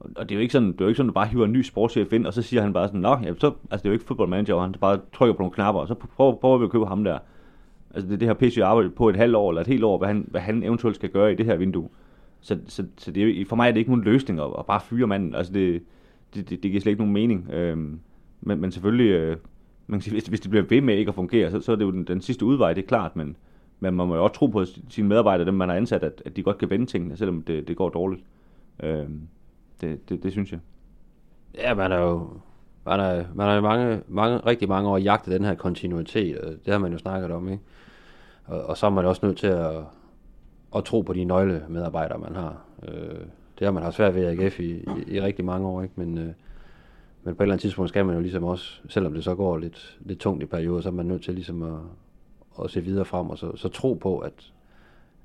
Og 0.00 0.28
det 0.28 0.30
er 0.30 0.36
jo 0.36 0.40
ikke 0.40 0.52
sådan, 0.52 0.72
det 0.72 0.80
er 0.80 0.84
jo 0.84 0.88
ikke 0.88 0.96
sådan, 0.96 1.08
at 1.08 1.14
du 1.14 1.14
bare 1.14 1.26
hiver 1.26 1.44
en 1.44 1.52
ny 1.52 1.62
sportschef 1.62 2.12
ind, 2.12 2.26
og 2.26 2.34
så 2.34 2.42
siger 2.42 2.62
han 2.62 2.72
bare 2.72 2.88
sådan, 2.88 3.00
nå, 3.00 3.16
ja, 3.22 3.34
så, 3.38 3.46
altså 3.46 3.82
det 3.82 3.84
er 3.84 3.88
jo 3.88 3.92
ikke 3.92 4.04
fodboldmanager, 4.04 4.54
og 4.54 4.62
han 4.62 4.74
bare 4.80 5.00
trykker 5.12 5.34
på 5.34 5.42
nogle 5.42 5.54
knapper, 5.54 5.80
og 5.80 5.88
så 5.88 5.94
prøver, 5.94 6.34
prøver 6.34 6.58
vi 6.58 6.64
at 6.64 6.70
købe 6.70 6.86
ham 6.86 7.04
der. 7.04 7.18
Altså 7.94 8.10
det, 8.10 8.20
det 8.20 8.28
her 8.28 8.34
PC 8.34 8.58
arbejde 8.62 8.90
på 8.90 9.08
et 9.08 9.16
halvt 9.16 9.36
år, 9.36 9.50
eller 9.50 9.60
et 9.60 9.66
helt 9.66 9.84
år, 9.84 9.98
hvad 9.98 10.08
han, 10.08 10.26
hvad 10.30 10.40
han 10.40 10.62
eventuelt 10.62 10.96
skal 10.96 11.10
gøre 11.10 11.32
i 11.32 11.34
det 11.34 11.46
her 11.46 11.56
vindue. 11.56 11.88
Så, 12.40 12.58
så, 12.66 12.84
så 12.98 13.10
det 13.10 13.40
er, 13.40 13.44
for 13.44 13.56
mig 13.56 13.68
er 13.68 13.72
det 13.72 13.78
ikke 13.78 13.90
nogen 13.90 14.04
løsning 14.04 14.40
at, 14.40 14.46
at 14.58 14.66
bare 14.66 14.80
fyre 14.80 15.06
manden. 15.06 15.34
Altså 15.34 15.52
det, 15.52 15.82
det, 16.34 16.50
det, 16.50 16.62
det 16.62 16.70
giver 16.70 16.80
slet 16.80 16.90
ikke 16.90 17.02
nogen 17.02 17.14
mening. 17.14 17.50
Øhm, 17.52 18.00
men, 18.40 18.60
men 18.60 18.72
selvfølgelig, 18.72 19.10
øh, 19.10 19.36
man 19.86 20.00
kan 20.00 20.02
sige, 20.02 20.12
hvis, 20.12 20.26
hvis 20.26 20.40
det 20.40 20.50
bliver 20.50 20.64
ved 20.68 20.80
med 20.80 20.96
ikke 20.96 21.08
at 21.08 21.14
fungere, 21.14 21.50
så, 21.50 21.60
så 21.60 21.72
er 21.72 21.76
det 21.76 21.84
jo 21.84 21.90
den, 21.90 22.04
den 22.04 22.20
sidste 22.20 22.44
udvej, 22.44 22.72
det 22.72 22.82
er 22.82 22.88
klart, 22.88 23.16
men, 23.16 23.36
men 23.80 23.94
man 23.94 24.08
må 24.08 24.14
jo 24.14 24.24
også 24.24 24.34
tro 24.34 24.46
på 24.46 24.64
sine 24.88 25.08
medarbejdere, 25.08 25.46
dem 25.46 25.54
man 25.54 25.68
har 25.68 25.76
ansat, 25.76 26.02
at, 26.02 26.22
at 26.24 26.36
de 26.36 26.42
godt 26.42 26.58
kan 26.58 26.70
vende 26.70 26.86
tingene, 26.86 27.16
selvom 27.16 27.42
det, 27.42 27.68
det 27.68 27.76
går 27.76 27.88
dårligt. 27.88 28.22
Øh, 28.82 29.06
det, 29.80 30.08
det, 30.08 30.22
det 30.22 30.32
synes 30.32 30.52
jeg. 30.52 30.60
Ja, 31.54 31.74
man 31.74 31.92
er 31.92 31.98
jo 31.98 32.28
man 32.84 33.00
har, 33.00 33.24
man 33.34 33.46
har 33.46 33.60
mange, 33.60 34.02
mange, 34.08 34.38
rigtig 34.38 34.68
mange 34.68 34.88
år 34.88 34.98
jagtet 34.98 35.32
den 35.32 35.44
her 35.44 35.54
kontinuitet, 35.54 36.38
og 36.38 36.52
det 36.64 36.72
har 36.72 36.78
man 36.78 36.92
jo 36.92 36.98
snakket 36.98 37.30
om, 37.30 37.48
ikke? 37.48 37.62
Og, 38.44 38.62
og 38.62 38.76
så 38.76 38.86
er 38.86 38.90
man 38.90 39.04
også 39.04 39.26
nødt 39.26 39.38
til 39.38 39.46
at, 39.46 39.76
at 40.76 40.84
tro 40.84 41.00
på 41.00 41.12
de 41.12 41.24
nøglemedarbejdere, 41.24 42.18
man 42.18 42.34
har. 42.34 42.64
Øh, 42.88 43.20
det 43.58 43.64
har 43.66 43.70
man 43.70 43.82
haft 43.82 43.96
svært 43.96 44.14
ved 44.14 44.26
AGF 44.26 44.60
i, 44.60 44.70
i, 44.70 44.84
i 45.06 45.20
rigtig 45.20 45.44
mange 45.44 45.68
år, 45.68 45.82
ikke? 45.82 45.94
Men, 45.96 46.18
øh, 46.18 46.32
men 47.22 47.34
på 47.34 47.42
et 47.42 47.44
eller 47.44 47.54
andet 47.54 47.62
tidspunkt 47.62 47.88
skal 47.88 48.06
man 48.06 48.14
jo 48.14 48.20
ligesom 48.20 48.44
også, 48.44 48.80
selvom 48.88 49.14
det 49.14 49.24
så 49.24 49.34
går 49.34 49.58
lidt, 49.58 49.98
lidt 50.00 50.18
tungt 50.20 50.42
i 50.42 50.46
perioder, 50.46 50.80
så 50.80 50.88
er 50.88 50.92
man 50.92 51.06
nødt 51.06 51.22
til 51.22 51.34
ligesom 51.34 51.62
at, 51.62 51.80
at 52.64 52.70
se 52.70 52.84
videre 52.84 53.04
frem, 53.04 53.30
og 53.30 53.38
så, 53.38 53.56
så 53.56 53.68
tro 53.68 53.94
på, 53.94 54.18
at, 54.18 54.52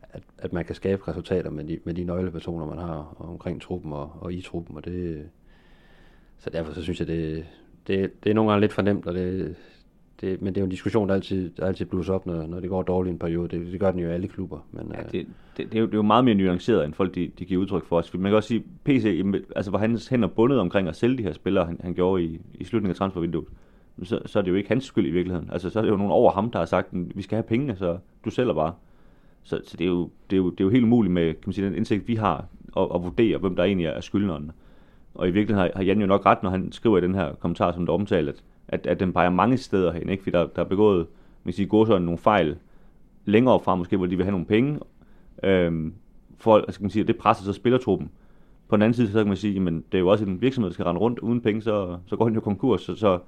at, 0.02 0.24
at 0.38 0.54
man 0.54 0.66
kan 0.66 0.76
skabe 0.76 1.08
resultater 1.08 1.50
med 1.50 1.64
de, 1.64 1.80
med 1.84 1.94
de 1.94 2.04
nøglepersoner, 2.04 2.66
man 2.66 2.78
har 2.78 3.16
omkring 3.20 3.62
truppen 3.62 3.94
og, 3.94 4.12
og 4.20 4.34
i 4.34 4.42
truppen, 4.42 4.78
og 4.78 4.86
det, 4.86 5.30
så 6.38 6.50
derfor 6.50 6.74
så 6.74 6.84
synes 6.84 7.00
jeg, 7.00 7.08
det, 7.08 7.46
det, 7.88 8.24
det 8.24 8.30
er 8.30 8.34
nogle 8.34 8.52
gange 8.52 8.62
lidt 8.62 8.74
for 8.74 8.82
nemt, 8.82 9.08
og 9.08 9.14
det, 9.14 9.56
det, 10.22 10.42
men 10.42 10.56
det 10.56 10.58
er 10.58 10.62
jo 10.62 10.66
en 10.66 10.72
diskussion, 10.72 11.10
der 11.10 11.16
altid, 11.16 11.50
der 11.50 11.66
altid 11.66 11.86
blusser 11.86 12.14
op, 12.14 12.26
når, 12.26 12.48
når 12.48 12.60
det 12.60 12.70
går 12.70 12.84
dårligt 12.84 13.12
en 13.14 13.20
periode. 13.20 13.48
Det, 13.48 13.72
det 13.72 13.80
gør 13.80 13.92
den 13.92 14.00
jo 14.00 14.10
i 14.10 14.12
alle 14.12 14.28
klubber. 14.28 14.68
Men, 14.72 14.92
Ja, 14.94 15.00
øh, 15.00 15.12
det, 15.12 15.28
det, 15.58 15.72
det, 15.72 15.76
er 15.76 15.80
jo, 15.80 15.86
det 15.86 15.94
er 15.94 15.98
jo 15.98 16.02
meget 16.02 16.26
mere 16.26 16.36
nuanceret, 16.36 16.86
end 16.86 16.94
folk 16.94 17.16
de, 17.16 17.32
de 17.40 17.46
giver 17.46 17.62
udtryk 17.62 17.86
for 17.86 17.98
os. 17.98 18.14
Man 18.14 18.24
kan 18.24 18.36
også 18.36 18.48
sige, 18.48 18.64
PC, 18.84 19.24
altså 19.56 19.72
hvor 19.72 19.80
hans 19.80 20.08
hænder 20.08 20.28
bundet 20.28 20.60
omkring 20.60 20.88
at 20.88 20.96
sælge 20.96 21.18
de 21.18 21.24
her 21.24 21.34
spillere, 21.34 21.66
han, 21.66 21.80
han 21.84 21.94
gjorde 21.94 22.24
i, 22.24 22.40
i 22.54 22.64
slutningen 22.64 22.90
af 22.90 22.96
transfervinduet, 22.96 23.48
så, 24.04 24.20
så 24.26 24.40
er 24.40 24.44
det 24.44 24.52
jo 24.52 24.56
ikke 24.56 24.70
hans 24.70 24.84
skyld 24.84 25.08
i 25.08 25.12
virkeligheden. 25.12 25.50
Altså 25.52 25.70
så 25.70 25.80
er 25.80 25.84
det 25.84 25.90
jo 25.90 25.98
nogen 25.98 26.12
over 26.12 26.32
ham, 26.32 26.52
der 26.52 26.60
har 26.60 26.66
sagt, 26.66 26.88
vi 26.92 27.22
skal 27.22 27.36
have 27.36 27.44
penge, 27.44 27.76
så 27.76 27.98
du 28.26 28.30
sælger 28.30 28.54
bare. 28.54 28.74
Så, 29.44 29.62
så 29.66 29.78
det, 29.78 29.84
er 29.86 29.90
jo, 29.90 30.10
det, 30.30 30.36
er 30.36 30.38
jo, 30.38 30.50
det 30.50 30.60
er 30.60 30.64
jo 30.64 30.70
helt 30.70 30.84
umuligt 30.84 31.14
med 31.14 31.34
kan 31.34 31.44
man 31.46 31.54
sige, 31.54 31.66
den 31.66 31.76
indsigt, 31.76 32.08
vi 32.08 32.16
har, 32.16 32.46
at, 32.78 32.88
at 32.96 33.04
vurdere, 33.04 33.38
hvem 33.38 33.56
der 33.56 33.64
egentlig 33.64 33.86
er 33.86 34.02
skyldneren. 34.02 34.52
Og 35.16 35.28
i 35.28 35.32
virkeligheden 35.32 35.72
har, 35.72 35.78
har 35.80 35.84
Jan 35.84 36.02
jo 36.02 36.08
nok 36.08 36.26
ret, 36.26 36.44
når 36.44 36.50
han 36.50 36.72
skriver 36.72 36.98
i 36.98 37.02
den 37.02 37.16
her 37.16 37.34
kommentar, 37.34 37.72
som 37.72 37.86
du 37.86 37.92
omtalte, 37.92 38.32
at, 38.32 38.44
at, 38.68 38.88
at 38.88 39.00
den 39.00 39.14
peger 39.14 39.30
mange 39.30 39.58
steder 39.58 39.92
hen, 39.92 40.10
ikke? 40.10 40.24
fordi 40.24 40.38
der, 40.38 40.48
der 40.48 40.62
er 40.62 40.68
begået 40.68 41.08
man 41.46 41.52
kan 41.52 41.56
sige, 41.56 41.68
godsøjne 41.68 42.06
nogle 42.06 42.18
fejl 42.18 42.58
længere 43.26 43.60
fra, 43.60 43.76
måske, 43.76 43.98
hvor 43.98 44.06
de 44.06 44.16
vil 44.16 44.26
have 44.26 44.32
nogle 44.32 44.46
penge, 44.46 44.80
øhm, 45.44 45.94
for 46.38 46.56
altså, 46.56 46.80
kan 46.80 46.84
man 46.84 46.90
sige, 46.90 47.02
at 47.02 47.08
det 47.08 47.18
presser 47.18 47.46
så 47.46 47.54
spillertruppen. 47.54 48.12
På 48.68 48.76
den 48.76 48.82
anden 48.82 48.94
side, 48.94 49.12
så 49.12 49.18
kan 49.18 49.28
man 49.28 49.38
sige, 49.38 49.62
at 49.62 49.74
det 49.92 49.98
er 49.98 50.00
jo 50.00 50.08
også 50.08 50.26
en 50.26 50.42
virksomhed, 50.42 50.70
der 50.70 50.74
skal 50.74 50.86
rende 50.86 51.02
rundt 51.02 51.20
uden 51.20 51.42
penge, 51.42 51.62
så, 51.62 51.98
så 52.06 52.16
går 52.16 52.26
den 52.26 52.36
jo 52.36 52.42
konkurs, 52.42 52.82
så, 52.82 52.96
så, 52.96 53.20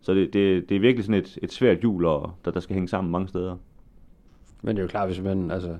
så 0.00 0.14
det, 0.14 0.32
det, 0.32 0.68
det 0.68 0.76
er 0.76 0.80
virkelig 0.80 1.04
sådan 1.04 1.20
et, 1.20 1.38
et 1.42 1.52
svært 1.52 1.78
hjul, 1.78 2.04
og, 2.04 2.32
der, 2.44 2.50
der 2.50 2.60
skal 2.60 2.74
hænge 2.74 2.88
sammen 2.88 3.12
mange 3.12 3.28
steder. 3.28 3.56
Men 4.62 4.76
det 4.76 4.82
er 4.82 4.84
jo 4.84 4.88
klart, 4.88 5.08
hvis 5.08 5.20
man, 5.20 5.50
altså, 5.50 5.76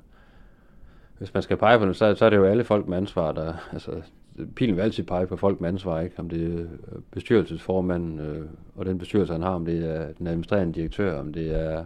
hvis 1.19 1.35
man 1.35 1.43
skal 1.43 1.57
pege 1.57 1.79
på 1.79 1.87
det, 1.87 1.97
så, 1.97 2.15
så 2.15 2.25
er 2.25 2.31
det 2.31 2.37
jo 2.37 2.45
alle 2.45 2.65
folk 2.65 2.89
med 2.89 2.97
ansvar, 2.97 3.33
der, 3.33 3.53
altså, 3.73 4.03
pilen 4.57 4.77
vil 4.77 4.83
altid 4.83 5.05
pege 5.05 5.27
på 5.27 5.37
folk 5.37 5.61
med 5.61 5.69
ansvar, 5.69 6.01
ikke? 6.01 6.19
Om 6.19 6.29
det 6.29 6.61
er 6.61 6.67
bestyrelsesformanden 7.11 8.19
øh, 8.19 8.47
og 8.75 8.87
den 8.87 8.99
bestyrelse, 8.99 9.33
han 9.33 9.43
har, 9.43 9.51
om 9.51 9.65
det 9.65 9.91
er 9.91 10.13
den 10.13 10.27
administrerende 10.27 10.75
direktør, 10.75 11.21
om 11.21 11.33
det 11.33 11.61
er 11.61 11.85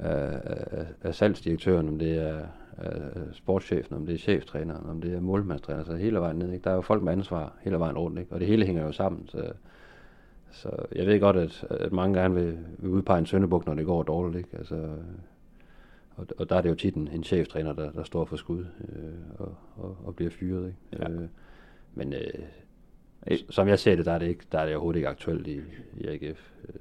øh, 0.00 0.86
øh, 1.04 1.14
salgsdirektøren, 1.14 1.88
om 1.88 1.98
det 1.98 2.18
er 2.18 2.38
øh, 2.84 3.22
sportschefen, 3.32 3.96
om 3.96 4.06
det 4.06 4.14
er 4.14 4.18
cheftræneren, 4.18 4.90
om 4.90 5.00
det 5.00 5.14
er 5.14 5.20
målmandstræner, 5.20 5.84
så 5.84 5.94
hele 5.94 6.18
vejen 6.18 6.36
ned, 6.36 6.52
ikke? 6.52 6.64
Der 6.64 6.70
er 6.70 6.74
jo 6.74 6.80
folk 6.80 7.02
med 7.02 7.12
ansvar 7.12 7.52
hele 7.60 7.78
vejen 7.78 7.98
rundt, 7.98 8.18
ikke? 8.18 8.32
Og 8.32 8.40
det 8.40 8.48
hele 8.48 8.66
hænger 8.66 8.84
jo 8.84 8.92
sammen, 8.92 9.28
så, 9.28 9.52
så 10.52 10.70
jeg 10.94 11.06
ved 11.06 11.20
godt, 11.20 11.36
at, 11.36 11.66
at 11.70 11.92
mange 11.92 12.20
gerne 12.20 12.34
vil, 12.34 12.58
vil 12.78 12.90
udpege 12.90 13.18
en 13.18 13.26
søndebuk, 13.26 13.66
når 13.66 13.74
det 13.74 13.86
går 13.86 14.02
dårligt, 14.02 14.38
ikke? 14.38 14.58
Altså, 14.58 14.88
og, 16.16 16.26
og 16.38 16.50
der 16.50 16.56
er 16.56 16.60
det 16.60 16.68
jo 16.68 16.74
tit 16.74 16.94
en, 16.94 17.08
en 17.08 17.24
cheftræner, 17.24 17.72
der, 17.72 17.92
der 17.92 18.02
står 18.02 18.24
for 18.24 18.36
skud 18.36 18.64
øh, 18.88 19.12
og, 19.38 19.54
og, 19.76 19.96
og 20.04 20.16
bliver 20.16 20.30
fyret. 20.30 20.66
Ikke? 20.66 21.04
Ja. 21.04 21.10
Øh, 21.10 21.28
men 21.94 22.12
øh, 22.12 23.38
som 23.50 23.68
jeg 23.68 23.78
ser 23.78 23.96
det, 23.96 24.06
der 24.06 24.12
er 24.12 24.18
det, 24.18 24.26
ikke, 24.26 24.44
der 24.52 24.58
er 24.58 24.64
det 24.64 24.74
overhovedet 24.74 24.98
ikke 24.98 25.08
aktuelt 25.08 25.46
i, 25.46 25.60
i 25.96 26.06
AGF. 26.06 26.52
Øh, 26.68 26.80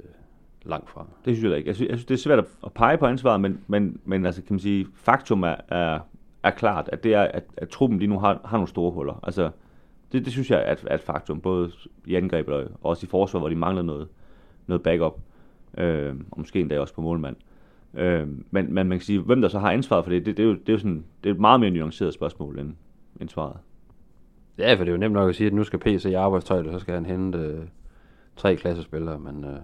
langt 0.66 0.90
fra. 0.90 1.08
Det 1.26 1.38
synes 1.38 1.50
jeg 1.50 1.58
ikke. 1.58 1.68
Jeg 1.68 1.76
synes, 1.76 1.90
jeg 1.90 1.98
synes, 1.98 2.06
det 2.06 2.14
er 2.14 2.18
svært 2.18 2.46
at, 2.64 2.74
pege 2.74 2.98
på 2.98 3.06
ansvaret, 3.06 3.42
men, 3.42 3.60
men, 3.68 4.00
men 4.06 4.26
altså, 4.26 4.42
kan 4.42 4.54
man 4.54 4.60
sige, 4.60 4.88
faktum 4.96 5.44
er, 5.44 5.56
er, 5.70 6.00
er 6.44 6.52
klart, 6.52 6.90
at 6.92 7.04
det 7.04 7.14
er, 7.14 7.22
at, 7.22 7.44
at 7.58 7.70
truppen 7.70 8.00
lige 8.00 8.10
nu 8.10 8.20
har, 8.20 8.42
har 8.46 8.58
nogle 8.58 8.68
store 8.68 8.92
huller. 8.92 9.20
Altså, 9.24 9.52
det, 10.12 10.26
det 10.26 10.34
synes 10.34 10.52
jeg 10.52 10.64
er 10.66 10.76
er 10.88 10.96
et 10.96 11.02
faktum, 11.02 11.42
både 11.42 11.72
i 12.06 12.16
angreb 12.16 12.48
og 12.48 12.64
også 12.84 13.06
i 13.06 13.08
forsvar, 13.10 13.40
hvor 13.40 13.50
de 13.50 13.56
mangler 13.56 13.82
noget, 13.82 14.08
noget 14.68 14.84
backup, 14.84 15.20
øh, 15.78 16.16
og 16.32 16.40
måske 16.40 16.60
endda 16.60 16.80
også 16.80 16.94
på 16.94 17.02
målmand. 17.02 17.36
Øh, 17.94 18.28
men, 18.28 18.74
men 18.74 18.88
man 18.88 18.90
kan 18.90 19.02
sige, 19.02 19.20
hvem 19.20 19.42
der 19.42 19.48
så 19.48 19.60
har 19.60 19.72
ansvaret 19.72 20.06
for 20.06 20.12
det, 20.12 20.26
det, 20.26 20.38
det, 20.38 20.44
er, 20.44 20.48
jo, 20.48 20.54
det 20.54 20.70
er 20.70 20.74
jo 20.74 20.80
sådan, 20.80 21.04
det 21.24 21.30
er 21.30 21.34
et 21.34 21.40
meget 21.40 21.60
mere 21.60 21.70
nuanceret 21.70 22.14
spørgsmål 22.14 22.60
end, 22.60 22.74
end 23.22 23.30
svaret. 23.30 23.58
Ja, 24.58 24.74
for 24.74 24.84
det 24.84 24.88
er 24.88 24.92
jo 24.94 24.98
nemt 25.00 25.14
nok 25.14 25.30
at 25.30 25.36
sige, 25.36 25.48
at 25.48 25.54
nu 25.54 25.64
skal 25.64 25.80
PC 25.80 26.06
i 26.06 26.14
arbejdstøjle, 26.14 26.72
så 26.72 26.80
skal 26.80 26.94
han 26.94 27.06
hente 27.06 27.38
øh, 27.38 27.68
tre 28.36 28.56
klassespillere, 28.56 29.20
men 29.20 29.44
øh, 29.44 29.60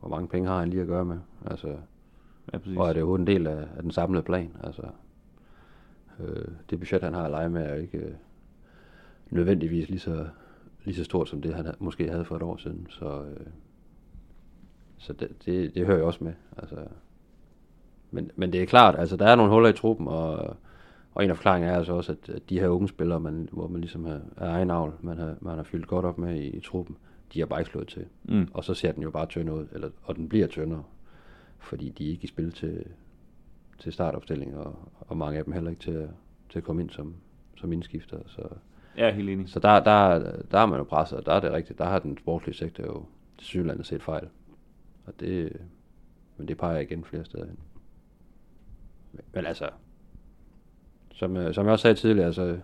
hvor 0.00 0.08
mange 0.08 0.28
penge 0.28 0.48
har 0.48 0.58
han 0.58 0.68
lige 0.68 0.80
at 0.82 0.88
gøre 0.88 1.04
med? 1.04 1.18
Altså, 1.46 1.76
Ja, 2.52 2.58
præcis. 2.58 2.76
og 2.78 2.88
er 2.88 2.92
det 2.92 3.00
jo 3.00 3.14
en 3.14 3.26
del 3.26 3.46
af, 3.46 3.56
af 3.76 3.82
den 3.82 3.90
samlede 3.90 4.22
plan? 4.22 4.56
Altså, 4.64 4.82
øh, 6.20 6.44
det 6.70 6.78
budget, 6.78 7.02
han 7.02 7.14
har 7.14 7.24
at 7.24 7.30
lege 7.30 7.48
med, 7.48 7.62
er 7.62 7.74
jo 7.74 7.80
ikke 7.80 7.98
øh, 7.98 8.12
nødvendigvis 9.30 9.88
lige 9.88 9.98
så, 10.00 10.26
lige 10.84 10.94
så 10.96 11.04
stort, 11.04 11.28
som 11.28 11.42
det 11.42 11.54
han 11.54 11.66
ha- 11.66 11.72
måske 11.78 12.10
havde 12.10 12.24
for 12.24 12.36
et 12.36 12.42
år 12.42 12.56
siden. 12.56 12.86
Så, 12.90 13.22
øh, 13.22 13.46
så 14.98 15.12
det, 15.12 15.28
det, 15.46 15.74
det 15.74 15.86
hører 15.86 15.96
jeg 15.96 16.06
også 16.06 16.24
med. 16.24 16.32
Altså, 16.58 16.76
men, 18.10 18.30
men 18.36 18.52
det 18.52 18.62
er 18.62 18.66
klart, 18.66 18.98
altså 18.98 19.16
der 19.16 19.26
er 19.26 19.36
nogle 19.36 19.52
huller 19.52 19.68
i 19.68 19.72
truppen, 19.72 20.08
og, 20.08 20.56
og 21.16 21.24
en 21.24 21.30
af 21.30 21.36
forklaringerne 21.36 21.72
er 21.74 21.78
altså 21.78 21.92
også, 21.92 22.12
at, 22.12 22.28
at 22.28 22.50
de 22.50 22.60
her 22.60 22.68
unge 22.68 22.88
spillere, 22.88 23.20
man, 23.20 23.48
hvor 23.52 23.68
man 23.68 23.80
ligesom 23.80 24.06
er, 24.06 24.20
er 24.36 24.50
egen 24.50 24.70
avl, 24.70 24.92
man 25.00 25.18
har, 25.18 25.36
man 25.40 25.56
har 25.56 25.62
fyldt 25.62 25.86
godt 25.86 26.04
op 26.04 26.18
med 26.18 26.34
i, 26.34 26.46
i 26.56 26.60
truppen, 26.60 26.96
de 27.34 27.38
har 27.38 27.46
bare 27.46 27.60
ikke 27.60 27.70
slået 27.70 27.88
til. 27.88 28.06
Mm. 28.24 28.48
Og 28.54 28.64
så 28.64 28.74
ser 28.74 28.92
den 28.92 29.02
jo 29.02 29.10
bare 29.10 29.26
tynd 29.26 29.50
ud, 29.50 29.66
eller, 29.72 29.90
og 30.02 30.16
den 30.16 30.28
bliver 30.28 30.46
tyndere, 30.46 30.82
fordi 31.58 31.88
de 31.90 32.06
er 32.06 32.10
ikke 32.10 32.24
i 32.24 32.26
spil 32.26 32.52
til, 32.52 32.84
til 33.78 33.92
startopstilling, 33.92 34.56
og, 34.56 34.78
og 35.00 35.16
mange 35.16 35.38
af 35.38 35.44
dem 35.44 35.52
heller 35.52 35.70
ikke 35.70 35.82
til, 35.82 35.90
at- 35.90 36.10
til 36.50 36.58
at 36.58 36.64
komme 36.64 36.82
ind 36.82 36.90
som, 36.90 37.14
som 37.56 37.72
indskifter. 37.72 38.18
Så, 38.26 38.42
Jeg 38.96 39.08
er 39.08 39.12
helt 39.12 39.28
enig. 39.30 39.48
så 39.48 39.58
der, 39.60 39.80
der, 39.84 40.18
der 40.50 40.58
er 40.58 40.66
man 40.66 40.78
jo 40.78 40.84
presset, 40.84 41.18
og 41.18 41.26
der 41.26 41.32
er 41.32 41.40
det 41.40 41.52
rigtigt, 41.52 41.78
der 41.78 41.84
har 41.84 41.98
den 41.98 42.18
sportslige 42.18 42.56
sektor 42.56 42.84
jo 42.84 43.04
til 43.38 43.46
Sydlandet 43.46 43.86
set 43.86 44.02
fejl. 44.02 44.28
Og 45.06 45.20
det, 45.20 45.52
men 46.36 46.48
det 46.48 46.58
peger 46.58 46.78
igen 46.80 47.04
flere 47.04 47.24
steder 47.24 47.46
hen. 47.46 47.58
Men, 49.12 49.20
men 49.34 49.46
altså, 49.46 49.68
som, 51.16 51.36
øh, 51.36 51.54
som 51.54 51.66
jeg 51.66 51.72
også 51.72 51.82
sagde 51.82 51.96
tidligere, 51.96 52.26
altså, 52.26 52.42
et 52.42 52.62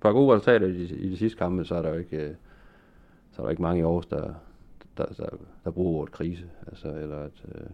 par 0.00 0.12
gode 0.12 0.34
resultater 0.34 0.66
i, 0.66 0.82
i 0.82 1.10
de 1.10 1.16
sidste 1.16 1.38
kampe, 1.38 1.64
så 1.64 1.74
er 1.74 1.82
der 1.82 1.88
jo 1.88 1.98
ikke, 1.98 2.16
øh, 2.16 2.34
så 3.32 3.42
er 3.42 3.46
der 3.46 3.50
ikke 3.50 3.62
mange 3.62 3.80
i 3.80 3.82
Aarhus, 3.82 4.06
der, 4.06 4.34
der, 4.96 5.06
der, 5.06 5.28
der 5.64 5.70
bruger 5.70 6.00
ordet 6.00 6.12
krise, 6.12 6.50
altså, 6.66 6.88
eller 6.88 7.18
at, 7.18 7.44
øh, 7.54 7.70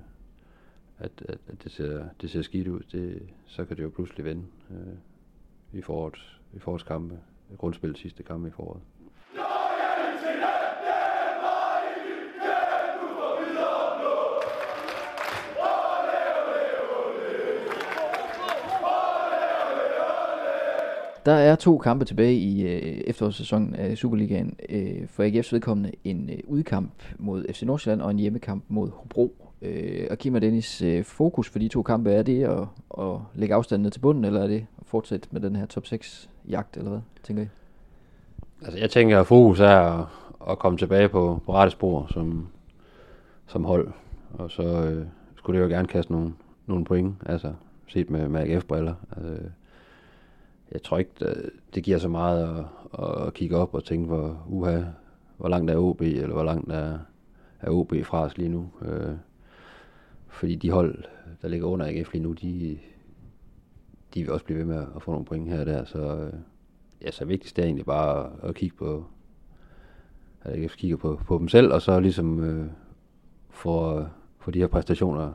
at, 0.99 1.11
at, 1.29 1.39
at 1.49 1.65
det, 1.65 1.73
ser, 1.73 2.05
det 2.21 2.31
ser 2.31 2.43
skidt 2.43 2.69
ud, 2.69 2.81
det, 2.93 3.23
så 3.47 3.65
kan 3.65 3.77
det 3.77 3.83
jo 3.83 3.89
pludselig 3.89 4.25
vende 4.25 4.43
øh, 4.71 5.79
i 5.79 5.83
forårets, 5.83 6.41
i 6.53 6.59
forårets 6.59 6.85
kampe, 6.85 7.19
grundspillet 7.59 7.99
sidste 7.99 8.23
kampe 8.23 8.49
i 8.49 8.51
foråret. 8.51 8.81
Der 21.27 21.33
er 21.33 21.57
to 21.57 21.79
kampe 21.79 22.05
tilbage 22.05 22.35
i 22.35 22.63
øh, 22.63 23.01
efterårssæsonen 23.07 23.75
af 23.75 23.99
Superligaen. 23.99 24.57
Øh, 24.69 25.09
for 25.09 25.23
AGF's 25.23 25.49
vedkommende 25.53 25.93
en 26.05 26.31
øh, 26.31 26.39
udkamp 26.45 26.93
mod 27.19 27.45
FC 27.53 27.63
Nordsjælland 27.63 28.03
og 28.03 28.11
en 28.11 28.19
hjemmekamp 28.19 28.65
mod 28.69 28.91
Hobro. 28.91 29.35
Øh, 29.63 30.07
og 30.11 30.19
Kim 30.19 30.35
og 30.35 30.41
Dennis, 30.41 30.83
øh, 30.83 31.05
fokus 31.05 31.49
for 31.49 31.59
de 31.59 31.69
to 31.69 31.83
kampe, 31.83 32.13
er 32.13 32.23
det 32.23 32.45
at, 32.45 32.61
at 32.99 33.19
lægge 33.35 33.55
afstanden 33.55 33.91
til 33.91 34.01
bunden, 34.01 34.25
eller 34.25 34.43
er 34.43 34.47
det 34.47 34.67
at 34.81 34.87
fortsætte 34.87 35.29
med 35.31 35.41
den 35.41 35.57
her 35.57 35.67
top 35.67 35.87
6 35.87 36.31
jagt, 36.49 36.77
eller 36.77 36.91
hvad 36.91 37.01
tænker 37.23 37.43
I? 37.43 37.47
Altså 38.63 38.79
jeg 38.79 38.91
tænker, 38.91 39.21
at 39.21 39.27
fokus 39.27 39.61
er 39.61 39.69
at, 39.69 40.07
at 40.51 40.59
komme 40.59 40.79
tilbage 40.79 41.09
på, 41.09 41.41
på 41.47 41.53
rette 41.53 41.71
spor 41.71 42.07
som, 42.11 42.49
som 43.47 43.65
hold. 43.65 43.89
Og 44.35 44.51
så 44.51 44.63
øh, 44.63 45.07
skulle 45.37 45.59
det 45.59 45.65
jo 45.65 45.71
gerne 45.71 45.89
kaste 45.89 46.13
nogle, 46.13 46.33
nogle 46.67 46.85
point, 46.85 47.15
altså 47.27 47.53
set 47.89 48.11
med, 48.11 48.29
med 48.29 48.41
AGF-briller. 48.41 48.95
Altså, 49.17 49.43
jeg 50.73 50.83
tror 50.83 50.99
ikke, 50.99 51.11
øh, 51.21 51.51
det, 51.75 51.85
giver 51.85 51.99
så 51.99 52.09
meget 52.09 52.65
at, 52.99 53.27
at 53.27 53.35
kigge 53.35 53.57
op 53.57 53.75
og 53.75 53.85
tænke, 53.85 54.07
hvor, 54.07 54.47
uha, 54.49 54.83
hvor 55.37 55.49
langt 55.49 55.71
er 55.71 55.77
OB, 55.77 56.01
eller 56.01 56.33
hvor 56.33 56.45
langt 56.45 56.73
er, 56.73 56.99
er 57.61 57.71
OB 57.71 57.95
fra 58.05 58.23
os 58.23 58.39
lige 58.39 58.49
nu. 58.49 58.71
Øh, 58.83 59.15
fordi 60.29 60.55
de 60.55 60.71
hold, 60.71 61.05
der 61.43 61.49
ligger 61.49 61.67
under 61.67 61.87
AGF 61.87 62.13
lige 62.13 62.23
nu, 62.23 62.33
de, 62.33 62.79
de 64.15 64.23
vil 64.23 64.33
også 64.33 64.45
blive 64.45 64.59
ved 64.59 64.67
med 64.67 64.87
at 64.97 65.03
få 65.03 65.11
nogle 65.11 65.27
point 65.27 65.49
her 65.49 65.61
og 65.61 65.67
der, 65.67 65.85
så... 65.85 66.17
Øh, 66.17 66.33
ja, 67.03 67.11
så 67.11 67.25
vigtigst 67.25 67.59
er 67.59 67.65
egentlig 67.65 67.87
bare 67.87 68.25
at, 68.25 68.49
at 68.49 68.55
kigge 68.55 68.77
på, 68.77 69.05
at 70.43 70.59
AGF 70.59 70.77
kigger 70.77 70.97
på, 70.97 71.21
på 71.27 71.39
dem 71.39 71.49
selv, 71.49 71.73
og 71.73 71.83
så 71.83 72.01
ligesom 72.01 72.45
øh, 72.45 72.67
få, 73.51 74.05
få 74.39 74.51
de 74.51 74.59
her 74.59 74.67
præstationer 74.67 75.33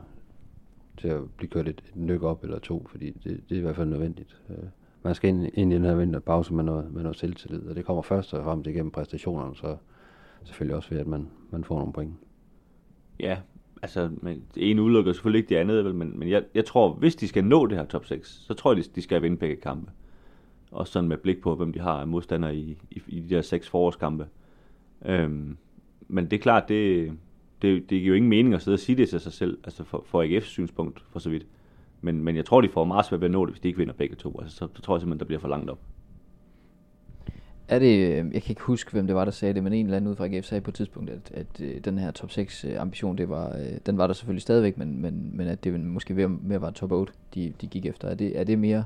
til 0.97 1.07
at 1.07 1.21
blive 1.37 1.49
kørt 1.49 1.67
et, 1.67 1.81
et 1.89 1.95
nyk 1.95 2.23
op 2.23 2.43
eller 2.43 2.59
to, 2.59 2.87
fordi 2.89 3.09
det, 3.09 3.41
det 3.49 3.55
er 3.55 3.59
i 3.59 3.61
hvert 3.61 3.75
fald 3.75 3.89
nødvendigt. 3.89 4.41
Øh, 4.49 4.63
man 5.03 5.15
skal 5.15 5.29
ind, 5.29 5.49
ind 5.53 5.71
i 5.71 5.75
den 5.75 5.85
her 5.85 5.95
vinterpause 5.95 6.53
med 6.53 6.63
noget, 6.63 6.93
med 6.93 7.01
noget 7.01 7.17
selvtillid, 7.17 7.67
og 7.67 7.75
det 7.75 7.85
kommer 7.85 8.01
først 8.01 8.33
og 8.33 8.43
fremmest 8.43 8.67
igennem 8.67 8.91
præstationerne, 8.91 9.55
så 9.55 9.77
selvfølgelig 10.43 10.75
også 10.75 10.89
ved, 10.89 10.99
at 10.99 11.07
man, 11.07 11.27
man 11.49 11.63
får 11.63 11.77
nogle 11.77 11.93
point. 11.93 12.13
Ja, 13.19 13.37
altså, 13.81 14.09
men 14.21 14.43
det 14.55 14.69
ene 14.69 14.81
udelukker 14.81 15.13
selvfølgelig 15.13 15.39
ikke 15.39 15.49
det 15.49 15.55
andet, 15.55 15.85
vel, 15.85 15.95
men, 15.95 16.19
men 16.19 16.29
jeg, 16.29 16.43
jeg 16.55 16.65
tror, 16.65 16.93
hvis 16.93 17.15
de 17.15 17.27
skal 17.27 17.43
nå 17.43 17.65
det 17.65 17.77
her 17.77 17.85
top 17.85 18.05
6, 18.05 18.29
så 18.47 18.53
tror 18.53 18.73
jeg, 18.73 18.83
de, 18.83 18.89
de 18.95 19.01
skal 19.01 19.21
vinde 19.21 19.37
begge 19.37 19.55
kampe. 19.55 19.91
Også 20.71 20.93
sådan 20.93 21.09
med 21.09 21.17
blik 21.17 21.41
på, 21.41 21.55
hvem 21.55 21.73
de 21.73 21.79
har 21.79 21.99
af 21.99 22.07
modstandere 22.07 22.55
i, 22.55 22.77
i, 22.91 23.01
i 23.07 23.19
de 23.19 23.35
der 23.35 23.41
seks 23.41 23.69
forårskampe. 23.69 24.27
Øhm, 25.05 25.57
men 26.07 26.25
det 26.25 26.33
er 26.33 26.41
klart, 26.41 26.69
det, 26.69 27.11
det, 27.61 27.89
det 27.89 28.01
giver 28.01 28.07
jo 28.07 28.13
ingen 28.13 28.29
mening 28.29 28.53
at 28.53 28.61
sidde 28.61 28.75
og 28.75 28.79
sige 28.79 28.95
det 28.95 29.09
til 29.09 29.19
sig 29.19 29.33
selv, 29.33 29.57
altså 29.63 29.83
for, 29.83 30.03
for 30.05 30.23
AGF's 30.23 30.45
synspunkt, 30.45 31.03
for 31.09 31.19
så 31.19 31.29
vidt. 31.29 31.45
Men, 32.01 32.23
men 32.23 32.35
jeg 32.35 32.45
tror, 32.45 32.61
de 32.61 32.69
får 32.69 32.83
meget 32.83 33.05
svært 33.05 33.21
ved 33.21 33.25
at 33.27 33.31
nå 33.31 33.45
det, 33.45 33.53
hvis 33.53 33.59
de 33.61 33.67
ikke 33.67 33.77
vinder 33.77 33.93
begge 33.93 34.15
to. 34.15 34.39
Altså, 34.41 34.57
så, 34.57 34.67
så 34.75 34.81
tror 34.81 34.95
jeg 34.95 35.01
simpelthen, 35.01 35.19
der 35.19 35.25
bliver 35.25 35.39
for 35.39 35.47
langt 35.47 35.69
op. 35.69 35.79
Er 37.67 37.79
det, 37.79 37.97
øh, 37.97 38.33
jeg 38.33 38.41
kan 38.43 38.49
ikke 38.49 38.61
huske, 38.61 38.91
hvem 38.91 39.07
det 39.07 39.15
var, 39.15 39.25
der 39.25 39.31
sagde 39.31 39.53
det, 39.53 39.63
men 39.63 39.73
en 39.73 39.85
eller 39.85 39.97
anden 39.97 40.11
ud 40.11 40.15
fra 40.15 40.25
AGF 40.25 40.45
sagde 40.45 40.61
på 40.61 40.71
et 40.71 40.75
tidspunkt, 40.75 41.09
at, 41.09 41.31
at 41.33 41.61
øh, 41.61 41.77
den 41.85 41.97
her 41.97 42.11
top 42.11 42.31
6 42.31 42.65
øh, 42.65 42.81
ambition, 42.81 43.17
det 43.17 43.29
var, 43.29 43.55
den 43.85 43.97
var 43.97 44.07
der 44.07 44.13
selvfølgelig 44.13 44.41
stadigvæk, 44.41 44.77
men, 44.77 45.01
men, 45.01 45.31
men 45.33 45.47
at 45.47 45.63
det 45.63 45.79
måske 45.79 46.13
mere, 46.13 46.27
mere 46.27 46.61
var 46.61 46.71
top 46.71 46.91
8, 46.91 47.13
de, 47.35 47.53
de 47.61 47.67
gik 47.67 47.85
efter. 47.85 48.07
Er 48.07 48.15
det, 48.15 48.39
er 48.39 48.43
det 48.43 48.59
mere 48.59 48.85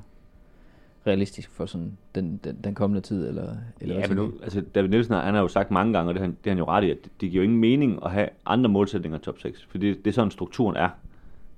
realistisk 1.08 1.50
for 1.50 1.66
sådan 1.66 1.98
den, 2.16 2.40
den, 2.44 2.58
den 2.64 2.76
kommende 2.76 3.02
tid? 3.02 3.28
Eller, 3.28 3.56
eller 3.82 3.96
Ja, 4.00 4.08
men 4.08 4.18
nu, 4.18 4.34
altså 4.44 4.62
David 4.76 4.90
Nielsen 4.90 5.14
har, 5.14 5.22
han 5.22 5.34
har 5.34 5.42
jo 5.42 5.48
sagt 5.48 5.72
mange 5.72 5.94
gange, 5.94 6.10
og 6.10 6.14
det 6.14 6.20
har, 6.22 6.26
han- 6.28 6.38
det 6.44 6.46
har 6.46 6.52
han 6.52 6.58
jo 6.58 6.66
ret 6.66 6.84
i, 6.84 6.92
at 6.92 6.98
det 7.22 7.32
giver 7.32 7.36
jo 7.36 7.42
ingen 7.44 7.60
mening 7.60 8.00
at 8.06 8.12
have 8.12 8.30
andre 8.46 8.70
målsætninger 8.70 9.20
i 9.20 9.22
top 9.22 9.40
6, 9.40 9.66
for 9.70 9.78
det, 9.78 9.98
det 10.06 10.08
er 10.12 10.14
sådan 10.14 10.32
strukturen 10.32 10.76
er, 10.76 10.90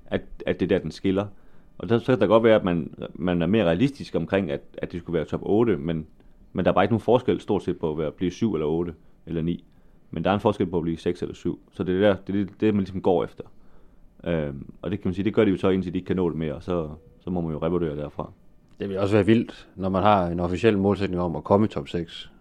at, 0.05 0.21
at 0.45 0.59
det 0.59 0.65
er 0.71 0.75
der, 0.77 0.79
den 0.83 0.91
skiller. 0.91 1.25
Og 1.77 1.89
der, 1.89 1.99
så 1.99 2.05
kan 2.05 2.19
det 2.19 2.27
godt 2.27 2.43
være, 2.43 2.55
at 2.55 2.63
man, 2.63 2.93
man 3.13 3.41
er 3.41 3.47
mere 3.47 3.65
realistisk 3.65 4.15
omkring, 4.15 4.51
at, 4.51 4.61
at 4.77 4.91
det 4.91 4.99
skulle 5.01 5.17
være 5.17 5.25
top 5.25 5.41
8, 5.43 5.77
men, 5.77 6.07
men 6.53 6.65
der 6.65 6.71
er 6.71 6.73
bare 6.73 6.83
ikke 6.83 6.93
nogen 6.93 7.01
forskel 7.01 7.41
stort 7.41 7.63
set 7.63 7.79
på 7.79 7.91
at 7.91 7.97
være, 7.97 8.11
blive 8.11 8.31
7 8.31 8.53
eller 8.53 8.67
8 8.67 8.93
eller 9.25 9.41
9. 9.41 9.65
Men 10.11 10.23
der 10.23 10.29
er 10.29 10.33
en 10.33 10.39
forskel 10.39 10.67
på 10.67 10.77
at 10.77 10.83
blive 10.83 10.97
6 10.97 11.21
eller 11.21 11.35
7. 11.35 11.59
Så 11.71 11.83
det 11.83 11.95
er 11.95 11.99
der, 11.99 12.15
det, 12.27 12.41
er 12.41 12.45
det, 12.45 12.61
det 12.61 12.73
man 12.73 12.83
ligesom 12.83 13.01
går 13.01 13.23
efter. 13.23 13.43
Øhm, 14.23 14.73
og 14.81 14.91
det 14.91 15.01
kan 15.01 15.07
man 15.07 15.13
sige, 15.13 15.25
det 15.25 15.33
gør 15.33 15.45
de 15.45 15.51
jo 15.51 15.57
så 15.57 15.69
indtil 15.69 15.93
de 15.93 15.97
ikke 15.97 16.07
kan 16.07 16.15
nå 16.15 16.29
det 16.29 16.37
mere, 16.37 16.53
og 16.53 16.63
så, 16.63 16.89
så 17.19 17.29
må 17.29 17.41
man 17.41 17.51
jo 17.51 17.57
revurdere 17.57 17.95
derfra. 17.95 18.31
Det 18.79 18.89
vil 18.89 18.99
også 18.99 19.15
være 19.15 19.25
vildt, 19.25 19.67
når 19.75 19.89
man 19.89 20.03
har 20.03 20.27
en 20.27 20.39
officiel 20.39 20.77
målsætning 20.77 21.21
om 21.21 21.35
at 21.35 21.43
komme 21.43 21.65
i 21.65 21.69
top 21.69 21.87
6, 21.87 22.31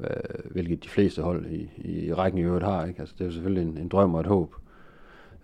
øh, 0.00 0.06
hvilket 0.50 0.84
de 0.84 0.88
fleste 0.88 1.22
hold 1.22 1.46
i, 1.46 1.68
i 1.76 2.14
rækken 2.14 2.40
i 2.40 2.42
øvrigt 2.42 2.64
har. 2.64 2.86
Ikke? 2.86 3.00
Altså, 3.00 3.14
det 3.18 3.24
er 3.24 3.28
jo 3.28 3.32
selvfølgelig 3.32 3.70
en, 3.70 3.78
en 3.78 3.88
drøm 3.88 4.14
og 4.14 4.20
et 4.20 4.26
håb. 4.26 4.54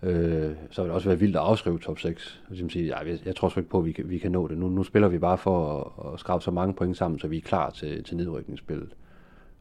Øh, 0.03 0.55
så 0.71 0.81
vil 0.81 0.87
det 0.87 0.95
også 0.95 1.09
være 1.09 1.19
vildt 1.19 1.35
at 1.35 1.41
afskrive 1.41 1.79
top 1.79 1.99
6. 1.99 2.41
Og 2.45 2.49
ligesom 2.49 2.69
sige, 2.69 2.85
ja, 2.85 2.97
jeg, 2.97 3.19
jeg 3.25 3.35
tror 3.35 3.49
sgu 3.49 3.59
ikke 3.59 3.69
på, 3.69 3.79
at 3.79 3.85
vi 3.85 3.91
kan, 3.91 4.09
vi 4.09 4.17
kan 4.17 4.31
nå 4.31 4.47
det. 4.47 4.57
Nu, 4.57 4.69
nu 4.69 4.83
spiller 4.83 5.07
vi 5.07 5.17
bare 5.17 5.37
for 5.37 5.79
at, 5.79 6.13
at 6.13 6.19
skrabe 6.19 6.43
så 6.43 6.51
mange 6.51 6.73
point 6.73 6.97
sammen, 6.97 7.19
så 7.19 7.27
vi 7.27 7.37
er 7.37 7.41
klar 7.41 7.69
til, 7.69 8.03
til 8.03 8.17
nedrykningsspillet. 8.17 8.89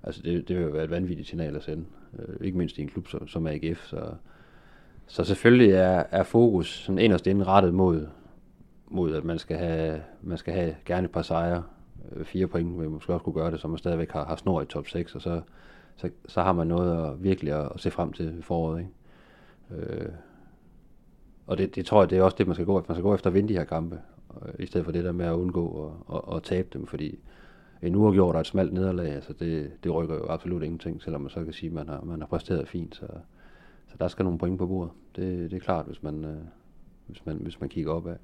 Altså 0.02 0.22
det, 0.22 0.48
det 0.48 0.56
vil 0.56 0.64
jo 0.64 0.70
være 0.70 0.84
et 0.84 0.90
vanvittigt 0.90 1.28
signal 1.28 1.56
at 1.56 1.62
sende. 1.62 1.84
Øh, 2.18 2.46
ikke 2.46 2.58
mindst 2.58 2.78
i 2.78 2.82
en 2.82 2.88
klub 2.88 3.08
som, 3.08 3.28
som 3.28 3.46
AGF. 3.46 3.86
Så, 3.86 4.00
så 5.06 5.24
selvfølgelig 5.24 5.70
er, 5.70 6.04
er 6.10 6.22
fokus 6.22 6.68
sådan 6.68 6.98
inderst 6.98 7.26
inde 7.26 7.44
rettet 7.44 7.74
mod, 7.74 8.06
mod 8.88 9.14
at 9.14 9.24
man 9.24 9.38
skal 9.38 9.56
have, 9.56 10.02
man 10.22 10.38
skal 10.38 10.54
have 10.54 10.74
gerne 10.84 11.04
et 11.04 11.10
par 11.10 11.22
sejre. 11.22 11.62
Øh, 12.12 12.24
fire 12.24 12.46
point 12.46 12.80
vil 12.80 12.90
måske 12.90 13.12
også 13.12 13.24
kunne 13.24 13.34
gøre 13.34 13.50
det, 13.50 13.60
så 13.60 13.68
man 13.68 13.78
stadigvæk 13.78 14.12
har, 14.12 14.24
har 14.24 14.36
snor 14.36 14.62
i 14.62 14.66
top 14.66 14.88
6, 14.88 15.14
og 15.14 15.22
så, 15.22 15.40
så, 15.96 16.10
så 16.28 16.42
har 16.42 16.52
man 16.52 16.66
noget 16.66 17.06
at, 17.06 17.24
virkelig 17.24 17.52
at, 17.52 17.68
at 17.74 17.80
se 17.80 17.90
frem 17.90 18.12
til 18.12 18.38
i 18.38 18.42
foråret. 18.42 18.78
Ikke? 18.78 18.90
Øh, 19.70 20.08
og 21.46 21.58
det, 21.58 21.74
det 21.74 21.86
tror 21.86 22.02
jeg, 22.02 22.10
det 22.10 22.18
er 22.18 22.22
også 22.22 22.36
det, 22.38 22.46
man 22.46 22.54
skal 22.54 22.66
gå 22.66 22.78
efter. 22.78 22.90
Man 22.90 22.96
skal 22.96 23.02
gå 23.02 23.14
efter 23.14 23.30
at 23.30 23.34
vinde 23.34 23.48
de 23.48 23.58
her 23.58 23.64
kampe, 23.64 24.00
øh, 24.42 24.52
i 24.58 24.66
stedet 24.66 24.84
for 24.84 24.92
det 24.92 25.04
der 25.04 25.12
med 25.12 25.26
at 25.26 25.32
undgå 25.32 25.92
at, 26.10 26.16
at, 26.16 26.36
at 26.36 26.42
tabe 26.42 26.68
dem, 26.72 26.86
fordi 26.86 27.18
en 27.82 27.94
uafgjort 27.94 28.34
og 28.34 28.40
et 28.40 28.46
smalt 28.46 28.72
nederlag, 28.72 29.14
altså 29.14 29.32
det, 29.32 29.70
det 29.84 29.94
rykker 29.94 30.14
jo 30.14 30.26
absolut 30.28 30.62
ingenting, 30.62 31.02
selvom 31.02 31.20
man 31.20 31.30
så 31.30 31.44
kan 31.44 31.52
sige, 31.52 31.68
at 31.68 31.74
man 31.74 31.88
har, 31.88 32.00
man 32.04 32.20
har 32.20 32.26
præsteret 32.26 32.68
fint. 32.68 32.96
Så, 32.96 33.06
så 33.88 33.94
der 34.00 34.08
skal 34.08 34.24
nogle 34.24 34.38
point 34.38 34.58
på 34.58 34.66
bordet. 34.66 34.92
Det, 35.16 35.50
det 35.50 35.56
er 35.56 35.60
klart, 35.60 35.86
hvis 35.86 36.02
man, 36.02 36.24
øh, 36.24 36.36
hvis 37.06 37.26
man, 37.26 37.36
hvis 37.36 37.60
man 37.60 37.68
kigger 37.68 37.92
opad. 37.92 38.16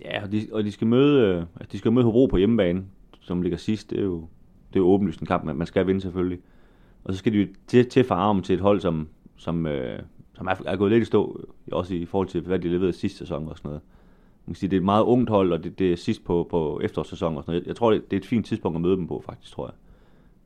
Ja, 0.00 0.22
og 0.22 0.32
de, 0.32 0.46
og 0.52 0.64
de 0.64 0.72
skal 0.72 0.86
møde, 0.86 1.46
øh, 1.60 1.66
de 1.72 1.78
skal 1.78 1.92
møde 1.92 2.04
Hobro 2.04 2.26
på 2.26 2.36
hjemmebane, 2.36 2.84
som 3.20 3.42
ligger 3.42 3.58
sidst. 3.58 3.90
Det 3.90 3.98
er 3.98 4.02
jo, 4.02 4.28
det 4.68 4.76
er 4.76 4.80
jo 4.80 4.86
åbenlyst 4.86 5.20
en 5.20 5.26
kamp, 5.26 5.44
man, 5.44 5.56
man 5.56 5.66
skal 5.66 5.86
vinde 5.86 6.00
selvfølgelig. 6.00 6.38
Og 7.04 7.12
så 7.12 7.18
skal 7.18 7.32
de 7.32 7.38
jo 7.38 7.48
til, 7.66 7.88
til 7.88 8.04
for 8.04 8.40
til 8.40 8.54
et 8.54 8.60
hold, 8.60 8.80
som, 8.80 9.08
som, 9.36 9.66
øh, 9.66 10.02
som 10.40 10.46
er, 10.46 10.72
er 10.72 10.76
gået 10.76 10.92
lidt 10.92 11.02
i 11.02 11.04
stå, 11.04 11.40
øh, 11.40 11.72
også 11.72 11.94
i 11.94 12.04
forhold 12.04 12.28
til, 12.28 12.40
hvad 12.40 12.58
de 12.58 12.68
leverede 12.68 12.92
sidste 12.92 13.18
sæson 13.18 13.48
og 13.48 13.56
sådan 13.56 13.68
noget. 13.68 13.82
Man 14.46 14.54
kan 14.54 14.58
sige, 14.58 14.70
det 14.70 14.76
er 14.76 14.80
et 14.80 14.84
meget 14.84 15.02
ungt 15.02 15.30
hold, 15.30 15.52
og 15.52 15.64
det, 15.64 15.78
det 15.78 15.92
er 15.92 15.96
sidst 15.96 16.24
på, 16.24 16.46
på 16.50 16.80
efterårssæsonen 16.82 17.38
og 17.38 17.44
sådan 17.44 17.52
noget. 17.52 17.66
Jeg, 17.66 17.76
tror, 17.76 17.90
det, 17.90 18.10
det 18.10 18.16
er 18.16 18.20
et 18.20 18.26
fint 18.26 18.46
tidspunkt 18.46 18.76
at 18.76 18.82
møde 18.82 18.96
dem 18.96 19.06
på, 19.06 19.22
faktisk, 19.26 19.52
tror 19.52 19.66
jeg. 19.66 19.74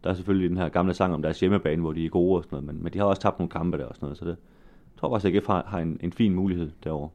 Der 0.05 0.11
er 0.11 0.15
selvfølgelig 0.15 0.51
den 0.51 0.59
her 0.59 0.69
gamle 0.69 0.95
sang 0.95 1.15
om 1.15 1.23
deres 1.23 1.41
hjemmebane, 1.41 1.83
hvor 1.83 1.93
de 1.93 2.05
er 2.05 2.09
gode 2.09 2.37
og 2.37 2.45
sådan 2.45 2.57
noget, 2.57 2.67
men, 2.67 2.83
men 2.83 2.93
de 2.93 2.99
har 2.99 3.05
også 3.05 3.23
tabt 3.23 3.39
nogle 3.39 3.51
kampe 3.51 3.79
der 3.79 3.85
og 3.85 3.95
sådan 3.95 4.07
noget, 4.07 4.19
så 4.19 4.25
det, 4.25 4.31
jeg 4.31 5.01
tror 5.01 5.11
faktisk, 5.11 5.35
at 5.35 5.37
AGF 5.37 5.47
har, 5.47 5.65
har 5.67 5.79
en, 5.79 5.99
en 6.01 6.13
fin 6.13 6.35
mulighed 6.35 6.71
derovre. 6.85 7.09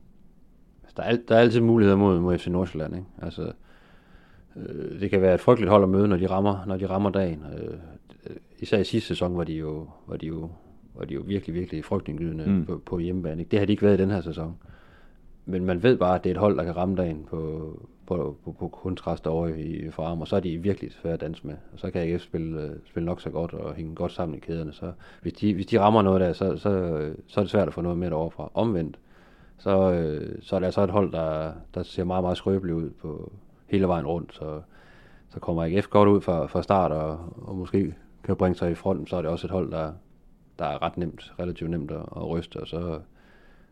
Altså, 0.83 0.93
der, 0.97 1.03
er, 1.03 1.17
der 1.27 1.35
er 1.35 1.39
altid 1.39 1.61
muligheder 1.61 1.97
mod, 1.97 2.19
mod 2.19 2.37
FC 2.37 2.47
Nordsjælland. 2.47 2.95
Ikke? 2.95 3.07
Altså, 3.21 3.51
øh, 4.55 4.99
det 4.99 5.09
kan 5.09 5.21
være 5.21 5.33
et 5.33 5.41
frygteligt 5.41 5.71
hold 5.71 5.83
at 5.83 5.89
møde, 5.89 6.07
når 6.07 6.17
de 6.17 6.27
rammer, 6.27 6.65
når 6.65 6.77
de 6.77 6.89
rammer 6.89 7.09
dagen. 7.09 7.43
Øh, 7.57 7.73
øh 8.29 8.35
især 8.59 8.77
i 8.77 8.83
sidste 8.83 9.07
sæson 9.07 9.37
var 9.37 9.43
de 9.43 9.53
jo, 9.53 9.87
var 10.07 10.17
de 10.17 10.27
jo, 10.27 10.49
var 10.99 11.05
de 11.05 11.13
jo 11.13 11.21
virkelig, 11.25 11.55
virkelig 11.55 11.85
frygtindgydende 11.85 12.45
Mm. 12.49 12.65
på, 12.65 12.81
på 12.85 12.99
hjemmebane. 12.99 13.43
Det 13.43 13.59
har 13.59 13.65
de 13.65 13.71
ikke 13.71 13.83
været 13.85 13.99
i 13.99 14.01
den 14.01 14.11
her 14.11 14.21
sæson. 14.21 14.55
Men 15.45 15.65
man 15.65 15.83
ved 15.83 15.97
bare, 15.97 16.15
at 16.15 16.23
det 16.23 16.29
er 16.29 16.33
et 16.33 16.39
hold, 16.39 16.57
der 16.57 16.63
kan 16.63 16.77
ramme 16.77 16.95
dagen 16.95 17.25
på, 17.29 17.39
på, 18.07 18.35
på, 18.45 18.51
på 18.59 18.67
kontrast 18.67 19.27
over 19.27 19.47
i 19.47 19.89
forarm, 19.91 20.21
og 20.21 20.27
så 20.27 20.35
er 20.35 20.39
de 20.39 20.57
virkelig 20.57 20.91
svære 20.91 21.13
at 21.13 21.21
danse 21.21 21.47
med. 21.47 21.55
Og 21.73 21.79
så 21.79 21.91
kan 21.91 22.01
AGF 22.01 22.21
spille, 22.23 22.61
øh, 22.61 22.69
spille 22.85 23.05
nok 23.05 23.21
så 23.21 23.29
godt 23.29 23.53
og 23.53 23.73
hænge 23.73 23.95
godt 23.95 24.11
sammen 24.11 24.37
i 24.37 24.39
kæderne. 24.39 24.73
Så 24.73 24.91
hvis 25.21 25.33
de, 25.33 25.53
hvis 25.53 25.65
de 25.65 25.79
rammer 25.79 26.01
noget 26.01 26.21
der, 26.21 26.33
så, 26.33 26.57
så, 26.57 26.69
så 27.27 27.39
er 27.39 27.43
det 27.43 27.51
svært 27.51 27.67
at 27.67 27.73
få 27.73 27.81
noget 27.81 27.97
med 27.97 28.09
derovre 28.09 28.31
fra. 28.31 28.51
Omvendt, 28.53 28.99
så, 29.57 29.91
øh, 29.91 30.35
så 30.41 30.55
er 30.55 30.59
det 30.59 30.65
altså 30.65 30.81
et 30.83 30.89
hold, 30.89 31.11
der, 31.11 31.51
der 31.73 31.83
ser 31.83 32.03
meget, 32.03 32.23
meget 32.23 32.37
skrøbeligt 32.37 32.77
ud 32.77 32.89
på 32.89 33.31
hele 33.67 33.87
vejen 33.87 34.05
rundt. 34.05 34.33
Så, 34.33 34.61
så 35.29 35.39
kommer 35.39 35.63
AGF 35.63 35.87
godt 35.87 36.09
ud 36.09 36.21
fra, 36.21 36.45
fra 36.45 36.63
start, 36.63 36.91
og, 36.91 37.19
og 37.41 37.55
måske 37.55 37.93
kan 38.23 38.35
bringe 38.35 38.55
sig 38.55 38.71
i 38.71 38.75
fronten, 38.75 39.07
så 39.07 39.15
er 39.15 39.21
det 39.21 39.31
også 39.31 39.47
et 39.47 39.51
hold, 39.51 39.71
der, 39.71 39.91
der 40.59 40.65
er 40.65 40.81
ret 40.81 40.97
nemt, 40.97 41.33
relativt 41.39 41.69
nemt 41.69 41.91
at, 41.91 41.97
at 42.15 42.29
ryste, 42.29 42.57
og 42.57 42.67
så, 42.67 42.99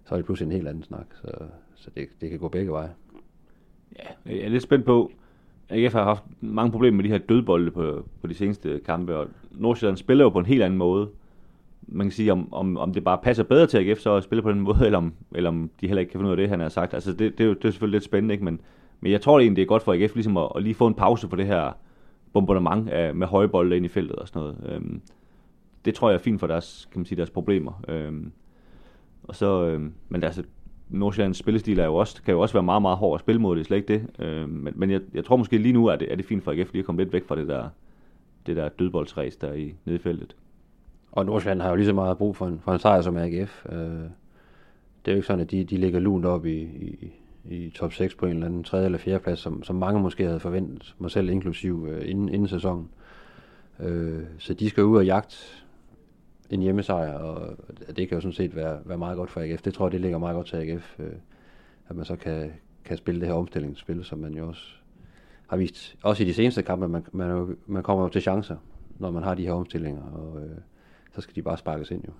så 0.05 0.15
er 0.15 0.15
det 0.15 0.25
pludselig 0.25 0.45
en 0.45 0.55
helt 0.55 0.67
anden 0.67 0.83
snak. 0.83 1.05
Så, 1.21 1.31
så 1.75 1.89
det, 1.95 2.07
det 2.21 2.29
kan 2.29 2.39
gå 2.39 2.47
begge 2.47 2.71
veje. 2.71 2.91
Ja, 3.99 4.33
jeg 4.33 4.45
er 4.45 4.49
lidt 4.49 4.63
spændt 4.63 4.85
på. 4.85 5.11
AGF 5.69 5.93
har 5.93 6.03
haft 6.03 6.23
mange 6.41 6.71
problemer 6.71 6.95
med 6.95 7.03
de 7.03 7.09
her 7.09 7.17
dødbolde 7.17 7.71
på, 7.71 8.05
på 8.21 8.27
de 8.27 8.33
seneste 8.33 8.79
kampe, 8.85 9.15
og 9.15 9.27
Nordsjælland 9.51 9.97
spiller 9.97 10.23
jo 10.23 10.29
på 10.29 10.39
en 10.39 10.45
helt 10.45 10.63
anden 10.63 10.77
måde. 10.79 11.09
Man 11.87 12.05
kan 12.05 12.11
sige, 12.11 12.31
om, 12.31 12.53
om, 12.53 12.77
om 12.77 12.93
det 12.93 13.03
bare 13.03 13.17
passer 13.23 13.43
bedre 13.43 13.67
til 13.67 13.77
AGF 13.77 13.99
så 13.99 14.15
at 14.15 14.23
spille 14.23 14.41
på 14.41 14.51
den 14.51 14.61
måde, 14.67 14.85
eller 14.85 14.97
om, 14.97 15.13
eller 15.35 15.49
om 15.49 15.69
de 15.81 15.87
heller 15.87 15.99
ikke 15.99 16.11
kan 16.11 16.19
finde 16.19 16.27
ud 16.27 16.31
af 16.31 16.37
det, 16.37 16.49
han 16.49 16.59
har 16.59 16.69
sagt. 16.69 16.93
Altså, 16.93 17.11
det, 17.11 17.37
det, 17.37 17.43
er 17.43 17.47
jo 17.47 17.53
det 17.53 17.65
er 17.65 17.71
selvfølgelig 17.71 17.95
lidt 17.97 18.03
spændende, 18.03 18.33
ikke? 18.33 18.45
Men, 18.45 18.61
men 18.99 19.11
jeg 19.11 19.21
tror 19.21 19.39
egentlig, 19.39 19.55
det 19.55 19.61
er 19.61 19.65
godt 19.67 19.83
for 19.83 19.93
AGF 19.93 20.15
ligesom 20.15 20.37
at, 20.37 20.49
at 20.55 20.63
lige 20.63 20.75
få 20.75 20.87
en 20.87 20.93
pause 20.93 21.27
på 21.27 21.35
det 21.35 21.45
her 21.45 21.71
bombardement 22.33 22.89
af, 22.89 23.15
med 23.15 23.27
høje 23.27 23.47
bolde 23.47 23.75
ind 23.77 23.85
i 23.85 23.89
feltet 23.89 24.15
og 24.15 24.27
sådan 24.27 24.41
noget. 24.41 24.57
Øhm, 24.65 25.01
det 25.85 25.95
tror 25.95 26.09
jeg 26.09 26.15
er 26.15 26.21
fint 26.21 26.39
for 26.39 26.47
deres, 26.47 26.87
kan 26.91 26.99
man 26.99 27.05
sige, 27.05 27.17
deres 27.17 27.29
problemer. 27.29 27.81
Øhm, 27.87 28.31
og 29.23 29.35
så, 29.35 29.65
øhm, 29.65 29.93
men 30.09 30.23
altså, 30.23 30.43
Nordsjællands 30.89 31.37
spillestil 31.37 31.79
er 31.79 31.85
jo 31.85 31.95
også, 31.95 32.23
kan 32.23 32.31
jo 32.31 32.39
også 32.39 32.53
være 32.53 32.63
meget, 32.63 32.81
meget 32.81 32.97
hård 32.97 33.15
at 33.15 33.19
spille 33.19 33.41
mod, 33.41 33.55
det 33.55 33.61
er 33.61 33.65
slet 33.65 33.77
ikke 33.77 33.93
det. 33.93 34.25
Øhm, 34.25 34.49
men 34.49 34.73
men 34.75 34.91
jeg, 34.91 35.01
jeg 35.13 35.25
tror 35.25 35.35
måske 35.35 35.57
lige 35.57 35.73
nu, 35.73 35.85
er 35.85 35.95
det, 35.95 36.11
er 36.11 36.15
det 36.15 36.25
fint 36.25 36.43
for 36.43 36.51
AGF 36.51 36.73
lige 36.73 36.79
at 36.79 36.85
komme 36.85 37.01
lidt 37.01 37.13
væk 37.13 37.27
fra 37.27 37.35
det 37.35 37.47
der, 37.47 37.69
det 38.45 38.55
der 38.55 38.69
dødboldsræs 38.69 39.35
der 39.35 39.53
i, 39.53 39.75
nede 39.85 39.99
feltet. 39.99 40.35
Og 41.11 41.25
Nordsjælland 41.25 41.61
har 41.61 41.69
jo 41.69 41.75
lige 41.75 41.85
så 41.85 41.93
meget 41.93 42.17
brug 42.17 42.35
for 42.35 42.47
en, 42.47 42.59
for 42.59 42.73
en 42.73 42.79
sejr 42.79 43.01
som 43.01 43.17
AGF. 43.17 43.65
Øh, 43.71 43.77
det 45.05 45.11
er 45.11 45.11
jo 45.11 45.15
ikke 45.15 45.27
sådan, 45.27 45.41
at 45.41 45.51
de, 45.51 45.63
de 45.63 45.77
ligger 45.77 45.99
lunt 45.99 46.25
op 46.25 46.45
i, 46.45 46.61
i, 46.61 47.11
i 47.45 47.69
top 47.69 47.93
6 47.93 48.15
på 48.15 48.25
en 48.25 48.31
eller 48.31 48.45
anden 48.45 48.63
tredje 48.63 48.85
eller 48.85 48.97
fjerde 48.97 49.23
plads, 49.23 49.39
som, 49.39 49.63
som 49.63 49.75
mange 49.75 49.99
måske 49.99 50.25
havde 50.25 50.39
forventet, 50.39 50.95
mig 50.99 51.11
selv 51.11 51.29
inklusiv, 51.29 51.87
øh, 51.89 52.09
inden, 52.09 52.29
inden 52.29 52.47
sæsonen. 52.47 52.89
Øh, 53.79 54.23
så 54.37 54.53
de 54.53 54.69
skal 54.69 54.83
ud 54.83 54.97
og 54.97 55.05
jagte 55.05 55.35
en 56.49 56.61
hjemmesejr, 56.61 57.13
og 57.13 57.57
det 57.87 58.09
kan 58.09 58.15
jo 58.15 58.21
sådan 58.21 58.33
set 58.33 58.55
være, 58.55 58.79
være 58.85 58.97
meget 58.97 59.17
godt 59.17 59.29
for 59.29 59.41
AGF. 59.41 59.61
Det 59.61 59.73
tror 59.73 59.85
jeg, 59.85 59.91
det 59.91 60.01
ligger 60.01 60.17
meget 60.17 60.35
godt 60.35 60.47
til 60.47 60.57
AGF, 60.57 60.99
øh, 60.99 61.11
at 61.89 61.95
man 61.95 62.05
så 62.05 62.15
kan, 62.15 62.51
kan 62.85 62.97
spille 62.97 63.21
det 63.21 63.27
her 63.27 63.35
omstillingsspil, 63.35 64.03
som 64.03 64.19
man 64.19 64.33
jo 64.33 64.47
også 64.47 64.63
har 65.47 65.57
vist, 65.57 65.95
også 66.03 66.23
i 66.23 66.25
de 66.25 66.33
seneste 66.33 66.61
kampe, 66.63 66.87
man, 66.87 67.05
man, 67.11 67.29
jo- 67.29 67.55
man 67.65 67.83
kommer 67.83 68.03
jo 68.03 68.09
til 68.09 68.21
chancer, 68.21 68.55
når 68.99 69.11
man 69.11 69.23
har 69.23 69.35
de 69.35 69.45
her 69.45 69.53
omstillinger, 69.53 70.01
og 70.01 70.41
øh, 70.41 70.57
så 71.15 71.21
skal 71.21 71.35
de 71.35 71.41
bare 71.41 71.57
sparkes 71.57 71.91
ind 71.91 72.03
jo. 72.07 72.11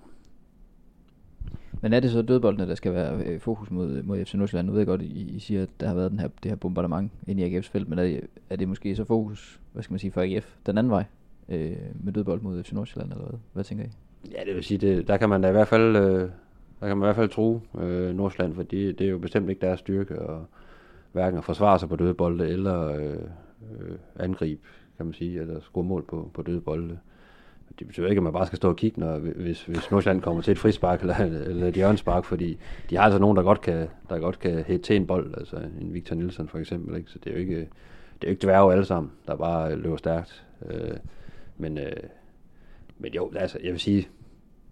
Men 1.82 1.92
er 1.92 2.00
det 2.00 2.10
så 2.10 2.22
dødboldene, 2.22 2.68
der 2.68 2.74
skal 2.74 2.92
være 2.92 3.22
øh, 3.24 3.40
fokus 3.40 3.70
mod, 3.70 4.02
mod 4.02 4.24
FC 4.24 4.34
Nordsjælland? 4.34 4.66
Nu 4.66 4.72
ved 4.72 4.80
jeg 4.80 4.86
godt, 4.86 5.02
I, 5.02 5.34
I 5.36 5.38
siger, 5.38 5.62
at 5.62 5.68
der 5.80 5.86
har 5.86 5.94
været 5.94 6.10
den 6.10 6.18
her, 6.18 6.28
det 6.42 6.50
her 6.50 6.56
bombardement 6.56 7.12
ind 7.26 7.40
i 7.40 7.58
AGF's 7.58 7.70
felt, 7.70 7.88
men 7.88 7.98
er 7.98 8.02
det, 8.02 8.20
er 8.50 8.56
det 8.56 8.68
måske 8.68 8.96
så 8.96 9.04
fokus, 9.04 9.60
hvad 9.72 9.82
skal 9.82 9.92
man 9.92 9.98
sige, 9.98 10.10
for 10.10 10.22
AGF 10.22 10.56
den 10.66 10.78
anden 10.78 10.90
vej 10.90 11.04
øh, 11.48 11.76
med 12.04 12.12
dødbold 12.12 12.40
mod 12.40 12.62
FC 12.62 12.72
Nordsjælland, 12.72 13.12
eller 13.12 13.24
hvad? 13.24 13.38
Hvad 13.52 13.64
tænker 13.64 13.84
I? 13.84 13.88
Ja, 14.32 14.44
det 14.44 14.54
vil 14.54 14.64
sige, 14.64 14.78
det, 14.78 15.08
der 15.08 15.16
kan 15.16 15.28
man 15.28 15.42
da 15.42 15.48
i 15.48 15.52
hvert 15.52 15.68
fald, 15.68 15.96
øh, 15.96 16.30
der 16.80 16.86
kan 16.86 16.96
man 16.96 17.04
i 17.04 17.06
hvert 17.06 17.16
fald 17.16 17.28
tro 17.28 17.60
øh, 17.80 18.16
Nordsjælland, 18.16 18.54
for 18.54 18.62
det, 18.62 18.98
det 18.98 19.06
er 19.06 19.10
jo 19.10 19.18
bestemt 19.18 19.50
ikke 19.50 19.60
deres 19.60 19.80
styrke, 19.80 20.18
og 20.18 20.46
hverken 21.12 21.38
at 21.38 21.44
forsvare 21.44 21.78
sig 21.78 21.88
på 21.88 21.96
døde 21.96 22.14
bolde, 22.14 22.48
eller 22.48 22.88
øh, 22.88 23.18
øh, 23.80 23.96
angribe, 24.16 24.60
kan 24.96 25.06
man 25.06 25.14
sige, 25.14 25.40
eller 25.40 25.60
score 25.60 25.84
mål 25.84 26.04
på, 26.08 26.30
på 26.34 26.42
døde 26.42 26.60
bolde. 26.60 26.98
Det 27.78 27.86
betyder 27.86 28.08
ikke, 28.08 28.18
at 28.18 28.22
man 28.22 28.32
bare 28.32 28.46
skal 28.46 28.56
stå 28.56 28.68
og 28.68 28.76
kigge, 28.76 29.00
når, 29.00 29.18
hvis, 29.18 29.64
hvis 29.64 29.90
Nordsjælland 29.90 30.22
kommer 30.22 30.42
til 30.42 30.52
et 30.52 30.58
frispark 30.58 31.00
eller, 31.00 31.16
eller 31.16 31.66
et 31.66 31.74
hjørnspark, 31.74 32.24
fordi 32.24 32.58
de 32.90 32.96
har 32.96 33.02
altså 33.02 33.18
nogen, 33.18 33.36
der 33.36 33.42
godt 33.42 33.60
kan, 33.60 33.88
der 34.08 34.18
godt 34.18 34.38
kan 34.38 34.54
hætte 34.54 34.84
til 34.84 34.96
en 34.96 35.06
bold, 35.06 35.34
altså 35.38 35.56
en 35.80 35.94
Victor 35.94 36.16
Nielsen 36.16 36.48
for 36.48 36.58
eksempel, 36.58 36.96
ikke? 36.96 37.10
så 37.10 37.18
det 37.18 37.30
er 37.30 37.34
jo 37.34 37.40
ikke, 37.40 37.56
det 37.56 38.22
er 38.22 38.28
jo 38.28 38.30
ikke 38.30 38.42
dværge 38.42 38.72
alle 38.72 38.84
sammen, 38.84 39.12
der 39.26 39.36
bare 39.36 39.76
løber 39.76 39.96
stærkt. 39.96 40.46
Øh, 40.70 40.96
men, 41.56 41.78
øh, 41.78 41.92
men 42.98 43.12
jo, 43.12 43.32
altså, 43.36 43.58
jeg 43.64 43.72
vil 43.72 43.80
sige, 43.80 44.08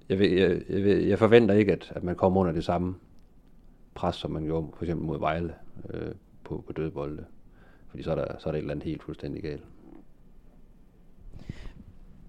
jeg, 0.08 0.18
ved, 0.18 0.28
jeg, 0.28 0.62
jeg, 0.68 1.08
jeg 1.08 1.18
forventer 1.18 1.54
ikke, 1.54 1.72
at, 1.72 1.92
at 1.96 2.04
man 2.04 2.16
kommer 2.16 2.40
under 2.40 2.52
det 2.52 2.64
samme 2.64 2.94
pres, 3.94 4.16
som 4.16 4.30
man 4.30 4.44
gjorde 4.44 4.66
for 4.76 4.84
eksempel 4.84 5.06
mod 5.06 5.18
Vejle 5.18 5.54
øh, 5.94 6.12
på, 6.44 6.64
på 6.66 6.72
dødbolde. 6.72 7.24
Fordi 7.88 8.02
så 8.02 8.10
er, 8.10 8.14
der, 8.14 8.24
så 8.38 8.48
er 8.48 8.52
der 8.52 8.58
et 8.58 8.62
eller 8.62 8.74
andet 8.74 8.84
helt 8.84 9.02
fuldstændig 9.02 9.42
galt. 9.42 9.64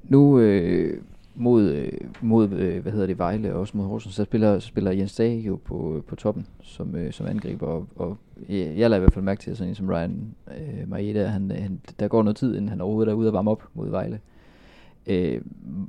Nu 0.03 0.39
øh, 0.39 1.01
mod, 1.35 1.63
øh, 1.63 1.91
mod 2.21 2.49
øh, 2.51 2.81
hvad 2.81 2.91
hedder 2.91 3.07
det, 3.07 3.17
Vejle 3.17 3.53
og 3.53 3.59
også 3.59 3.77
mod 3.77 3.85
Horsens, 3.85 4.15
så 4.15 4.23
spiller, 4.23 4.59
så 4.59 4.67
spiller 4.67 4.91
Jens 4.91 5.15
Dage 5.15 5.39
jo 5.39 5.55
på, 5.55 6.03
på 6.07 6.15
toppen 6.15 6.47
som, 6.61 6.95
øh, 6.95 7.13
som 7.13 7.27
angriber. 7.27 7.67
Og, 7.67 7.87
og 7.95 8.17
jeg, 8.49 8.73
jeg 8.77 8.89
lader 8.89 8.95
i 8.95 8.99
hvert 8.99 9.13
fald 9.13 9.25
mærke 9.25 9.41
til, 9.41 9.51
at 9.51 9.57
sådan 9.57 9.69
en 9.69 9.75
som 9.75 9.89
Ryan 9.89 10.35
øh, 10.47 10.89
Marietta, 10.89 11.25
han, 11.25 11.51
øh, 11.51 11.57
han, 11.57 11.81
der 11.99 12.07
går 12.07 12.23
noget 12.23 12.37
tid, 12.37 12.55
inden 12.55 12.69
han 12.69 12.81
overhovedet 12.81 13.11
er 13.11 13.15
ude 13.15 13.29
og 13.29 13.33
varme 13.33 13.51
op 13.51 13.63
mod 13.73 13.89
Vejle. 13.89 14.15
Øh, 14.15 14.36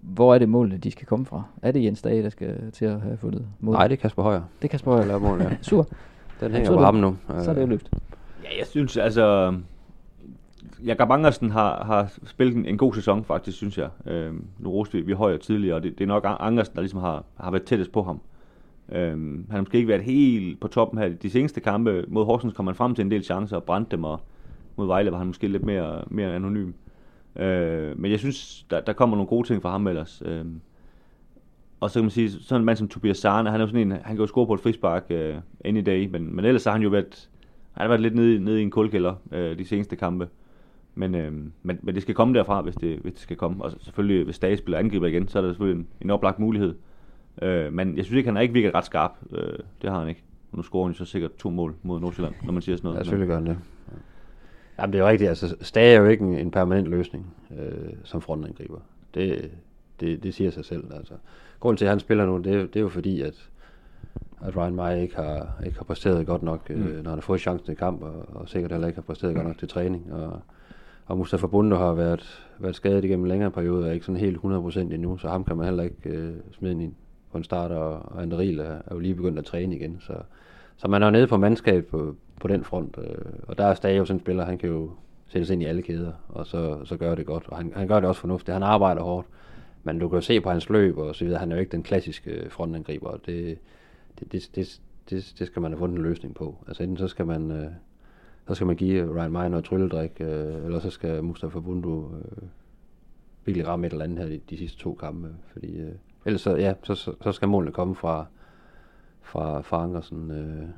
hvor 0.02 0.34
er 0.34 0.38
det 0.38 0.48
målene, 0.48 0.76
de 0.76 0.90
skal 0.90 1.06
komme 1.06 1.26
fra? 1.26 1.42
Er 1.62 1.72
det 1.72 1.84
Jens 1.84 2.02
Dage, 2.02 2.22
der 2.22 2.28
skal 2.28 2.70
til 2.72 2.84
at 2.84 3.00
have 3.00 3.16
fundet 3.16 3.46
mål? 3.60 3.74
Nej, 3.74 3.88
det 3.88 3.96
er 3.98 4.00
Kasper 4.00 4.22
Højer. 4.22 4.42
Det 4.62 4.70
kan 4.70 4.78
spørge. 4.78 4.98
Der 5.00 5.06
laver 5.06 5.20
mål, 5.20 5.40
ja. 5.42 5.56
Super. 5.62 5.84
Den 5.84 5.94
Så 6.40 6.48
hænger 6.48 6.70
er 6.70 6.74
på 6.74 6.78
det- 6.78 6.84
ham 6.84 6.94
nu. 6.94 7.16
Så 7.42 7.50
er 7.50 7.54
det 7.54 7.60
jo 7.62 7.66
løft. 7.66 7.88
Ja, 8.44 8.48
jeg 8.58 8.66
synes 8.66 8.96
altså... 8.96 9.54
Jakob 10.84 11.10
Angersen 11.10 11.50
har, 11.50 11.84
har 11.84 12.12
spillet 12.26 12.56
en, 12.56 12.66
en 12.66 12.78
god 12.78 12.94
sæson, 12.94 13.24
faktisk, 13.24 13.56
synes 13.56 13.78
jeg. 13.78 13.88
Øhm, 14.06 14.44
nu 14.58 14.70
roste 14.70 14.98
vi, 14.98 15.02
vi 15.04 15.12
højere 15.12 15.38
tidligere, 15.38 15.76
og 15.76 15.82
det, 15.82 15.98
det 15.98 16.04
er 16.04 16.08
nok 16.08 16.26
Angersen, 16.40 16.74
der 16.74 16.80
ligesom 16.80 17.00
har, 17.00 17.24
har 17.36 17.50
været 17.50 17.62
tættest 17.64 17.92
på 17.92 18.02
ham. 18.02 18.20
Øhm, 18.92 19.36
han 19.48 19.54
har 19.54 19.60
måske 19.60 19.76
ikke 19.76 19.88
været 19.88 20.02
helt 20.02 20.60
på 20.60 20.68
toppen 20.68 20.98
her. 20.98 21.08
De 21.08 21.30
seneste 21.30 21.60
kampe 21.60 22.04
mod 22.08 22.24
Horsens 22.24 22.54
kom 22.54 22.66
han 22.66 22.74
frem 22.76 22.94
til 22.94 23.04
en 23.04 23.10
del 23.10 23.24
chancer 23.24 23.56
og 23.56 23.64
brændte 23.64 23.96
dem, 23.96 24.04
og 24.04 24.20
mod 24.76 24.86
Vejle 24.86 25.10
var 25.12 25.18
han 25.18 25.26
måske 25.26 25.48
lidt 25.48 25.64
mere, 25.64 26.02
mere 26.10 26.34
anonym. 26.34 26.68
Øh, 26.68 26.72
men 27.96 28.10
jeg 28.10 28.18
synes, 28.18 28.66
der, 28.70 28.80
der 28.80 28.92
kommer 28.92 29.16
nogle 29.16 29.28
gode 29.28 29.46
ting 29.48 29.62
fra 29.62 29.70
ham 29.70 29.86
ellers. 29.86 30.22
Øhm, 30.24 30.60
og 31.80 31.90
så 31.90 31.94
kan 31.98 32.04
man 32.04 32.10
sige, 32.10 32.30
sådan 32.30 32.60
en 32.60 32.64
mand 32.66 32.76
som 32.76 32.88
Tobias 32.88 33.18
Sarne, 33.18 33.50
han 33.50 33.60
er 33.60 33.64
jo 33.64 33.68
sådan 33.70 33.80
en, 33.80 33.90
han 33.92 34.02
kan 34.02 34.16
jo 34.16 34.26
score 34.26 34.46
på 34.46 34.54
et 34.54 34.60
frispark 34.60 35.04
uh, 35.10 35.16
any 35.64 35.82
day, 35.86 36.06
men, 36.06 36.36
men 36.36 36.44
ellers 36.44 36.64
har 36.64 36.72
han 36.72 36.82
jo 36.82 36.88
været, 36.88 37.28
han 37.72 37.80
har 37.82 37.88
været 37.88 38.00
lidt 38.00 38.14
nede, 38.14 38.34
i- 38.34 38.38
nede 38.38 38.60
i 38.60 38.62
en 38.62 38.70
kulkælder 38.70 39.14
uh, 39.32 39.38
de 39.38 39.64
seneste 39.64 39.96
kampe. 39.96 40.28
Men, 40.94 41.14
øh, 41.14 41.32
men, 41.62 41.78
men 41.82 41.94
det 41.94 42.02
skal 42.02 42.14
komme 42.14 42.34
derfra, 42.34 42.60
hvis 42.62 42.74
det, 42.74 42.98
hvis 42.98 43.12
det 43.12 43.22
skal 43.22 43.36
komme. 43.36 43.64
Og 43.64 43.72
selvfølgelig, 43.80 44.24
hvis 44.24 44.36
Stage 44.36 44.56
spiller 44.56 44.78
angriber 44.78 45.06
igen, 45.06 45.28
så 45.28 45.38
er 45.38 45.42
der 45.42 45.48
selvfølgelig 45.50 45.80
en, 45.80 45.86
en 46.00 46.10
oplagt 46.10 46.38
mulighed. 46.38 46.74
Øh, 47.42 47.72
men 47.72 47.96
jeg 47.96 48.04
synes 48.04 48.16
ikke, 48.16 48.28
han 48.28 48.34
har 48.36 48.42
ikke 48.42 48.54
virket 48.54 48.74
ret 48.74 48.84
skarp. 48.84 49.10
Øh, 49.32 49.58
det 49.82 49.90
har 49.90 49.98
han 50.00 50.08
ikke. 50.08 50.22
Nu 50.52 50.62
scorer 50.62 50.84
han 50.86 50.92
jo 50.92 50.98
så 50.98 51.04
sikkert 51.04 51.36
to 51.36 51.50
mål 51.50 51.74
mod 51.82 52.00
Nordsjælland, 52.00 52.34
når 52.44 52.52
man 52.52 52.62
siger 52.62 52.76
sådan 52.76 52.88
noget. 52.88 52.96
Ja, 52.98 53.04
selvfølgelig 53.04 53.28
gør 53.28 53.34
han 53.34 53.46
det. 53.46 53.58
Jamen, 54.78 54.92
det 54.92 55.00
er 55.00 55.08
rigtigt. 55.08 55.28
Altså, 55.28 55.56
Stage 55.60 55.94
er 55.96 56.00
jo 56.00 56.06
ikke 56.06 56.24
en, 56.24 56.34
en 56.34 56.50
permanent 56.50 56.86
løsning 56.88 57.34
øh, 57.58 57.92
som 58.04 58.20
frontangriber. 58.20 58.78
Det, 59.14 59.50
det, 60.00 60.22
det 60.22 60.34
siger 60.34 60.50
sig 60.50 60.64
selv. 60.64 60.84
Altså. 60.94 61.14
Grunden 61.60 61.76
til, 61.76 61.84
at 61.84 61.90
han 61.90 62.00
spiller 62.00 62.26
nu, 62.26 62.36
det, 62.36 62.44
det 62.44 62.76
er 62.76 62.80
jo 62.80 62.88
fordi, 62.88 63.20
at, 63.22 63.48
at 64.44 64.56
Ryan 64.56 64.74
Meyer 64.74 64.90
ikke 64.94 65.16
har, 65.16 65.60
ikke 65.66 65.78
har 65.78 65.84
præsteret 65.84 66.26
godt 66.26 66.42
nok, 66.42 66.60
øh, 66.70 66.76
Mm. 66.78 66.84
når 66.84 67.10
han 67.10 67.18
har 67.18 67.20
fået 67.20 67.40
chancen 67.40 67.72
i 67.72 67.74
kamp, 67.74 68.02
og, 68.02 68.24
og 68.28 68.48
sikkert 68.48 68.72
heller 68.72 68.86
ikke 68.86 68.96
har 68.96 69.02
præsteret 69.02 69.34
godt 69.34 69.46
nok 69.46 69.58
til 69.58 69.68
træning. 69.68 70.12
Og, 70.12 70.40
og 71.06 71.18
Mustafa 71.18 71.46
Bunde 71.46 71.76
har 71.76 71.92
været, 71.92 72.46
været 72.58 72.76
skadet 72.76 73.04
igennem 73.04 73.24
en 73.24 73.28
længere 73.28 73.50
periode, 73.50 73.82
og 73.84 73.88
er 73.88 73.92
ikke 73.92 74.06
sådan 74.06 74.20
helt 74.20 74.36
100% 74.36 74.78
endnu, 74.78 75.16
så 75.18 75.28
ham 75.28 75.44
kan 75.44 75.56
man 75.56 75.64
heller 75.66 75.82
ikke 75.82 75.96
øh, 76.10 76.32
smide 76.52 76.82
ind 76.82 76.92
på 77.32 77.38
en 77.38 77.44
start, 77.44 77.70
og, 77.70 77.90
og 77.90 78.22
Andril 78.22 78.58
er, 78.58 78.64
er 78.64 78.80
jo 78.92 78.98
lige 78.98 79.14
begyndt 79.14 79.38
at 79.38 79.44
træne 79.44 79.76
igen, 79.76 79.96
så, 80.00 80.12
så 80.76 80.88
man 80.88 81.02
er 81.02 81.06
jo 81.06 81.10
nede 81.10 81.26
på 81.26 81.36
mandskab 81.36 81.86
på, 81.86 82.16
på 82.40 82.48
den 82.48 82.64
front, 82.64 82.98
øh, 82.98 83.32
og 83.42 83.58
der 83.58 83.64
er 83.64 83.74
stadig 83.74 83.98
jo 83.98 84.04
sådan 84.04 84.16
en 84.16 84.20
spiller, 84.20 84.44
han 84.44 84.58
kan 84.58 84.68
jo 84.68 84.90
sættes 85.26 85.50
ind 85.50 85.62
i 85.62 85.64
alle 85.64 85.82
kæder, 85.82 86.12
og 86.28 86.46
så, 86.46 86.84
så 86.84 86.96
gør 86.96 87.14
det 87.14 87.26
godt, 87.26 87.48
og 87.48 87.56
han, 87.56 87.72
han 87.76 87.88
gør 87.88 88.00
det 88.00 88.08
også 88.08 88.20
fornuftigt, 88.20 88.52
han 88.52 88.62
arbejder 88.62 89.02
hårdt, 89.02 89.26
men 89.84 89.98
du 89.98 90.08
kan 90.08 90.16
jo 90.16 90.20
se 90.20 90.40
på 90.40 90.50
hans 90.50 90.68
løb 90.68 90.98
og 90.98 91.14
så 91.14 91.24
videre, 91.24 91.40
han 91.40 91.52
er 91.52 91.56
jo 91.56 91.60
ikke 91.60 91.72
den 91.72 91.82
klassiske 91.82 92.30
øh, 92.30 92.50
frontangriber, 92.50 93.08
og 93.08 93.20
det, 93.26 93.58
det, 94.18 94.32
det, 94.32 94.50
det, 94.54 94.80
det, 95.10 95.34
det 95.38 95.46
skal 95.46 95.62
man 95.62 95.70
have 95.70 95.78
fundet 95.78 95.96
en 95.96 96.02
løsning 96.02 96.34
på. 96.34 96.56
Altså 96.68 96.82
enten 96.82 96.96
så 96.96 97.08
skal 97.08 97.26
man, 97.26 97.50
øh, 97.50 97.70
så 98.48 98.54
skal 98.54 98.66
man 98.66 98.76
give 98.76 99.20
Ryan 99.20 99.32
Meyer 99.32 99.48
noget 99.48 99.64
trylledrik, 99.64 100.12
øh, 100.20 100.64
eller 100.64 100.80
så 100.80 100.90
skal 100.90 101.24
Mustafa 101.24 101.60
Bundu 101.60 102.04
øh, 102.16 102.42
virkelig 103.44 103.66
ramme 103.66 103.86
et 103.86 103.92
eller 103.92 104.04
andet 104.04 104.18
her 104.18 104.26
de, 104.26 104.40
de 104.50 104.56
sidste 104.58 104.78
to 104.78 104.94
kampe, 104.94 105.28
fordi 105.52 105.76
øh, 105.76 105.92
ellers 106.24 106.40
så, 106.40 106.56
ja, 106.56 106.74
så, 106.82 106.94
så, 106.94 107.12
så 107.22 107.32
skal 107.32 107.48
målene 107.48 107.72
komme 107.72 107.94
fra, 107.94 108.26
fra, 109.22 109.60
fra 109.60 109.82
Ankersen, 109.82 110.30
øh, 110.30 110.68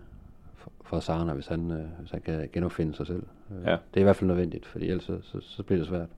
fra 0.85 1.01
Sarna, 1.01 1.33
hvis 1.35 1.47
han, 1.47 1.71
øh, 1.71 1.85
hvis 2.01 2.11
han 2.11 2.21
kan 2.21 2.49
genopfinde 2.53 2.95
sig 2.95 3.07
selv. 3.07 3.23
Øh, 3.51 3.65
Ja. 3.65 3.71
Det 3.71 3.97
er 3.97 4.01
i 4.01 4.03
hvert 4.03 4.17
fald 4.17 4.29
nødvendigt, 4.29 4.67
fordi 4.67 4.87
ellers 4.87 5.05
så, 5.05 5.19
så, 5.23 5.41
så 5.41 5.63
bliver 5.63 5.79
det 5.79 5.89
svært. 5.89 6.09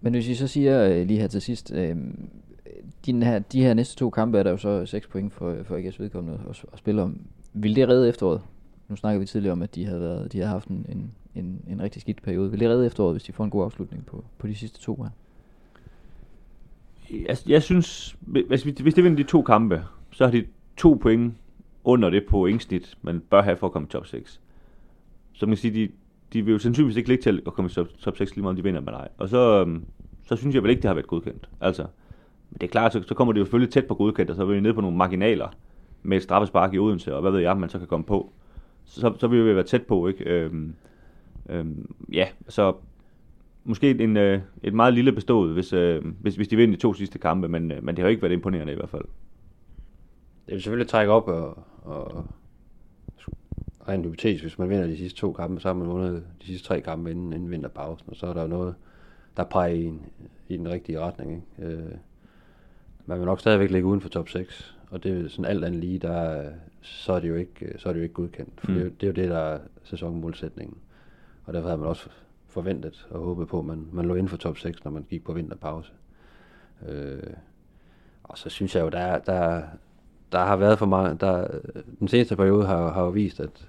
Men 0.00 0.12
hvis 0.14 0.28
I 0.28 0.34
så 0.34 0.46
siger 0.46 0.88
øh, 0.88 1.06
lige 1.06 1.20
her 1.20 1.26
til 1.26 1.40
sidst, 1.42 1.72
øh, 1.74 1.96
de, 3.06 3.24
her, 3.24 3.38
de 3.38 3.62
her 3.62 3.74
næste 3.74 3.96
to 3.96 4.10
kampe 4.10 4.38
er 4.38 4.42
der 4.42 4.50
jo 4.50 4.56
så 4.56 4.86
6 4.86 5.06
point 5.06 5.32
for, 5.32 5.56
for 5.64 5.76
AGS 5.76 6.00
vedkommende 6.00 6.40
at, 6.50 6.64
at 6.72 6.78
spille 6.78 7.02
om. 7.02 7.20
Vil 7.52 7.76
det 7.76 7.88
redde 7.88 8.08
efteråret? 8.08 8.40
Nu 8.88 8.96
snakker 8.96 9.20
vi 9.20 9.26
tidligere 9.26 9.52
om, 9.52 9.62
at 9.62 9.74
de 9.74 9.84
havde, 9.86 10.00
været, 10.00 10.32
de 10.32 10.38
havde 10.38 10.50
haft 10.50 10.68
en, 10.68 10.86
en, 10.88 11.10
en, 11.34 11.60
en 11.68 11.82
rigtig 11.82 12.02
skidt 12.02 12.22
periode. 12.22 12.50
Vil 12.50 12.60
det 12.60 12.68
redde 12.68 12.86
efteråret, 12.86 13.14
hvis 13.14 13.22
de 13.22 13.32
får 13.32 13.44
en 13.44 13.50
god 13.50 13.64
afslutning 13.64 14.06
på, 14.06 14.24
på 14.38 14.46
de 14.46 14.54
sidste 14.54 14.80
to 14.80 15.02
her? 15.02 15.10
Jeg, 17.28 17.36
jeg 17.48 17.62
synes, 17.62 18.16
hvis, 18.20 18.66
vi- 18.66 18.76
hvis 18.82 18.94
det 18.94 19.04
vinder 19.04 19.16
de 19.16 19.22
to 19.22 19.42
kampe, 19.42 19.82
så 20.10 20.24
har 20.24 20.30
de 20.32 20.44
to 20.76 20.94
point 21.02 21.34
under 21.84 22.10
det 22.10 22.26
pointsnit, 22.26 22.98
man 23.02 23.20
bør 23.20 23.42
have 23.42 23.56
for 23.56 23.66
at 23.66 23.72
komme 23.72 23.86
i 23.86 23.90
top 23.90 24.06
6. 24.06 24.40
Så 25.32 25.46
man 25.46 25.50
kan 25.50 25.56
sige, 25.56 25.74
de, 25.74 25.92
de 26.32 26.44
vil 26.44 26.52
jo 26.52 26.58
sandsynligvis 26.58 26.96
ikke 26.96 27.08
ligge 27.08 27.22
til 27.22 27.42
at 27.46 27.52
komme 27.52 27.70
i 27.70 27.74
top, 27.74 27.88
top 27.98 28.16
6 28.16 28.30
lige 28.30 28.42
meget, 28.42 28.52
om 28.52 28.56
de 28.56 28.62
vinder 28.62 28.80
med 28.80 28.92
dig. 28.92 29.08
Og 29.18 29.28
så, 29.28 29.60
øhm, 29.60 29.84
så 30.22 30.36
synes 30.36 30.54
jeg 30.54 30.62
vel 30.62 30.70
ikke, 30.70 30.82
det 30.82 30.88
har 30.88 30.94
været 30.94 31.06
godkendt. 31.06 31.48
Altså, 31.60 31.82
men 32.50 32.58
det 32.60 32.66
er 32.66 32.70
klart, 32.70 32.92
så, 32.92 33.02
så 33.02 33.14
kommer 33.14 33.32
det 33.32 33.40
jo 33.40 33.44
selvfølgelig 33.44 33.72
tæt 33.72 33.86
på 33.86 33.94
godkendt, 33.94 34.30
og 34.30 34.36
så 34.36 34.42
er 34.42 34.46
vi 34.46 34.60
nede 34.60 34.74
på 34.74 34.80
nogle 34.80 34.96
marginaler 34.96 35.48
med 36.02 36.16
et 36.16 36.22
straffespark 36.22 36.74
i 36.74 36.78
Odense, 36.78 37.14
og 37.14 37.20
hvad 37.20 37.30
ved 37.30 37.40
jeg, 37.40 37.56
man 37.56 37.68
så 37.68 37.78
kan 37.78 37.86
komme 37.86 38.04
på. 38.04 38.32
Så, 38.84 39.14
så 39.18 39.26
vil 39.26 39.46
vi 39.46 39.54
være 39.54 39.64
tæt 39.64 39.82
på, 39.82 40.08
ikke? 40.08 40.24
Øhm, 40.24 40.74
øhm, 41.48 41.90
ja, 42.12 42.26
så 42.48 42.74
måske 43.64 43.90
en, 43.90 44.16
øh, 44.16 44.40
et 44.62 44.74
meget 44.74 44.94
lille 44.94 45.12
bestået, 45.12 45.52
hvis, 45.52 45.72
øh, 45.72 46.04
hvis, 46.20 46.36
hvis 46.36 46.48
de 46.48 46.56
vinder 46.56 46.76
de 46.76 46.82
to 46.82 46.94
sidste 46.94 47.18
kampe, 47.18 47.48
men, 47.48 47.72
øh, 47.72 47.84
men 47.84 47.96
det 47.96 48.02
har 48.02 48.08
jo 48.08 48.10
ikke 48.10 48.22
været 48.22 48.32
imponerende 48.32 48.72
i 48.72 48.76
hvert 48.76 48.90
fald. 48.90 49.04
Det 50.46 50.54
vil 50.54 50.62
selvfølgelig 50.62 50.88
trække 50.88 51.12
op, 51.12 51.28
og, 51.28 51.58
og 51.82 52.26
rent 53.88 54.06
hypotetisk, 54.06 54.44
hvis 54.44 54.58
man 54.58 54.68
vinder 54.70 54.86
de 54.86 54.96
sidste 54.96 55.18
to 55.20 55.32
kampe, 55.32 55.60
så 55.60 55.68
har 55.68 55.74
man 55.74 55.88
vundet 55.88 56.24
de 56.40 56.46
sidste 56.46 56.68
tre 56.68 56.80
kampe 56.80 57.10
inden, 57.10 57.32
inden 57.32 57.50
vinterpausen, 57.50 58.10
og 58.10 58.16
så 58.16 58.26
er 58.26 58.32
der 58.32 58.42
jo 58.42 58.48
noget, 58.48 58.74
der 59.36 59.44
peger 59.44 59.66
i, 59.74 59.84
en, 59.84 60.06
i 60.48 60.56
den 60.56 60.68
rigtige 60.68 61.00
retning. 61.00 61.44
Ikke? 61.58 61.72
Øh, 61.72 61.90
man 63.06 63.18
vil 63.18 63.26
nok 63.26 63.40
stadigvæk 63.40 63.70
ligge 63.70 63.86
uden 63.88 64.00
for 64.00 64.08
top 64.08 64.28
6, 64.28 64.76
og 64.90 65.02
det 65.02 65.24
er 65.24 65.28
sådan 65.28 65.44
alt 65.44 65.64
andet 65.64 65.80
lige, 65.80 65.98
der, 65.98 66.50
så, 66.80 67.12
er 67.12 67.20
det 67.20 67.28
jo 67.28 67.34
ikke, 67.34 67.74
så 67.78 67.88
er 67.88 67.92
det 67.92 68.00
jo 68.00 68.02
ikke 68.02 68.14
godkendt, 68.14 68.60
for 68.60 68.70
Mm. 68.72 68.76
mm. 68.78 68.80
det, 68.80 68.82
er 68.82 68.86
jo- 68.88 68.92
det 69.00 69.02
er 69.02 69.06
jo 69.06 69.12
det, 69.28 69.30
der 69.30 69.38
er 69.38 69.58
sæsonmålsætningen. 69.84 70.76
Og 71.44 71.52
derfor 71.54 71.68
havde 71.68 71.78
man 71.80 71.88
også 71.88 72.08
forventet 72.48 73.08
og 73.10 73.20
håbet 73.20 73.48
på, 73.48 73.58
at 73.58 73.64
man, 73.64 73.86
man 73.92 74.06
lå 74.06 74.14
inden 74.14 74.28
for 74.28 74.36
top 74.36 74.58
6, 74.58 74.84
når 74.84 74.90
man 74.90 75.02
gik 75.10 75.24
på 75.24 75.32
vinterpause. 75.32 75.92
Øh, 76.88 77.22
og 78.22 78.38
så 78.38 78.48
synes 78.48 78.74
jeg 78.76 78.82
jo, 78.82 78.88
der, 78.88 78.98
er- 78.98 79.18
der, 79.18 79.62
der 80.32 80.38
har 80.38 80.56
været 80.56 80.78
for 80.78 80.86
mange, 80.86 81.16
der, 81.20 81.46
den 81.98 82.08
seneste 82.08 82.36
periode 82.36 82.66
har, 82.66 82.92
har 82.92 83.02
jo 83.02 83.10
vist, 83.10 83.40
at, 83.40 83.68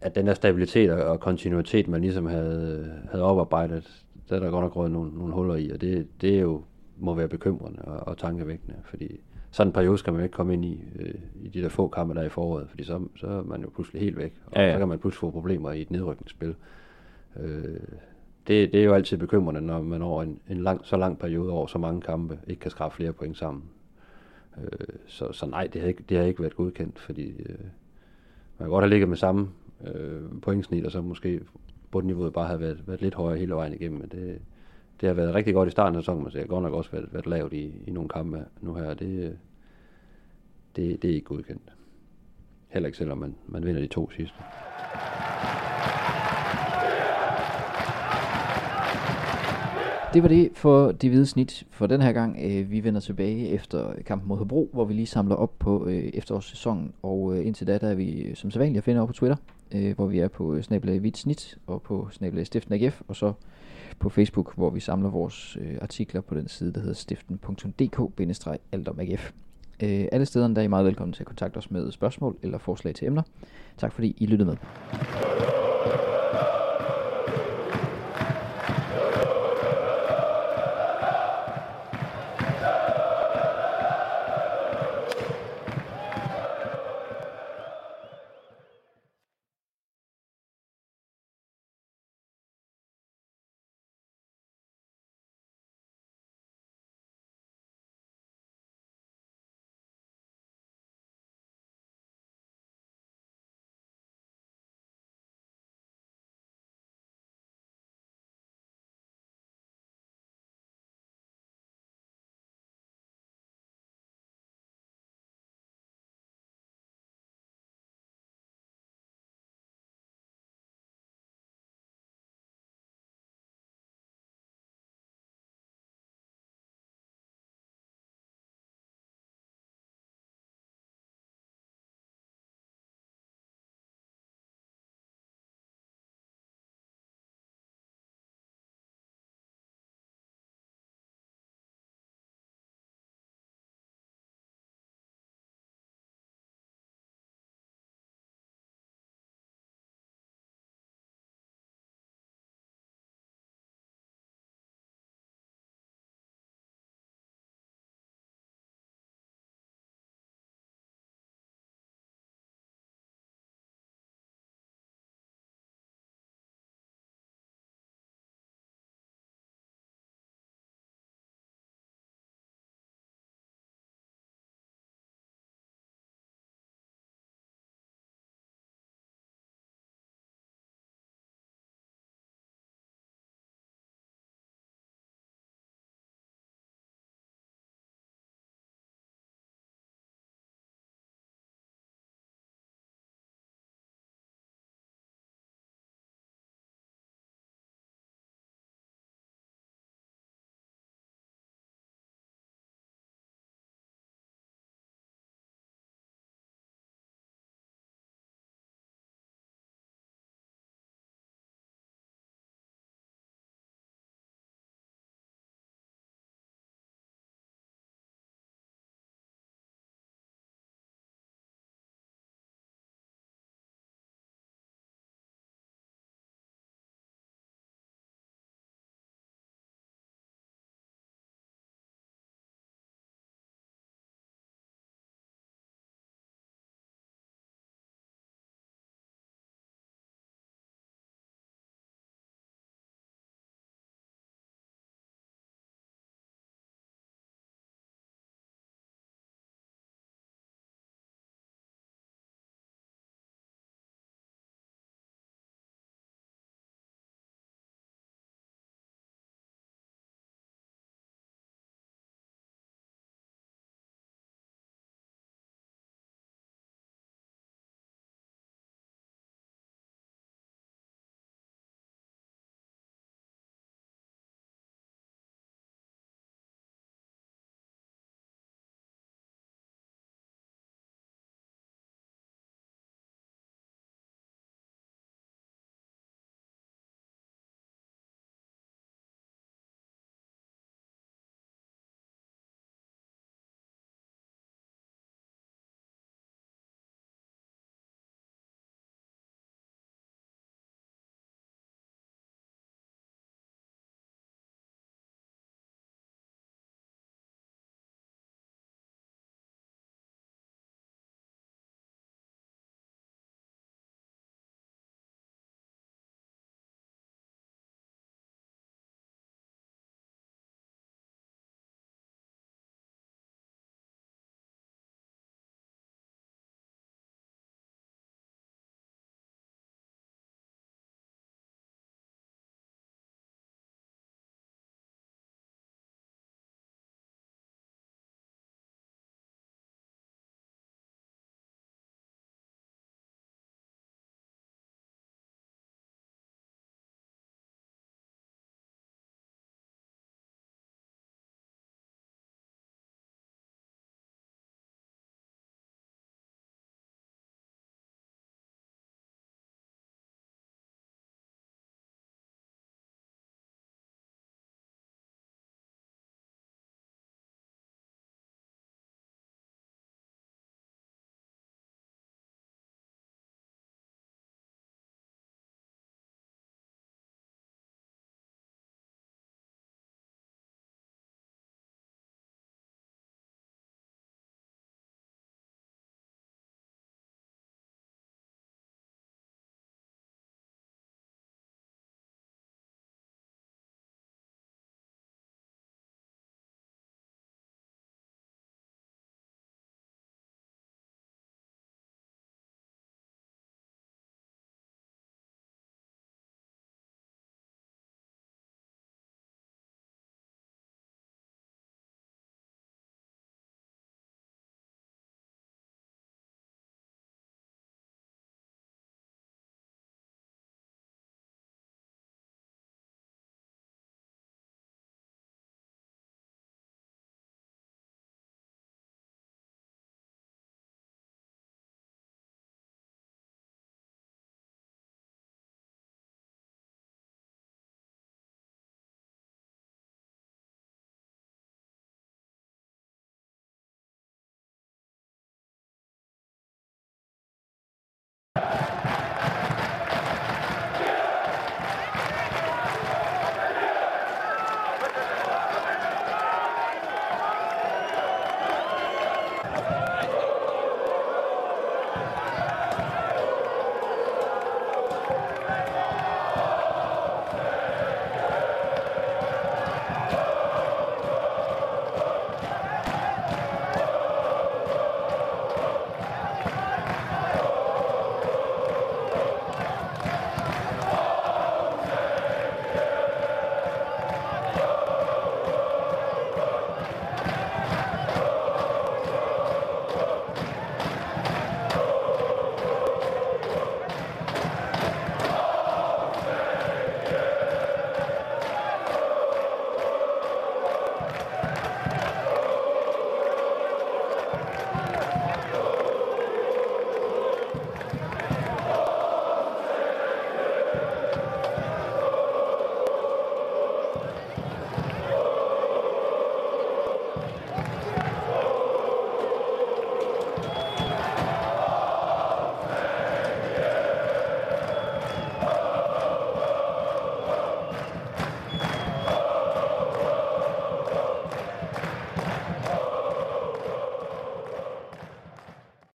at 0.00 0.14
den 0.14 0.26
der 0.26 0.34
stabilitet 0.34 0.90
og, 0.90 1.02
og 1.02 1.20
kontinuitet, 1.20 1.88
man 1.88 2.00
ligesom 2.00 2.26
havde, 2.26 2.92
havde 3.10 3.24
oparbejdet, 3.24 4.04
der 4.28 4.36
er 4.36 4.40
der 4.40 4.50
godt 4.50 4.62
nok 4.62 4.76
røget 4.76 4.92
nogle, 4.92 5.10
nogle 5.18 5.34
huller 5.34 5.54
i, 5.54 5.70
og 5.70 5.80
det, 5.80 6.06
det 6.20 6.36
er 6.36 6.40
jo, 6.40 6.62
må 6.98 7.14
være 7.14 7.28
bekymrende 7.28 7.82
og, 7.82 8.08
og 8.08 8.18
tankevækkende, 8.18 8.74
fordi 8.84 9.20
sådan 9.50 9.68
en 9.68 9.72
periode 9.72 9.98
skal 9.98 10.12
man 10.12 10.20
jo 10.20 10.24
ikke 10.24 10.34
komme 10.34 10.52
ind 10.52 10.64
i, 10.64 10.80
øh, 10.98 11.14
i 11.42 11.48
de 11.48 11.62
der 11.62 11.68
få 11.68 11.88
kampe, 11.88 12.14
der 12.14 12.20
er 12.20 12.26
i 12.26 12.28
foråret, 12.28 12.66
fordi 12.70 12.84
så, 12.84 13.00
så 13.16 13.26
er 13.26 13.42
man 13.42 13.62
jo 13.62 13.70
pludselig 13.74 14.02
helt 14.02 14.16
væk, 14.16 14.34
og 14.46 14.52
Ja, 14.56 14.66
ja. 14.66 14.72
så 14.72 14.78
kan 14.78 14.88
man 14.88 14.98
pludselig 14.98 15.20
få 15.20 15.30
problemer 15.30 15.72
i 15.72 15.82
et 15.82 15.90
nedrykningsspil. 15.90 16.54
Øh, 17.40 17.80
det, 18.46 18.72
det 18.72 18.80
er 18.80 18.84
jo 18.84 18.94
altid 18.94 19.16
bekymrende, 19.16 19.60
når 19.60 19.82
man 19.82 20.02
over 20.02 20.22
en, 20.22 20.40
en 20.50 20.62
lang, 20.62 20.80
så 20.84 20.96
lang 20.96 21.18
periode, 21.18 21.50
over 21.50 21.66
så 21.66 21.78
mange 21.78 22.00
kampe, 22.00 22.38
ikke 22.46 22.60
kan 22.60 22.70
skrabe 22.70 22.94
flere 22.94 23.12
point 23.12 23.36
sammen. 23.36 23.62
Øh, 24.62 24.88
så, 25.06 25.32
så 25.32 25.46
nej, 25.46 25.66
det 25.66 25.80
har, 25.80 25.88
ikke, 25.88 26.04
det 26.08 26.16
har 26.16 26.24
ikke 26.24 26.42
været 26.42 26.56
godkendt, 26.56 26.98
fordi 26.98 27.28
øh, 27.28 27.58
man 28.58 28.66
kan 28.66 28.68
godt 28.68 28.84
have 28.84 28.90
ligget 28.90 29.08
med 29.08 29.16
samme 29.16 29.48
øh, 29.84 30.22
pointsnit, 30.42 30.84
og 30.84 30.92
så 30.92 31.00
måske 31.00 31.40
bundniveauet 31.90 32.32
bare 32.32 32.46
have 32.46 32.60
været, 32.60 32.82
været 32.86 33.02
lidt 33.02 33.14
højere 33.14 33.38
hele 33.38 33.54
vejen 33.54 33.72
igennem. 33.72 34.00
Men 34.00 34.08
det, 34.08 34.40
det 35.00 35.06
har 35.06 35.14
været 35.14 35.34
rigtig 35.34 35.54
godt 35.54 35.68
i 35.68 35.72
starten 35.72 35.96
af 35.96 36.02
sæsonen, 36.02 36.22
men 36.22 36.32
det 36.32 36.40
har 36.40 36.46
godt 36.46 36.62
nok 36.62 36.74
også 36.74 36.90
været, 36.90 37.08
været 37.12 37.26
lavt 37.26 37.52
i, 37.52 37.72
i 37.86 37.90
nogle 37.90 38.08
kampe 38.08 38.44
nu 38.60 38.74
her. 38.74 38.94
Det, 38.94 39.24
øh, 39.24 39.32
det, 40.76 41.02
det 41.02 41.10
er 41.10 41.14
ikke 41.14 41.26
godkendt. 41.26 41.72
Heller 42.68 42.86
ikke 42.86 42.98
selvom 42.98 43.18
man, 43.18 43.34
man 43.46 43.64
vinder 43.64 43.80
de 43.80 43.86
to 43.86 44.10
sidste. 44.10 44.38
Det 50.14 50.22
var 50.22 50.28
det 50.28 50.50
for 50.54 50.92
de 50.92 51.08
hvide 51.08 51.26
snit 51.26 51.64
for 51.70 51.86
den 51.86 52.02
her 52.02 52.12
gang. 52.12 52.38
Øh, 52.42 52.70
Vi 52.70 52.84
vender 52.84 53.00
tilbage 53.00 53.48
efter 53.48 53.92
kampen 54.06 54.28
mod 54.28 54.38
Hobro, 54.38 54.70
hvor 54.72 54.84
vi 54.84 54.94
lige 54.94 55.06
samler 55.06 55.34
op 55.34 55.58
på 55.58 55.86
øh, 55.86 56.10
efterårssæsonen. 56.14 56.92
Og 57.02 57.36
øh, 57.36 57.46
indtil 57.46 57.66
da, 57.66 57.78
der 57.78 57.88
er 57.88 57.94
vi 57.94 58.34
som 58.34 58.50
sædvanligt 58.50 58.78
at 58.78 58.84
finde 58.84 59.00
over 59.00 59.06
på 59.06 59.12
Twitter, 59.12 59.36
øh, 59.72 59.94
hvor 59.96 60.06
vi 60.06 60.18
er 60.18 60.28
på 60.28 60.54
øh, 60.54 60.62
snabelag 60.62 60.98
hvidt 60.98 61.18
snit 61.18 61.58
og 61.66 61.82
på 61.82 62.08
snabelag 62.12 62.46
stiften 62.46 62.74
AGF, 62.74 63.02
og 63.08 63.16
så 63.16 63.32
på 63.98 64.08
Facebook, 64.08 64.54
hvor 64.56 64.70
vi 64.70 64.80
samler 64.80 65.10
vores 65.10 65.56
øh, 65.60 65.74
artikler 65.82 66.20
på 66.20 66.34
den 66.34 66.48
side, 66.48 66.72
der 66.72 66.80
hedder 66.80 66.94
stiften.dk-alt 66.94 68.88
om 68.88 69.00
AGF. 69.00 69.32
Øh, 69.82 70.04
alle 70.12 70.26
stederne 70.26 70.54
der 70.54 70.60
er 70.60 70.64
I 70.64 70.68
meget 70.68 70.86
velkommen 70.86 71.12
til 71.12 71.22
at 71.22 71.26
kontakte 71.26 71.56
os 71.58 71.70
med 71.70 71.92
spørgsmål 71.92 72.36
eller 72.42 72.58
forslag 72.58 72.94
til 72.94 73.06
emner. 73.06 73.22
Tak 73.78 73.92
fordi 73.92 74.14
I 74.18 74.26
lyttede 74.26 74.48
med. 74.48 74.56